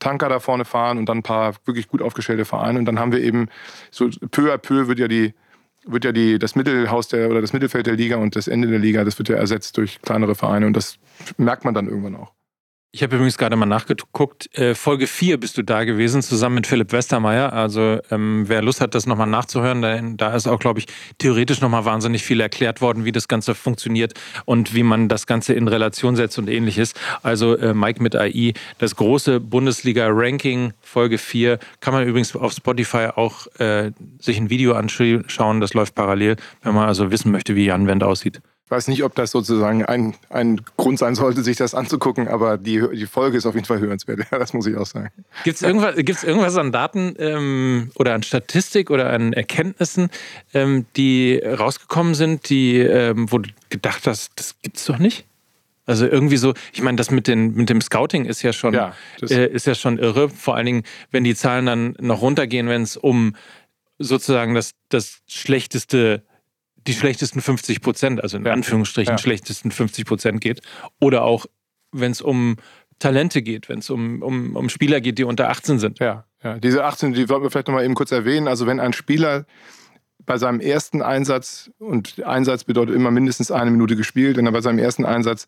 Tanker 0.00 0.28
da 0.28 0.40
vorne 0.40 0.64
fahren 0.64 0.98
und 0.98 1.08
dann 1.08 1.18
ein 1.18 1.22
paar 1.22 1.54
wirklich 1.64 1.86
gut 1.86 2.02
aufgestellte 2.02 2.44
Vereine 2.44 2.80
und 2.80 2.86
dann 2.86 2.98
haben 2.98 3.12
wir 3.12 3.20
eben 3.20 3.48
so 3.92 4.08
peu 4.32 4.52
à 4.52 4.58
peu 4.58 4.88
wird 4.88 4.98
ja 4.98 5.06
die 5.06 5.32
wird 5.84 6.04
ja 6.04 6.12
die, 6.12 6.38
das 6.38 6.54
Mittelhaus 6.54 7.08
der 7.08 7.28
oder 7.28 7.40
das 7.40 7.52
Mittelfeld 7.52 7.86
der 7.86 7.94
Liga 7.94 8.16
und 8.16 8.36
das 8.36 8.48
Ende 8.48 8.68
der 8.68 8.78
Liga, 8.78 9.04
das 9.04 9.18
wird 9.18 9.28
ja 9.28 9.36
ersetzt 9.36 9.76
durch 9.76 10.00
kleinere 10.00 10.34
Vereine 10.34 10.66
und 10.66 10.76
das 10.76 10.98
merkt 11.38 11.64
man 11.64 11.74
dann 11.74 11.88
irgendwann 11.88 12.16
auch. 12.16 12.32
Ich 12.94 13.02
habe 13.02 13.16
übrigens 13.16 13.38
gerade 13.38 13.56
mal 13.56 13.64
nachgeguckt. 13.64 14.54
Äh, 14.54 14.74
Folge 14.74 15.06
4 15.06 15.40
bist 15.40 15.56
du 15.56 15.62
da 15.62 15.84
gewesen, 15.84 16.20
zusammen 16.20 16.56
mit 16.56 16.66
Philipp 16.66 16.92
Westermeier. 16.92 17.50
Also 17.50 18.00
ähm, 18.10 18.44
wer 18.48 18.60
Lust 18.60 18.82
hat, 18.82 18.94
das 18.94 19.06
nochmal 19.06 19.28
nachzuhören, 19.28 19.80
da, 19.80 19.98
da 20.02 20.36
ist 20.36 20.46
auch, 20.46 20.58
glaube 20.58 20.80
ich, 20.80 20.88
theoretisch 21.16 21.62
nochmal 21.62 21.86
wahnsinnig 21.86 22.22
viel 22.22 22.38
erklärt 22.38 22.82
worden, 22.82 23.06
wie 23.06 23.12
das 23.12 23.28
Ganze 23.28 23.54
funktioniert 23.54 24.12
und 24.44 24.74
wie 24.74 24.82
man 24.82 25.08
das 25.08 25.26
Ganze 25.26 25.54
in 25.54 25.68
Relation 25.68 26.16
setzt 26.16 26.38
und 26.38 26.50
ähnliches. 26.50 26.92
Also 27.22 27.56
äh, 27.56 27.72
Mike 27.72 28.02
mit 28.02 28.14
AI, 28.14 28.52
das 28.76 28.94
große 28.94 29.40
Bundesliga-Ranking, 29.40 30.74
Folge 30.82 31.16
4. 31.16 31.60
Kann 31.80 31.94
man 31.94 32.06
übrigens 32.06 32.36
auf 32.36 32.52
Spotify 32.52 33.08
auch 33.16 33.46
äh, 33.58 33.92
sich 34.20 34.36
ein 34.36 34.50
Video 34.50 34.74
anschauen, 34.74 35.62
das 35.62 35.72
läuft 35.72 35.94
parallel, 35.94 36.36
wenn 36.62 36.74
man 36.74 36.88
also 36.88 37.10
wissen 37.10 37.32
möchte, 37.32 37.56
wie 37.56 37.64
die 37.64 37.72
Anwender 37.72 38.06
aussieht 38.06 38.42
weiß 38.68 38.88
nicht, 38.88 39.04
ob 39.04 39.14
das 39.14 39.30
sozusagen 39.30 39.84
ein, 39.84 40.14
ein 40.30 40.62
Grund 40.76 40.98
sein 40.98 41.14
sollte, 41.14 41.42
sich 41.42 41.56
das 41.56 41.74
anzugucken, 41.74 42.26
aber 42.28 42.56
die, 42.56 42.82
die 42.94 43.06
Folge 43.06 43.36
ist 43.36 43.46
auf 43.46 43.54
jeden 43.54 43.66
Fall 43.66 43.80
hörenswert. 43.80 44.20
Ja, 44.32 44.38
das 44.38 44.54
muss 44.54 44.66
ich 44.66 44.76
auch 44.76 44.86
sagen. 44.86 45.10
Gibt 45.44 45.56
es 45.56 45.62
irgendwas, 45.62 45.94
gibt's 45.96 46.24
irgendwas 46.24 46.56
an 46.56 46.72
Daten 46.72 47.14
ähm, 47.18 47.90
oder 47.96 48.14
an 48.14 48.22
Statistik 48.22 48.90
oder 48.90 49.10
an 49.10 49.32
Erkenntnissen, 49.34 50.08
ähm, 50.54 50.86
die 50.96 51.38
rausgekommen 51.44 52.14
sind, 52.14 52.48
die, 52.48 52.78
ähm, 52.78 53.30
wo 53.30 53.38
du 53.38 53.50
gedacht 53.68 54.06
hast, 54.06 54.32
das 54.36 54.54
gibt 54.62 54.78
es 54.78 54.86
doch 54.86 54.98
nicht? 54.98 55.26
Also 55.84 56.06
irgendwie 56.06 56.36
so, 56.36 56.54
ich 56.72 56.80
meine, 56.80 56.96
das 56.96 57.10
mit, 57.10 57.26
den, 57.26 57.54
mit 57.54 57.68
dem 57.68 57.80
Scouting 57.80 58.24
ist 58.24 58.42
ja 58.42 58.52
schon, 58.52 58.72
ja, 58.72 58.94
äh, 59.20 59.48
ist 59.48 59.66
ja 59.66 59.74
schon 59.74 59.98
irre. 59.98 60.28
Vor 60.28 60.56
allen 60.56 60.66
Dingen, 60.66 60.82
wenn 61.10 61.24
die 61.24 61.34
Zahlen 61.34 61.66
dann 61.66 61.96
noch 62.00 62.22
runtergehen, 62.22 62.68
wenn 62.68 62.82
es 62.82 62.96
um 62.96 63.34
sozusagen 63.98 64.54
das, 64.54 64.72
das 64.88 65.18
schlechteste 65.26 66.22
die 66.86 66.94
schlechtesten 66.94 67.40
50 67.40 67.80
Prozent, 67.80 68.22
also 68.22 68.36
in 68.36 68.44
ja. 68.44 68.52
Anführungsstrichen 68.52 69.14
ja. 69.14 69.18
schlechtesten 69.18 69.70
50 69.70 70.04
Prozent 70.04 70.40
geht. 70.40 70.60
Oder 71.00 71.22
auch, 71.22 71.46
wenn 71.92 72.12
es 72.12 72.20
um 72.20 72.56
Talente 72.98 73.42
geht, 73.42 73.68
wenn 73.68 73.80
es 73.80 73.90
um, 73.90 74.22
um, 74.22 74.56
um 74.56 74.68
Spieler 74.68 75.00
geht, 75.00 75.18
die 75.18 75.24
unter 75.24 75.48
18 75.50 75.78
sind. 75.78 75.98
Ja, 75.98 76.24
ja. 76.42 76.58
diese 76.58 76.84
18, 76.84 77.14
die 77.14 77.28
wollten 77.28 77.44
wir 77.44 77.50
vielleicht 77.50 77.68
nochmal 77.68 77.84
eben 77.84 77.94
kurz 77.94 78.12
erwähnen. 78.12 78.48
Also 78.48 78.66
wenn 78.66 78.80
ein 78.80 78.92
Spieler 78.92 79.44
bei 80.24 80.38
seinem 80.38 80.60
ersten 80.60 81.02
Einsatz, 81.02 81.70
und 81.78 82.22
Einsatz 82.24 82.64
bedeutet 82.64 82.94
immer 82.94 83.10
mindestens 83.10 83.50
eine 83.50 83.70
Minute 83.70 83.96
gespielt, 83.96 84.36
wenn 84.36 84.46
er 84.46 84.52
bei 84.52 84.60
seinem 84.60 84.78
ersten 84.78 85.04
Einsatz 85.04 85.46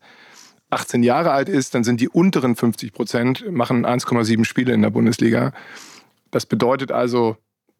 18 0.69 1.03
Jahre 1.03 1.31
alt 1.31 1.47
ist, 1.47 1.75
dann 1.75 1.83
sind 1.83 2.01
die 2.01 2.09
unteren 2.09 2.55
50 2.55 2.91
Prozent, 2.91 3.51
machen 3.51 3.85
1,7 3.85 4.45
Spiele 4.45 4.73
in 4.73 4.81
der 4.81 4.89
Bundesliga. 4.89 5.53
Das 6.31 6.45
bedeutet 6.45 6.91
also, 6.91 7.37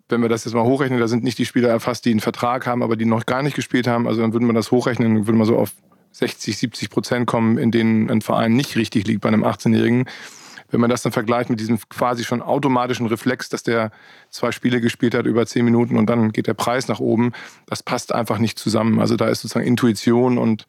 wenn 0.10 0.22
wir 0.22 0.30
das 0.30 0.46
jetzt 0.46 0.54
mal 0.54 0.64
hochrechnen, 0.64 1.00
da 1.00 1.08
sind 1.08 1.24
nicht 1.24 1.38
die 1.38 1.46
Spieler 1.46 1.70
erfasst, 1.70 2.06
die 2.06 2.12
einen 2.12 2.20
Vertrag 2.20 2.68
haben, 2.68 2.84
aber 2.84 2.96
die 2.96 3.06
noch 3.06 3.26
gar 3.26 3.42
nicht 3.42 3.56
gespielt 3.56 3.88
haben. 3.88 4.08
Also 4.08 4.22
dann 4.22 4.34
würde 4.34 4.46
man 4.46 4.56
das 4.56 4.72
hochrechnen, 4.72 5.16
dann 5.16 5.28
würde 5.28 5.38
man 5.38 5.48
so 5.48 5.58
auf 5.58 5.72
60, 6.12 6.58
70 6.58 6.90
Prozent 6.90 7.28
kommen, 7.28 7.58
in 7.58 7.72
denen 7.72 8.10
ein 8.10 8.22
Verein 8.22 8.54
nicht 8.54 8.76
richtig 8.76 9.08
liegt 9.08 9.22
bei 9.22 9.30
einem 9.30 9.44
18-Jährigen. 9.44 10.06
Wenn 10.70 10.80
man 10.80 10.90
das 10.90 11.04
dann 11.04 11.12
vergleicht 11.12 11.50
mit 11.50 11.60
diesem 11.60 11.80
quasi 11.90 12.24
schon 12.24 12.42
automatischen 12.42 13.06
Reflex, 13.08 13.50
dass 13.50 13.64
der 13.64 13.92
zwei 14.30 14.52
Spiele 14.52 14.82
gespielt 14.82 15.14
hat 15.14 15.26
über 15.26 15.46
zehn 15.46 15.66
Minuten 15.66 15.98
und 15.98 16.08
dann 16.10 16.32
geht 16.32 16.48
der 16.48 16.54
Preis 16.54 16.88
nach 16.88 17.00
oben, 17.00 17.34
das 17.66 17.84
passt 17.84 18.14
einfach 18.14 18.40
nicht 18.40 18.58
zusammen. 18.58 19.00
Also 19.00 19.16
da 19.16 19.28
ist 19.28 19.42
sozusagen 19.42 19.68
Intuition 19.68 20.38
und 20.38 20.66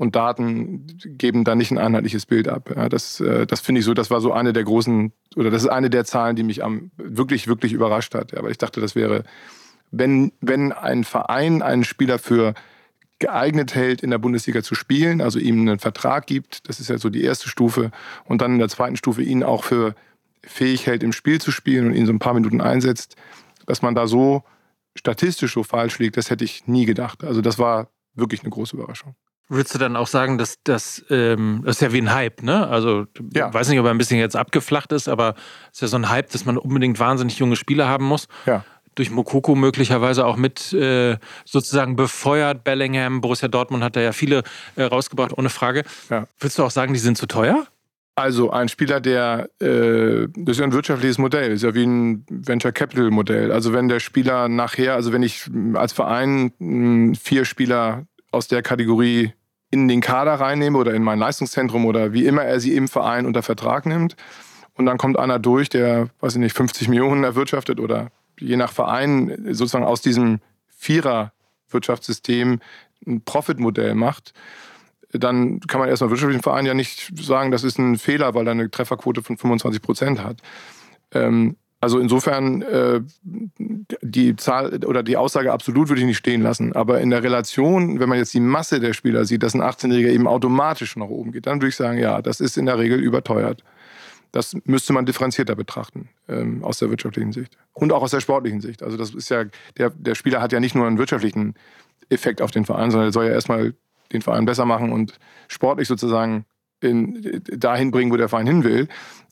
und 0.00 0.16
Daten 0.16 0.86
geben 1.04 1.44
da 1.44 1.54
nicht 1.54 1.70
ein 1.72 1.76
einheitliches 1.76 2.24
Bild 2.24 2.48
ab. 2.48 2.72
Ja, 2.74 2.88
das 2.88 3.20
äh, 3.20 3.46
das 3.46 3.60
finde 3.60 3.80
ich 3.80 3.84
so, 3.84 3.92
das 3.92 4.10
war 4.10 4.22
so 4.22 4.32
eine 4.32 4.54
der 4.54 4.64
großen, 4.64 5.12
oder 5.36 5.50
das 5.50 5.64
ist 5.64 5.68
eine 5.68 5.90
der 5.90 6.06
Zahlen, 6.06 6.36
die 6.36 6.42
mich 6.42 6.64
am 6.64 6.90
wirklich, 6.96 7.48
wirklich 7.48 7.74
überrascht 7.74 8.14
hat. 8.14 8.32
Ja, 8.32 8.38
aber 8.38 8.50
ich 8.50 8.56
dachte, 8.56 8.80
das 8.80 8.94
wäre, 8.94 9.24
wenn, 9.90 10.32
wenn 10.40 10.72
ein 10.72 11.04
Verein 11.04 11.60
einen 11.60 11.84
Spieler 11.84 12.18
für 12.18 12.54
geeignet 13.18 13.74
hält, 13.74 14.02
in 14.02 14.08
der 14.08 14.16
Bundesliga 14.16 14.62
zu 14.62 14.74
spielen, 14.74 15.20
also 15.20 15.38
ihm 15.38 15.60
einen 15.60 15.78
Vertrag 15.78 16.26
gibt, 16.26 16.66
das 16.66 16.80
ist 16.80 16.88
ja 16.88 16.96
so 16.96 17.10
die 17.10 17.22
erste 17.22 17.50
Stufe, 17.50 17.90
und 18.24 18.40
dann 18.40 18.54
in 18.54 18.58
der 18.58 18.70
zweiten 18.70 18.96
Stufe 18.96 19.20
ihn 19.20 19.42
auch 19.42 19.64
für 19.64 19.94
fähig 20.42 20.86
hält, 20.86 21.02
im 21.02 21.12
Spiel 21.12 21.42
zu 21.42 21.50
spielen 21.50 21.88
und 21.88 21.94
ihn 21.94 22.06
so 22.06 22.12
ein 22.14 22.20
paar 22.20 22.32
Minuten 22.32 22.62
einsetzt, 22.62 23.16
dass 23.66 23.82
man 23.82 23.94
da 23.94 24.06
so 24.06 24.44
statistisch 24.96 25.52
so 25.52 25.62
falsch 25.62 25.98
liegt, 25.98 26.16
das 26.16 26.30
hätte 26.30 26.44
ich 26.44 26.66
nie 26.66 26.86
gedacht. 26.86 27.22
Also 27.22 27.42
das 27.42 27.58
war 27.58 27.90
wirklich 28.14 28.40
eine 28.40 28.50
große 28.50 28.74
Überraschung. 28.74 29.14
Würdest 29.52 29.74
du 29.74 29.78
dann 29.78 29.96
auch 29.96 30.06
sagen, 30.06 30.38
dass 30.38 30.62
das, 30.62 31.04
ähm, 31.10 31.62
das 31.64 31.76
ist 31.76 31.82
ja 31.82 31.92
wie 31.92 32.00
ein 32.00 32.14
Hype, 32.14 32.44
ne? 32.44 32.68
Also 32.68 33.06
ja. 33.34 33.48
ich 33.48 33.54
weiß 33.54 33.68
nicht, 33.68 33.80
ob 33.80 33.84
er 33.84 33.90
ein 33.90 33.98
bisschen 33.98 34.20
jetzt 34.20 34.36
abgeflacht 34.36 34.92
ist, 34.92 35.08
aber 35.08 35.34
es 35.72 35.78
ist 35.78 35.80
ja 35.82 35.88
so 35.88 35.96
ein 35.96 36.08
Hype, 36.08 36.30
dass 36.30 36.44
man 36.44 36.56
unbedingt 36.56 37.00
wahnsinnig 37.00 37.36
junge 37.36 37.56
Spieler 37.56 37.88
haben 37.88 38.04
muss. 38.04 38.28
Ja. 38.46 38.64
Durch 38.94 39.10
Mokoko 39.10 39.56
möglicherweise 39.56 40.24
auch 40.24 40.36
mit 40.36 40.72
äh, 40.72 41.16
sozusagen 41.44 41.96
befeuert. 41.96 42.62
Bellingham, 42.62 43.20
Borussia 43.20 43.48
Dortmund 43.48 43.82
hat 43.82 43.96
da 43.96 44.00
ja 44.00 44.12
viele 44.12 44.44
äh, 44.76 44.84
rausgebracht, 44.84 45.36
ohne 45.36 45.48
Frage. 45.48 45.82
Ja. 46.10 46.28
Würdest 46.38 46.58
du 46.58 46.64
auch 46.64 46.70
sagen, 46.70 46.92
die 46.92 47.00
sind 47.00 47.18
zu 47.18 47.26
teuer? 47.26 47.66
Also 48.14 48.50
ein 48.50 48.68
Spieler, 48.68 49.00
der, 49.00 49.48
äh, 49.60 50.28
das 50.36 50.52
ist 50.52 50.58
ja 50.58 50.64
ein 50.64 50.72
wirtschaftliches 50.72 51.18
Modell, 51.18 51.52
ist 51.52 51.62
ja 51.62 51.74
wie 51.74 51.84
ein 51.84 52.24
Venture 52.28 52.70
Capital 52.70 53.10
Modell. 53.10 53.50
Also 53.50 53.72
wenn 53.72 53.88
der 53.88 53.98
Spieler 53.98 54.48
nachher, 54.48 54.94
also 54.94 55.12
wenn 55.12 55.24
ich 55.24 55.50
als 55.74 55.92
Verein 55.92 56.52
hm, 56.58 57.14
vier 57.16 57.44
Spieler 57.44 58.06
aus 58.30 58.46
der 58.46 58.62
Kategorie 58.62 59.32
in 59.70 59.88
den 59.88 60.00
Kader 60.00 60.34
reinnehme 60.34 60.76
oder 60.78 60.94
in 60.94 61.02
mein 61.02 61.18
Leistungszentrum 61.18 61.86
oder 61.86 62.12
wie 62.12 62.26
immer 62.26 62.42
er 62.42 62.60
sie 62.60 62.74
im 62.74 62.88
Verein 62.88 63.26
unter 63.26 63.42
Vertrag 63.42 63.86
nimmt. 63.86 64.16
Und 64.74 64.86
dann 64.86 64.98
kommt 64.98 65.18
einer 65.18 65.38
durch, 65.38 65.68
der, 65.68 66.08
weiß 66.20 66.34
ich 66.34 66.40
nicht, 66.40 66.56
50 66.56 66.88
Millionen 66.88 67.24
erwirtschaftet 67.24 67.80
oder 67.80 68.10
je 68.38 68.56
nach 68.56 68.72
Verein 68.72 69.36
sozusagen 69.50 69.84
aus 69.84 70.00
diesem 70.00 70.40
Vierer-Wirtschaftssystem 70.68 72.60
ein 73.06 73.22
Profitmodell 73.22 73.94
macht. 73.94 74.32
Dann 75.12 75.60
kann 75.60 75.80
man 75.80 75.88
erstmal 75.88 76.10
wirtschaftlichen 76.10 76.42
Verein 76.42 76.66
ja 76.66 76.74
nicht 76.74 77.12
sagen, 77.20 77.50
das 77.50 77.64
ist 77.64 77.78
ein 77.78 77.98
Fehler, 77.98 78.34
weil 78.34 78.46
er 78.46 78.52
eine 78.52 78.70
Trefferquote 78.70 79.22
von 79.22 79.36
25 79.36 79.82
Prozent 79.82 80.22
hat. 80.22 80.38
Ähm, 81.12 81.56
also 81.80 81.98
insofern 81.98 82.60
äh, 82.62 83.00
die 84.02 84.36
Zahl 84.36 84.84
oder 84.84 85.02
die 85.02 85.16
Aussage 85.16 85.52
absolut 85.52 85.88
würde 85.88 86.00
ich 86.00 86.06
nicht 86.06 86.18
stehen 86.18 86.42
lassen. 86.42 86.74
Aber 86.74 87.00
in 87.00 87.08
der 87.08 87.22
Relation, 87.22 87.98
wenn 88.00 88.08
man 88.08 88.18
jetzt 88.18 88.34
die 88.34 88.40
Masse 88.40 88.80
der 88.80 88.92
Spieler 88.92 89.24
sieht, 89.24 89.42
dass 89.42 89.54
ein 89.54 89.62
18-Jähriger 89.62 90.10
eben 90.10 90.28
automatisch 90.28 90.96
nach 90.96 91.06
oben 91.06 91.32
geht, 91.32 91.46
dann 91.46 91.58
würde 91.58 91.68
ich 91.68 91.76
sagen, 91.76 91.98
ja, 91.98 92.20
das 92.20 92.40
ist 92.40 92.58
in 92.58 92.66
der 92.66 92.78
Regel 92.78 93.00
überteuert. 93.00 93.64
Das 94.30 94.54
müsste 94.64 94.92
man 94.92 95.06
differenzierter 95.06 95.56
betrachten 95.56 96.10
ähm, 96.28 96.62
aus 96.62 96.78
der 96.78 96.90
wirtschaftlichen 96.90 97.32
Sicht 97.32 97.56
und 97.72 97.92
auch 97.92 98.02
aus 98.02 98.10
der 98.10 98.20
sportlichen 98.20 98.60
Sicht. 98.60 98.82
Also 98.82 98.96
das 98.96 99.14
ist 99.14 99.30
ja 99.30 99.44
der, 99.78 99.90
der 99.90 100.14
Spieler 100.14 100.40
hat 100.40 100.52
ja 100.52 100.60
nicht 100.60 100.74
nur 100.74 100.86
einen 100.86 100.98
wirtschaftlichen 100.98 101.54
Effekt 102.10 102.42
auf 102.42 102.50
den 102.50 102.66
Verein, 102.66 102.90
sondern 102.90 103.08
er 103.08 103.12
soll 103.12 103.24
ja 103.24 103.32
erstmal 103.32 103.74
den 104.12 104.22
Verein 104.22 104.44
besser 104.44 104.66
machen 104.66 104.92
und 104.92 105.18
sportlich 105.48 105.88
sozusagen 105.88 106.44
in, 106.80 107.42
dahin 107.56 107.90
bringen, 107.90 108.12
wo 108.12 108.16
der 108.16 108.28
Verein 108.28 108.46
hin 108.46 108.64
will. 108.64 108.88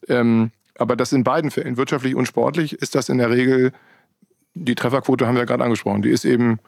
Ähm, 0.09 0.51
aber 0.79 0.97
das 0.97 1.13
in 1.13 1.25
beiden 1.25 1.51
Fällen, 1.51 1.77
wirtschaftlich 1.77 2.15
und 2.15 2.27
sportlich, 2.27 2.73
ist 2.73 2.95
das 2.95 3.09
in 3.09 3.19
der 3.19 3.31
Regel, 3.31 3.73
die 4.55 4.75
Trefferquote 4.75 5.27
haben 5.27 5.37
wir 5.37 5.47
gerade 5.47 5.65
angesprochen, 5.65 6.03
die 6.03 6.11
ist 6.11 6.25
eben 6.25 6.59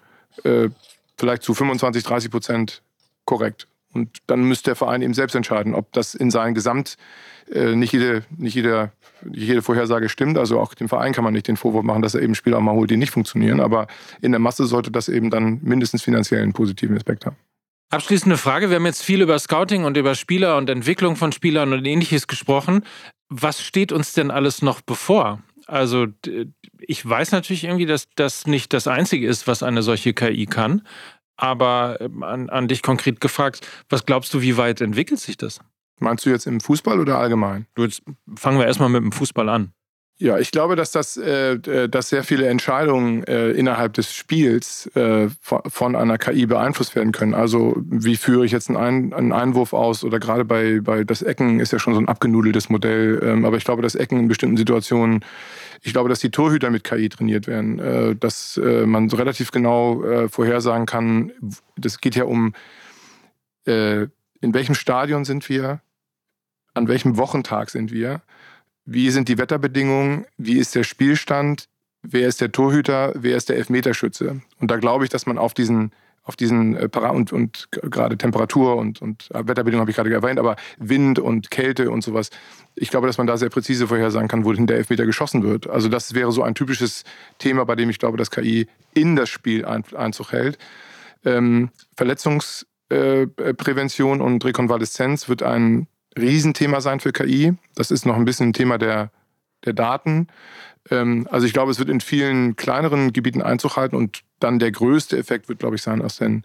äh, 0.44 0.68
vielleicht 1.16 1.42
zu 1.42 1.54
25, 1.54 2.02
30 2.04 2.30
Prozent 2.30 2.82
korrekt. 3.24 3.66
Und 3.92 4.18
dann 4.26 4.42
müsste 4.44 4.70
der 4.70 4.76
Verein 4.76 5.02
eben 5.02 5.14
selbst 5.14 5.34
entscheiden, 5.34 5.74
ob 5.74 5.92
das 5.92 6.14
in 6.14 6.30
seinem 6.30 6.54
Gesamt 6.54 6.96
äh, 7.50 7.74
nicht, 7.74 7.92
jede, 7.92 8.24
nicht, 8.36 8.54
jede, 8.54 8.92
jede 9.32 9.62
Vorhersage 9.62 10.08
stimmt. 10.08 10.38
Also 10.38 10.60
auch 10.60 10.74
dem 10.74 10.88
Verein 10.88 11.12
kann 11.12 11.24
man 11.24 11.32
nicht 11.32 11.48
den 11.48 11.56
Vorwurf 11.56 11.82
machen, 11.82 12.02
dass 12.02 12.14
er 12.14 12.22
eben 12.22 12.36
Spieler 12.36 12.58
auch 12.58 12.62
mal 12.62 12.74
holt, 12.74 12.90
die 12.90 12.96
nicht 12.96 13.10
funktionieren. 13.10 13.60
Aber 13.60 13.88
in 14.20 14.30
der 14.30 14.38
Masse 14.38 14.66
sollte 14.66 14.92
das 14.92 15.08
eben 15.08 15.30
dann 15.30 15.58
mindestens 15.62 16.02
finanziell 16.02 16.42
einen 16.42 16.52
positiven 16.52 16.96
Aspekt 16.96 17.26
haben. 17.26 17.36
Abschließende 17.90 18.36
Frage. 18.36 18.70
Wir 18.70 18.76
haben 18.76 18.86
jetzt 18.86 19.02
viel 19.02 19.20
über 19.20 19.36
Scouting 19.36 19.82
und 19.82 19.96
über 19.96 20.14
Spieler 20.14 20.56
und 20.56 20.70
Entwicklung 20.70 21.16
von 21.16 21.32
Spielern 21.32 21.72
und 21.72 21.84
ähnliches 21.84 22.28
gesprochen. 22.28 22.84
Was 23.30 23.62
steht 23.62 23.92
uns 23.92 24.12
denn 24.12 24.30
alles 24.30 24.60
noch 24.60 24.80
bevor? 24.80 25.40
Also 25.66 26.08
ich 26.80 27.08
weiß 27.08 27.32
natürlich 27.32 27.64
irgendwie, 27.64 27.86
dass 27.86 28.08
das 28.16 28.46
nicht 28.46 28.72
das 28.72 28.88
Einzige 28.88 29.26
ist, 29.26 29.46
was 29.46 29.62
eine 29.62 29.82
solche 29.82 30.12
KI 30.12 30.46
kann. 30.46 30.82
Aber 31.36 31.98
ähm, 32.00 32.22
an, 32.22 32.50
an 32.50 32.68
dich 32.68 32.82
konkret 32.82 33.20
gefragt, 33.20 33.66
was 33.88 34.04
glaubst 34.04 34.34
du, 34.34 34.42
wie 34.42 34.56
weit 34.56 34.80
entwickelt 34.80 35.20
sich 35.20 35.38
das? 35.38 35.60
Meinst 35.98 36.26
du 36.26 36.30
jetzt 36.30 36.46
im 36.46 36.60
Fußball 36.60 37.00
oder 37.00 37.18
allgemein? 37.18 37.66
Du, 37.74 37.84
jetzt 37.84 38.02
fangen 38.36 38.58
wir 38.58 38.66
erstmal 38.66 38.88
mit 38.88 39.02
dem 39.02 39.12
Fußball 39.12 39.48
an. 39.48 39.72
Ja, 40.20 40.38
ich 40.38 40.50
glaube, 40.50 40.76
dass 40.76 40.92
das, 40.92 41.16
äh, 41.16 41.54
äh, 41.54 41.88
dass 41.88 42.10
sehr 42.10 42.24
viele 42.24 42.46
Entscheidungen 42.46 43.24
äh, 43.24 43.52
innerhalb 43.52 43.94
des 43.94 44.12
Spiels 44.12 44.86
äh, 44.94 45.30
von 45.40 45.96
einer 45.96 46.18
KI 46.18 46.44
beeinflusst 46.44 46.94
werden 46.94 47.10
können. 47.12 47.32
Also 47.32 47.74
wie 47.78 48.16
führe 48.16 48.44
ich 48.44 48.52
jetzt 48.52 48.68
einen, 48.68 49.14
einen 49.14 49.32
Einwurf 49.32 49.72
aus 49.72 50.04
oder 50.04 50.20
gerade 50.20 50.44
bei, 50.44 50.80
bei 50.82 51.04
das 51.04 51.22
Ecken 51.22 51.58
ist 51.58 51.72
ja 51.72 51.78
schon 51.78 51.94
so 51.94 52.00
ein 52.00 52.08
abgenudeltes 52.08 52.68
Modell. 52.68 53.18
Ähm, 53.24 53.46
aber 53.46 53.56
ich 53.56 53.64
glaube, 53.64 53.80
dass 53.80 53.94
Ecken 53.94 54.18
in 54.20 54.28
bestimmten 54.28 54.58
Situationen, 54.58 55.24
ich 55.80 55.94
glaube, 55.94 56.10
dass 56.10 56.18
die 56.18 56.30
Torhüter 56.30 56.68
mit 56.68 56.84
KI 56.84 57.08
trainiert 57.08 57.46
werden, 57.46 57.78
äh, 57.78 58.14
dass 58.14 58.58
äh, 58.58 58.84
man 58.84 59.08
relativ 59.08 59.52
genau 59.52 60.04
vorhersagen 60.28 60.84
kann. 60.84 61.32
Das 61.76 62.00
geht 62.00 62.14
ja 62.14 62.24
um, 62.24 62.52
in 63.64 64.10
welchem 64.40 64.74
Stadion 64.74 65.24
sind 65.24 65.48
wir, 65.48 65.80
an 66.74 66.88
welchem 66.88 67.16
Wochentag 67.16 67.70
sind 67.70 67.92
wir 67.92 68.22
wie 68.92 69.10
sind 69.10 69.28
die 69.28 69.38
Wetterbedingungen, 69.38 70.26
wie 70.36 70.58
ist 70.58 70.74
der 70.74 70.82
Spielstand, 70.82 71.68
wer 72.02 72.26
ist 72.26 72.40
der 72.40 72.50
Torhüter, 72.50 73.12
wer 73.14 73.36
ist 73.36 73.48
der 73.48 73.56
Elfmeterschütze. 73.56 74.40
Und 74.58 74.70
da 74.70 74.78
glaube 74.78 75.04
ich, 75.04 75.10
dass 75.10 75.26
man 75.26 75.38
auf 75.38 75.54
diesen 75.54 75.92
auf 76.22 76.36
diesen 76.36 76.76
äh, 76.76 76.90
und, 77.12 77.32
und 77.32 77.68
gerade 77.70 78.18
Temperatur 78.18 78.76
und, 78.76 79.00
und 79.00 79.30
äh, 79.30 79.38
Wetterbedingungen 79.38 79.80
habe 79.80 79.90
ich 79.90 79.96
gerade 79.96 80.12
erwähnt, 80.12 80.38
aber 80.38 80.56
Wind 80.78 81.18
und 81.18 81.50
Kälte 81.50 81.90
und 81.90 82.02
sowas. 82.02 82.28
Ich 82.74 82.90
glaube, 82.90 83.06
dass 83.06 83.16
man 83.16 83.26
da 83.26 83.38
sehr 83.38 83.48
präzise 83.48 83.88
vorhersagen 83.88 84.28
kann, 84.28 84.44
wohin 84.44 84.66
der 84.66 84.76
Elfmeter 84.76 85.06
geschossen 85.06 85.42
wird. 85.42 85.66
Also 85.68 85.88
das 85.88 86.14
wäre 86.14 86.30
so 86.30 86.42
ein 86.42 86.54
typisches 86.54 87.04
Thema, 87.38 87.64
bei 87.64 87.74
dem 87.74 87.88
ich 87.88 87.98
glaube, 87.98 88.18
dass 88.18 88.30
KI 88.30 88.66
in 88.92 89.16
das 89.16 89.30
Spiel 89.30 89.64
Einzug 89.64 90.32
hält. 90.32 90.58
Ähm, 91.24 91.70
Verletzungsprävention 91.96 94.20
äh, 94.20 94.22
und 94.22 94.44
Rekonvaleszenz 94.44 95.26
wird 95.28 95.42
ein 95.42 95.88
Riesenthema 96.18 96.80
sein 96.80 97.00
für 97.00 97.12
KI. 97.12 97.54
Das 97.74 97.90
ist 97.90 98.06
noch 98.06 98.16
ein 98.16 98.24
bisschen 98.24 98.50
ein 98.50 98.52
Thema 98.52 98.78
der, 98.78 99.10
der 99.64 99.72
Daten. 99.72 100.28
Ähm, 100.90 101.28
also 101.30 101.46
ich 101.46 101.52
glaube, 101.52 101.70
es 101.70 101.78
wird 101.78 101.88
in 101.88 102.00
vielen 102.00 102.56
kleineren 102.56 103.12
Gebieten 103.12 103.42
Einzug 103.42 103.76
halten 103.76 103.96
und 103.96 104.22
dann 104.38 104.58
der 104.58 104.72
größte 104.72 105.16
Effekt 105.18 105.48
wird, 105.48 105.58
glaube 105.58 105.76
ich, 105.76 105.82
sein 105.82 106.02
aus 106.02 106.16
den 106.16 106.44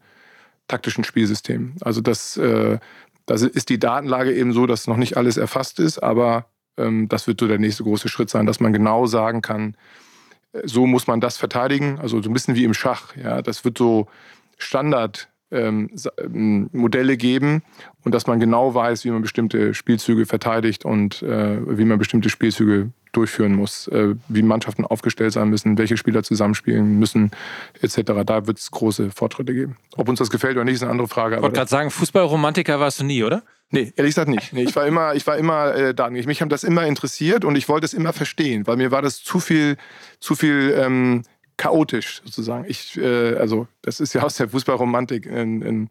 taktischen 0.67 1.03
Spielsystemen. 1.03 1.75
Also 1.81 2.01
das, 2.01 2.37
äh, 2.37 2.79
das 3.25 3.41
ist 3.41 3.69
die 3.69 3.79
Datenlage 3.79 4.33
eben 4.33 4.51
so, 4.53 4.65
dass 4.65 4.87
noch 4.87 4.97
nicht 4.97 5.17
alles 5.17 5.37
erfasst 5.37 5.79
ist, 5.79 5.99
aber 5.99 6.47
ähm, 6.77 7.07
das 7.07 7.27
wird 7.27 7.39
so 7.39 7.47
der 7.47 7.59
nächste 7.59 7.83
große 7.83 8.09
Schritt 8.09 8.29
sein, 8.29 8.45
dass 8.45 8.59
man 8.59 8.73
genau 8.73 9.05
sagen 9.05 9.41
kann, 9.41 9.75
äh, 10.53 10.61
so 10.65 10.85
muss 10.85 11.07
man 11.07 11.21
das 11.21 11.37
verteidigen. 11.37 11.99
Also 11.99 12.21
so 12.21 12.29
ein 12.29 12.33
bisschen 12.33 12.55
wie 12.55 12.65
im 12.65 12.73
Schach. 12.73 13.15
Ja, 13.15 13.41
das 13.41 13.63
wird 13.63 13.77
so 13.77 14.07
Standard 14.57 15.29
ähm, 15.51 15.89
ähm, 16.17 16.69
Modelle 16.71 17.17
geben 17.17 17.63
und 18.03 18.13
dass 18.13 18.27
man 18.27 18.39
genau 18.39 18.73
weiß, 18.73 19.05
wie 19.05 19.11
man 19.11 19.21
bestimmte 19.21 19.73
Spielzüge 19.73 20.25
verteidigt 20.25 20.85
und 20.85 21.21
äh, 21.21 21.57
wie 21.77 21.85
man 21.85 21.99
bestimmte 21.99 22.29
Spielzüge 22.29 22.91
durchführen 23.11 23.55
muss, 23.55 23.87
äh, 23.87 24.15
wie 24.27 24.41
Mannschaften 24.41 24.85
aufgestellt 24.85 25.33
sein 25.33 25.49
müssen, 25.49 25.77
welche 25.77 25.97
Spieler 25.97 26.23
zusammenspielen 26.23 26.99
müssen, 26.99 27.31
etc. 27.81 28.01
Da 28.25 28.47
wird 28.47 28.59
es 28.59 28.71
große 28.71 29.11
Fortschritte 29.11 29.53
geben. 29.53 29.77
Ob 29.95 30.09
uns 30.09 30.19
das 30.19 30.29
gefällt 30.29 30.55
oder 30.55 30.65
nicht, 30.65 30.75
ist 30.75 30.83
eine 30.83 30.91
andere 30.91 31.07
Frage. 31.07 31.35
Ich 31.35 31.41
wollte 31.41 31.55
gerade 31.55 31.69
sagen, 31.69 31.91
Fußballromantiker 31.91 32.79
warst 32.79 32.99
du 32.99 33.05
nie, 33.05 33.23
oder? 33.23 33.43
Nee, 33.71 33.91
ehrlich 33.95 34.13
gesagt 34.13 34.29
nicht. 34.29 34.53
Nee, 34.53 34.63
ich 34.63 34.75
war 34.75 34.85
immer, 34.85 35.15
ich 35.15 35.25
war 35.25 35.37
immer 35.37 35.73
äh, 35.73 35.93
da. 35.93 36.09
Mich 36.09 36.41
hat 36.41 36.51
das 36.51 36.63
immer 36.63 36.85
interessiert 36.85 37.45
und 37.45 37.55
ich 37.55 37.67
wollte 37.67 37.85
es 37.85 37.93
immer 37.93 38.13
verstehen, 38.13 38.67
weil 38.67 38.77
mir 38.77 38.91
war 38.91 39.01
das 39.01 39.23
zu 39.23 39.39
viel, 39.39 39.77
zu 40.19 40.35
viel 40.35 40.75
ähm, 40.77 41.23
chaotisch 41.57 42.21
sozusagen. 42.25 42.65
Ich, 42.67 42.97
äh, 42.97 43.35
also 43.35 43.67
das 43.81 43.99
ist 43.99 44.13
ja 44.13 44.23
aus 44.23 44.35
der 44.35 44.49
Fußballromantik 44.49 45.25
in, 45.25 45.61
in, 45.61 45.89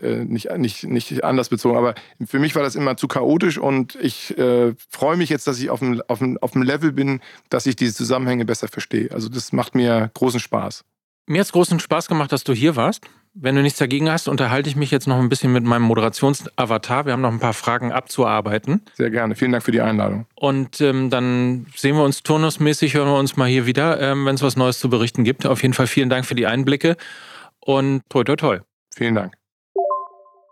äh, 0.00 0.24
nicht, 0.24 0.50
nicht, 0.56 0.84
nicht 0.84 1.24
anders 1.24 1.48
bezogen, 1.48 1.76
aber 1.76 1.94
für 2.24 2.38
mich 2.38 2.54
war 2.54 2.62
das 2.62 2.76
immer 2.76 2.96
zu 2.96 3.08
chaotisch 3.08 3.58
und 3.58 3.96
ich 3.96 4.36
äh, 4.38 4.74
freue 4.88 5.16
mich 5.16 5.28
jetzt, 5.28 5.46
dass 5.46 5.58
ich 5.58 5.70
auf 5.70 5.80
dem, 5.80 6.02
auf, 6.08 6.20
dem, 6.20 6.38
auf 6.38 6.52
dem 6.52 6.62
Level 6.62 6.92
bin, 6.92 7.20
dass 7.50 7.66
ich 7.66 7.76
diese 7.76 7.94
Zusammenhänge 7.94 8.44
besser 8.44 8.68
verstehe. 8.68 9.10
Also 9.12 9.28
das 9.28 9.52
macht 9.52 9.74
mir 9.74 10.10
großen 10.14 10.40
Spaß. 10.40 10.84
Mir 11.26 11.40
hat 11.40 11.46
es 11.46 11.52
großen 11.52 11.78
Spaß 11.80 12.08
gemacht, 12.08 12.32
dass 12.32 12.44
du 12.44 12.52
hier 12.52 12.76
warst. 12.76 13.06
Wenn 13.34 13.54
du 13.54 13.62
nichts 13.62 13.78
dagegen 13.78 14.10
hast, 14.10 14.28
unterhalte 14.28 14.68
ich 14.68 14.76
mich 14.76 14.90
jetzt 14.90 15.06
noch 15.06 15.18
ein 15.18 15.30
bisschen 15.30 15.52
mit 15.52 15.64
meinem 15.64 15.82
Moderationsavatar. 15.82 17.06
Wir 17.06 17.14
haben 17.14 17.22
noch 17.22 17.32
ein 17.32 17.38
paar 17.38 17.54
Fragen 17.54 17.90
abzuarbeiten. 17.90 18.82
Sehr 18.94 19.08
gerne. 19.08 19.34
Vielen 19.34 19.52
Dank 19.52 19.64
für 19.64 19.72
die 19.72 19.80
Einladung. 19.80 20.26
Und 20.34 20.82
ähm, 20.82 21.08
dann 21.08 21.66
sehen 21.74 21.96
wir 21.96 22.04
uns 22.04 22.22
turnusmäßig, 22.22 22.94
hören 22.94 23.08
wir 23.08 23.18
uns 23.18 23.36
mal 23.36 23.48
hier 23.48 23.64
wieder, 23.64 24.00
ähm, 24.00 24.26
wenn 24.26 24.34
es 24.34 24.42
was 24.42 24.56
Neues 24.56 24.80
zu 24.80 24.90
berichten 24.90 25.24
gibt. 25.24 25.46
Auf 25.46 25.62
jeden 25.62 25.72
Fall 25.72 25.86
vielen 25.86 26.10
Dank 26.10 26.26
für 26.26 26.34
die 26.34 26.46
Einblicke 26.46 26.96
und 27.60 28.02
toi 28.10 28.24
toi 28.24 28.36
toi. 28.36 28.58
Vielen 28.94 29.14
Dank. 29.14 29.41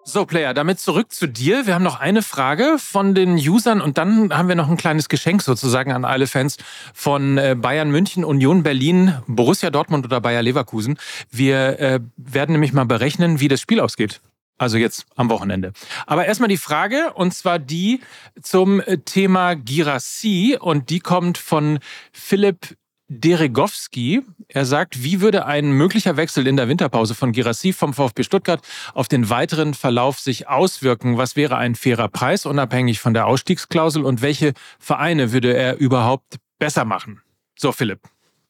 So, 0.02 0.24
Player, 0.24 0.54
damit 0.54 0.80
zurück 0.80 1.12
zu 1.12 1.28
dir. 1.28 1.66
Wir 1.66 1.74
haben 1.74 1.82
noch 1.82 2.00
eine 2.00 2.22
Frage 2.22 2.76
von 2.78 3.14
den 3.14 3.34
Usern 3.36 3.82
und 3.82 3.98
dann 3.98 4.36
haben 4.36 4.48
wir 4.48 4.54
noch 4.54 4.70
ein 4.70 4.78
kleines 4.78 5.10
Geschenk 5.10 5.42
sozusagen 5.42 5.92
an 5.92 6.06
alle 6.06 6.26
Fans 6.26 6.56
von 6.94 7.36
äh, 7.36 7.54
Bayern 7.56 7.90
München, 7.90 8.24
Union 8.24 8.62
Berlin, 8.62 9.14
Borussia 9.26 9.70
Dortmund 9.70 10.06
oder 10.06 10.20
Bayer 10.22 10.42
Leverkusen. 10.42 10.98
Wir 11.30 11.78
äh, 11.78 12.00
werden 12.16 12.52
nämlich 12.52 12.72
mal 12.72 12.86
berechnen, 12.86 13.40
wie 13.40 13.48
das 13.48 13.60
Spiel 13.60 13.78
ausgeht. 13.78 14.22
Also 14.56 14.78
jetzt 14.78 15.06
am 15.16 15.30
Wochenende. 15.30 15.72
Aber 16.06 16.26
erstmal 16.26 16.48
die 16.48 16.56
Frage, 16.56 17.12
und 17.14 17.32
zwar 17.32 17.58
die 17.58 18.00
zum 18.42 18.80
äh, 18.80 18.98
Thema 18.98 19.54
Girassi. 19.54 20.56
Und 20.60 20.90
die 20.90 21.00
kommt 21.00 21.38
von 21.38 21.78
Philipp 22.12 22.76
Deregowski. 23.10 24.22
Er 24.46 24.64
sagt, 24.64 25.02
wie 25.02 25.20
würde 25.20 25.44
ein 25.44 25.72
möglicher 25.72 26.16
Wechsel 26.16 26.46
in 26.46 26.56
der 26.56 26.68
Winterpause 26.68 27.16
von 27.16 27.32
Girassi 27.32 27.72
vom 27.72 27.92
VfB 27.92 28.22
Stuttgart 28.22 28.62
auf 28.94 29.08
den 29.08 29.28
weiteren 29.28 29.74
Verlauf 29.74 30.20
sich 30.20 30.48
auswirken? 30.48 31.18
Was 31.18 31.34
wäre 31.34 31.56
ein 31.56 31.74
fairer 31.74 32.08
Preis, 32.08 32.46
unabhängig 32.46 33.00
von 33.00 33.12
der 33.12 33.26
Ausstiegsklausel? 33.26 34.04
Und 34.04 34.22
welche 34.22 34.52
Vereine 34.78 35.32
würde 35.32 35.52
er 35.52 35.76
überhaupt 35.78 36.36
besser 36.60 36.84
machen? 36.84 37.20
So, 37.58 37.72
Philipp, 37.72 38.00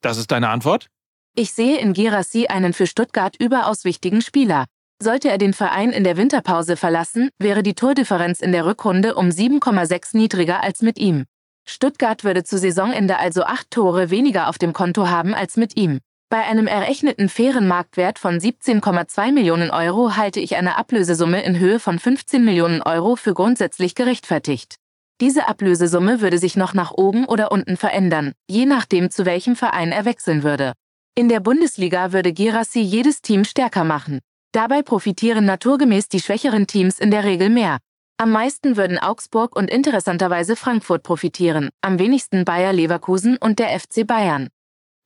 das 0.03 0.19
ist 0.19 0.31
deine 0.31 0.51
Antwort? 0.51 0.89
Ich 1.35 1.53
sehe 1.53 1.79
in 1.79 1.95
Girassi 1.95 2.49
einen 2.49 2.75
für 2.75 2.87
Stuttgart 2.87 3.37
überaus 3.41 3.85
wichtigen 3.85 4.21
Spieler. 4.21 4.67
Sollte 5.03 5.31
er 5.31 5.39
den 5.39 5.55
Verein 5.55 5.91
in 5.91 6.05
der 6.05 6.19
Winterpause 6.19 6.77
verlassen, 6.77 7.31
wäre 7.39 7.63
die 7.63 7.75
Tordifferenz 7.75 8.41
in 8.41 8.53
der 8.53 8.67
Rückrunde 8.67 9.15
um 9.15 9.31
7,6 9.31 10.19
niedriger 10.19 10.63
als 10.63 10.83
mit 10.83 10.99
ihm. 10.99 11.25
Stuttgart 11.71 12.25
würde 12.25 12.45
zu 12.45 12.59
Saisonende 12.59 13.19
also 13.19 13.45
acht 13.45 13.71
Tore 13.71 14.11
weniger 14.11 14.49
auf 14.49 14.59
dem 14.59 14.73
Konto 14.73 15.09
haben 15.09 15.35
als 15.35 15.57
mit 15.57 15.77
ihm. 15.77 16.01
Bei 16.29 16.45
einem 16.45 16.67
errechneten 16.67 17.29
fairen 17.29 17.67
Marktwert 17.67 18.19
von 18.19 18.39
17,2 18.39 19.33
Millionen 19.33 19.71
Euro 19.71 20.17
halte 20.17 20.39
ich 20.39 20.57
eine 20.57 20.77
Ablösesumme 20.77 21.43
in 21.43 21.59
Höhe 21.59 21.81
von 21.81 21.99
15 21.99 22.45
Millionen 22.45 22.83
Euro 22.83 23.17
für 23.17 23.35
grundsätzlich 23.35 23.95
gerechtfertigt. 23.95 24.77
Diese 25.21 25.49
Ablösesumme 25.49 26.21
würde 26.21 26.39
sich 26.39 26.57
noch 26.57 26.73
nach 26.73 26.93
oben 26.93 27.25
oder 27.25 27.53
unten 27.53 27.77
verändern, 27.77 28.33
je 28.49 28.65
nachdem 28.65 29.11
zu 29.11 29.27
welchem 29.27 29.57
Verein 29.57 29.93
er 29.93 30.05
wechseln 30.05 30.43
würde. 30.43 30.73
In 31.17 31.29
der 31.29 31.41
Bundesliga 31.41 32.13
würde 32.13 32.33
Girassi 32.33 32.81
jedes 32.81 33.23
Team 33.23 33.45
stärker 33.45 33.85
machen. 33.85 34.21
Dabei 34.53 34.83
profitieren 34.83 35.45
naturgemäß 35.45 36.09
die 36.09 36.21
schwächeren 36.21 36.67
Teams 36.67 36.99
in 36.99 37.11
der 37.11 37.25
Regel 37.25 37.51
mehr. 37.51 37.79
Am 38.21 38.33
meisten 38.33 38.77
würden 38.77 38.99
Augsburg 38.99 39.57
und 39.57 39.71
interessanterweise 39.71 40.55
Frankfurt 40.55 41.03
profitieren, 41.03 41.71
am 41.81 41.99
wenigsten 41.99 42.45
Bayer 42.45 42.75
Leverkusen 42.75 43.39
und 43.39 43.59
der 43.59 43.69
FC 43.81 44.07
Bayern. 44.07 44.51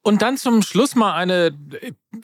Und 0.02 0.20
dann 0.20 0.36
zum 0.36 0.62
Schluss 0.62 0.96
mal 0.96 1.14
eine, 1.14 1.56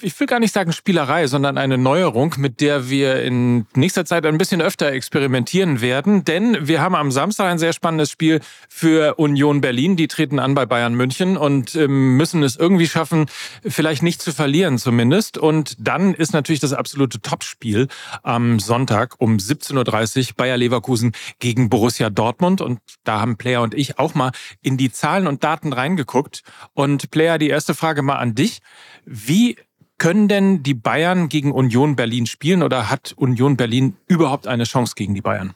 ich 0.02 0.18
will 0.18 0.26
gar 0.26 0.40
nicht 0.40 0.52
sagen 0.52 0.72
Spielerei, 0.72 1.26
sondern 1.26 1.56
eine 1.56 1.78
Neuerung, 1.78 2.34
mit 2.36 2.60
der 2.60 2.90
wir 2.90 3.22
in 3.22 3.66
nächster 3.74 4.04
Zeit 4.04 4.26
ein 4.26 4.36
bisschen 4.36 4.60
öfter 4.60 4.92
experimentieren 4.92 5.80
werden. 5.80 6.24
Denn 6.24 6.68
wir 6.68 6.82
haben 6.82 6.94
am 6.94 7.10
Samstag 7.10 7.46
ein 7.50 7.58
sehr 7.58 7.72
spannendes 7.72 8.10
Spiel 8.10 8.40
für 8.68 9.14
Union 9.14 9.60
Berlin. 9.60 9.96
Die 9.96 10.08
treten 10.08 10.38
an 10.38 10.54
bei 10.54 10.66
Bayern 10.66 10.94
München 10.94 11.36
und 11.36 11.74
ähm, 11.76 12.16
müssen 12.16 12.42
es 12.42 12.56
irgendwie 12.56 12.88
schaffen, 12.88 13.26
vielleicht 13.66 14.02
nicht 14.02 14.20
zu 14.20 14.32
verlieren 14.32 14.78
zumindest. 14.78 15.38
Und 15.38 15.76
dann 15.78 16.12
ist 16.12 16.32
natürlich 16.32 16.60
das 16.60 16.72
absolute 16.72 17.20
Topspiel 17.20 17.88
am 18.22 18.60
Sonntag 18.60 19.14
um 19.18 19.36
17.30 19.36 20.18
Uhr 20.30 20.34
Bayer 20.36 20.56
Leverkusen 20.56 21.12
gegen 21.38 21.70
Borussia 21.70 22.10
Dortmund. 22.10 22.60
Und 22.60 22.80
da 23.04 23.20
haben 23.20 23.36
Player 23.36 23.62
und 23.62 23.74
ich 23.74 23.98
auch 23.98 24.14
mal 24.14 24.32
in 24.60 24.76
die 24.76 24.92
Zahlen 24.92 25.26
und 25.26 25.44
Daten 25.44 25.72
reingeguckt. 25.72 26.42
Und 26.74 27.10
Player, 27.10 27.38
die 27.38 27.48
erste 27.48 27.70
erste 27.70 27.74
Frage 27.74 28.02
mal 28.02 28.16
an 28.16 28.34
dich. 28.34 28.60
Wie 29.04 29.56
Können 30.00 30.28
denn 30.28 30.62
die 30.62 30.72
Bayern 30.72 31.28
gegen 31.28 31.52
Union 31.52 31.94
Berlin 31.94 32.24
spielen 32.24 32.62
oder 32.62 32.88
hat 32.88 33.12
Union 33.18 33.58
Berlin 33.58 33.98
überhaupt 34.06 34.46
eine 34.46 34.64
Chance 34.64 34.94
gegen 34.96 35.14
die 35.14 35.20
Bayern? 35.20 35.52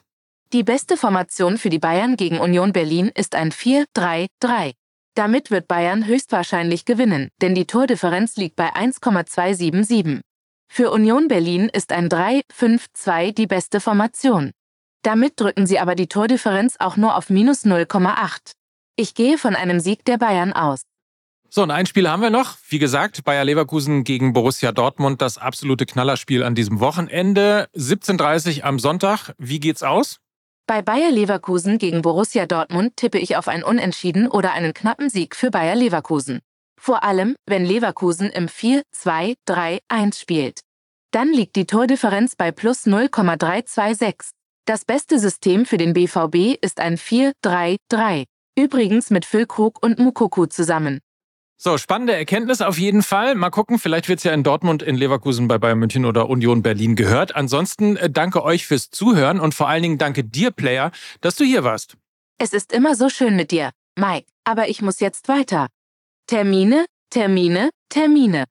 Die 0.53 0.61
beste 0.61 0.97
Formation 0.97 1.57
für 1.57 1.71
die 1.71 1.79
Bayern 1.79 2.15
gegen 2.15 2.39
Union 2.39 2.71
Berlin 2.71 3.11
ist 3.15 3.33
ein 3.33 3.51
4-3-3. 3.51 4.73
Damit 5.15 5.49
wird 5.49 5.67
Bayern 5.67 6.05
höchstwahrscheinlich 6.05 6.85
gewinnen, 6.85 7.29
denn 7.41 7.55
die 7.55 7.65
Tordifferenz 7.65 8.35
liegt 8.35 8.55
bei 8.55 8.71
1,277. 8.75 10.21
Für 10.71 10.91
Union 10.91 11.27
Berlin 11.27 11.67
ist 11.73 11.91
ein 11.91 12.07
3-5-2 12.07 13.33
die 13.33 13.47
beste 13.47 13.79
Formation. 13.79 14.51
Damit 15.01 15.39
drücken 15.39 15.65
sie 15.65 15.79
aber 15.79 15.95
die 15.95 16.07
Tordifferenz 16.07 16.75
auch 16.77 16.97
nur 16.97 17.15
auf 17.15 17.31
minus 17.31 17.65
0,8. 17.65 18.51
Ich 18.95 19.15
gehe 19.15 19.39
von 19.39 19.55
einem 19.55 19.79
Sieg 19.79 20.05
der 20.05 20.19
Bayern 20.19 20.53
aus. 20.53 20.83
So, 21.55 21.63
und 21.63 21.71
ein 21.71 21.85
Spiel 21.85 22.09
haben 22.09 22.21
wir 22.21 22.31
noch. 22.31 22.57
Wie 22.67 22.79
gesagt, 22.79 23.23
Bayer 23.23 23.45
Leverkusen 23.45 24.03
gegen 24.03 24.33
Borussia 24.33 24.73
Dortmund, 24.73 25.21
das 25.21 25.37
absolute 25.37 25.85
Knallerspiel 25.85 26.43
an 26.43 26.53
diesem 26.53 26.81
Wochenende. 26.81 27.69
17.30 27.73 28.57
Uhr 28.57 28.65
am 28.65 28.77
Sonntag. 28.77 29.33
Wie 29.37 29.61
geht's 29.61 29.81
aus? 29.81 30.19
Bei 30.67 30.81
Bayer 30.81 31.11
Leverkusen 31.11 31.77
gegen 31.77 32.01
Borussia 32.01 32.45
Dortmund 32.45 32.97
tippe 32.97 33.19
ich 33.19 33.37
auf 33.37 33.47
ein 33.47 33.63
Unentschieden 33.63 34.27
oder 34.27 34.51
einen 34.51 34.73
knappen 34.73 35.09
Sieg 35.09 35.33
für 35.33 35.49
Bayer 35.49 35.75
Leverkusen. 35.75 36.41
Vor 36.77 37.05
allem, 37.05 37.37
wenn 37.45 37.63
Leverkusen 37.63 38.31
im 38.31 38.47
4-2-3-1 38.47 40.19
spielt. 40.19 40.59
Dann 41.11 41.31
liegt 41.31 41.55
die 41.55 41.67
Tordifferenz 41.67 42.35
bei 42.35 42.51
plus 42.51 42.85
0,326. 42.85 44.31
Das 44.65 44.83
beste 44.83 45.19
System 45.19 45.65
für 45.65 45.77
den 45.77 45.93
BVB 45.93 46.61
ist 46.61 46.81
ein 46.81 46.97
4-3-3. 46.97 48.25
Übrigens 48.57 49.09
mit 49.09 49.23
Füllkrug 49.23 49.81
und 49.81 49.99
Mukoku 49.99 50.47
zusammen. 50.47 50.99
So, 51.57 51.77
spannende 51.77 52.13
Erkenntnis 52.13 52.61
auf 52.61 52.77
jeden 52.77 53.01
Fall. 53.01 53.33
Mal 53.35 53.49
gucken, 53.49 53.79
vielleicht 53.79 54.09
wird 54.09 54.19
es 54.19 54.23
ja 54.23 54.33
in 54.33 54.43
Dortmund, 54.43 54.83
in 54.83 54.95
Leverkusen, 54.95 55.47
bei 55.47 55.57
Bayern 55.57 55.79
München 55.79 56.05
oder 56.05 56.29
Union 56.29 56.61
Berlin 56.61 56.95
gehört. 56.95 57.35
Ansonsten 57.35 57.95
äh, 57.95 58.09
danke 58.09 58.43
euch 58.43 58.67
fürs 58.67 58.89
Zuhören 58.89 59.39
und 59.39 59.53
vor 59.53 59.69
allen 59.69 59.81
Dingen 59.81 59.97
danke 59.97 60.23
dir, 60.23 60.51
Player, 60.51 60.91
dass 61.21 61.35
du 61.35 61.45
hier 61.45 61.63
warst. 61.63 61.95
Es 62.37 62.51
ist 62.51 62.73
immer 62.73 62.95
so 62.95 63.09
schön 63.09 63.37
mit 63.37 63.51
dir, 63.51 63.71
Mike, 63.97 64.27
aber 64.43 64.67
ich 64.67 64.81
muss 64.81 64.99
jetzt 64.99 65.29
weiter. 65.29 65.67
Termine, 66.27 66.85
Termine, 67.09 67.69
Termine. 67.89 68.45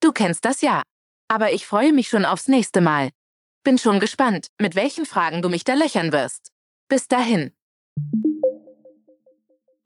Du 0.00 0.12
kennst 0.12 0.44
das 0.44 0.60
ja. 0.60 0.82
Aber 1.28 1.52
ich 1.52 1.66
freue 1.66 1.94
mich 1.94 2.08
schon 2.08 2.26
aufs 2.26 2.48
nächste 2.48 2.82
Mal. 2.82 3.08
Bin 3.64 3.78
schon 3.78 4.00
gespannt, 4.00 4.48
mit 4.60 4.74
welchen 4.74 5.06
Fragen 5.06 5.40
du 5.40 5.48
mich 5.48 5.64
da 5.64 5.72
löchern 5.72 6.12
wirst. 6.12 6.50
Bis 6.88 7.08
dahin. 7.08 7.52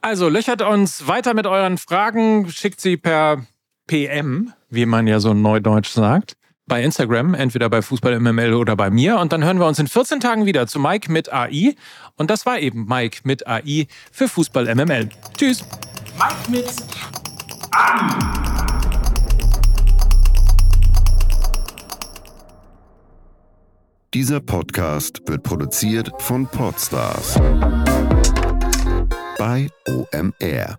Also 0.07 0.29
löchert 0.29 0.63
uns 0.63 1.09
weiter 1.09 1.35
mit 1.35 1.49
euren 1.49 1.79
Fragen, 1.79 2.49
schickt 2.49 2.81
sie 2.81 2.97
per 2.97 3.45
PM, 3.89 4.53
wie 4.71 4.87
man 4.87 5.09
ja 5.09 5.19
so 5.19 5.35
neudeutsch 5.35 5.89
sagt, 5.89 6.37
bei 6.65 6.81
Instagram, 6.81 7.35
entweder 7.35 7.69
bei 7.69 7.83
Fußball 7.83 8.21
MML 8.21 8.55
oder 8.55 8.77
bei 8.77 8.89
mir. 8.89 9.19
Und 9.19 9.33
dann 9.33 9.43
hören 9.43 9.59
wir 9.59 9.67
uns 9.67 9.81
in 9.81 9.89
14 9.89 10.21
Tagen 10.21 10.47
wieder 10.47 10.69
zu 10.69 10.79
Mike 10.79 11.11
mit 11.11 11.33
AI. 11.33 11.75
Und 12.15 12.31
das 12.31 12.47
war 12.47 12.61
eben 12.61 12.87
Mike 12.87 13.23
mit 13.25 13.49
AI 13.49 13.89
für 14.13 14.29
Fußball 14.29 14.73
MML. 14.73 15.09
Tschüss. 15.37 15.65
Mike 16.17 16.53
mit 16.53 16.73
AI. 17.73 18.17
Dieser 24.15 24.39
Podcast 24.39 25.21
wird 25.27 25.43
produziert 25.43 26.13
von 26.23 26.47
Podstars 26.47 27.41
bei 29.39 29.69
OMR. 29.87 30.79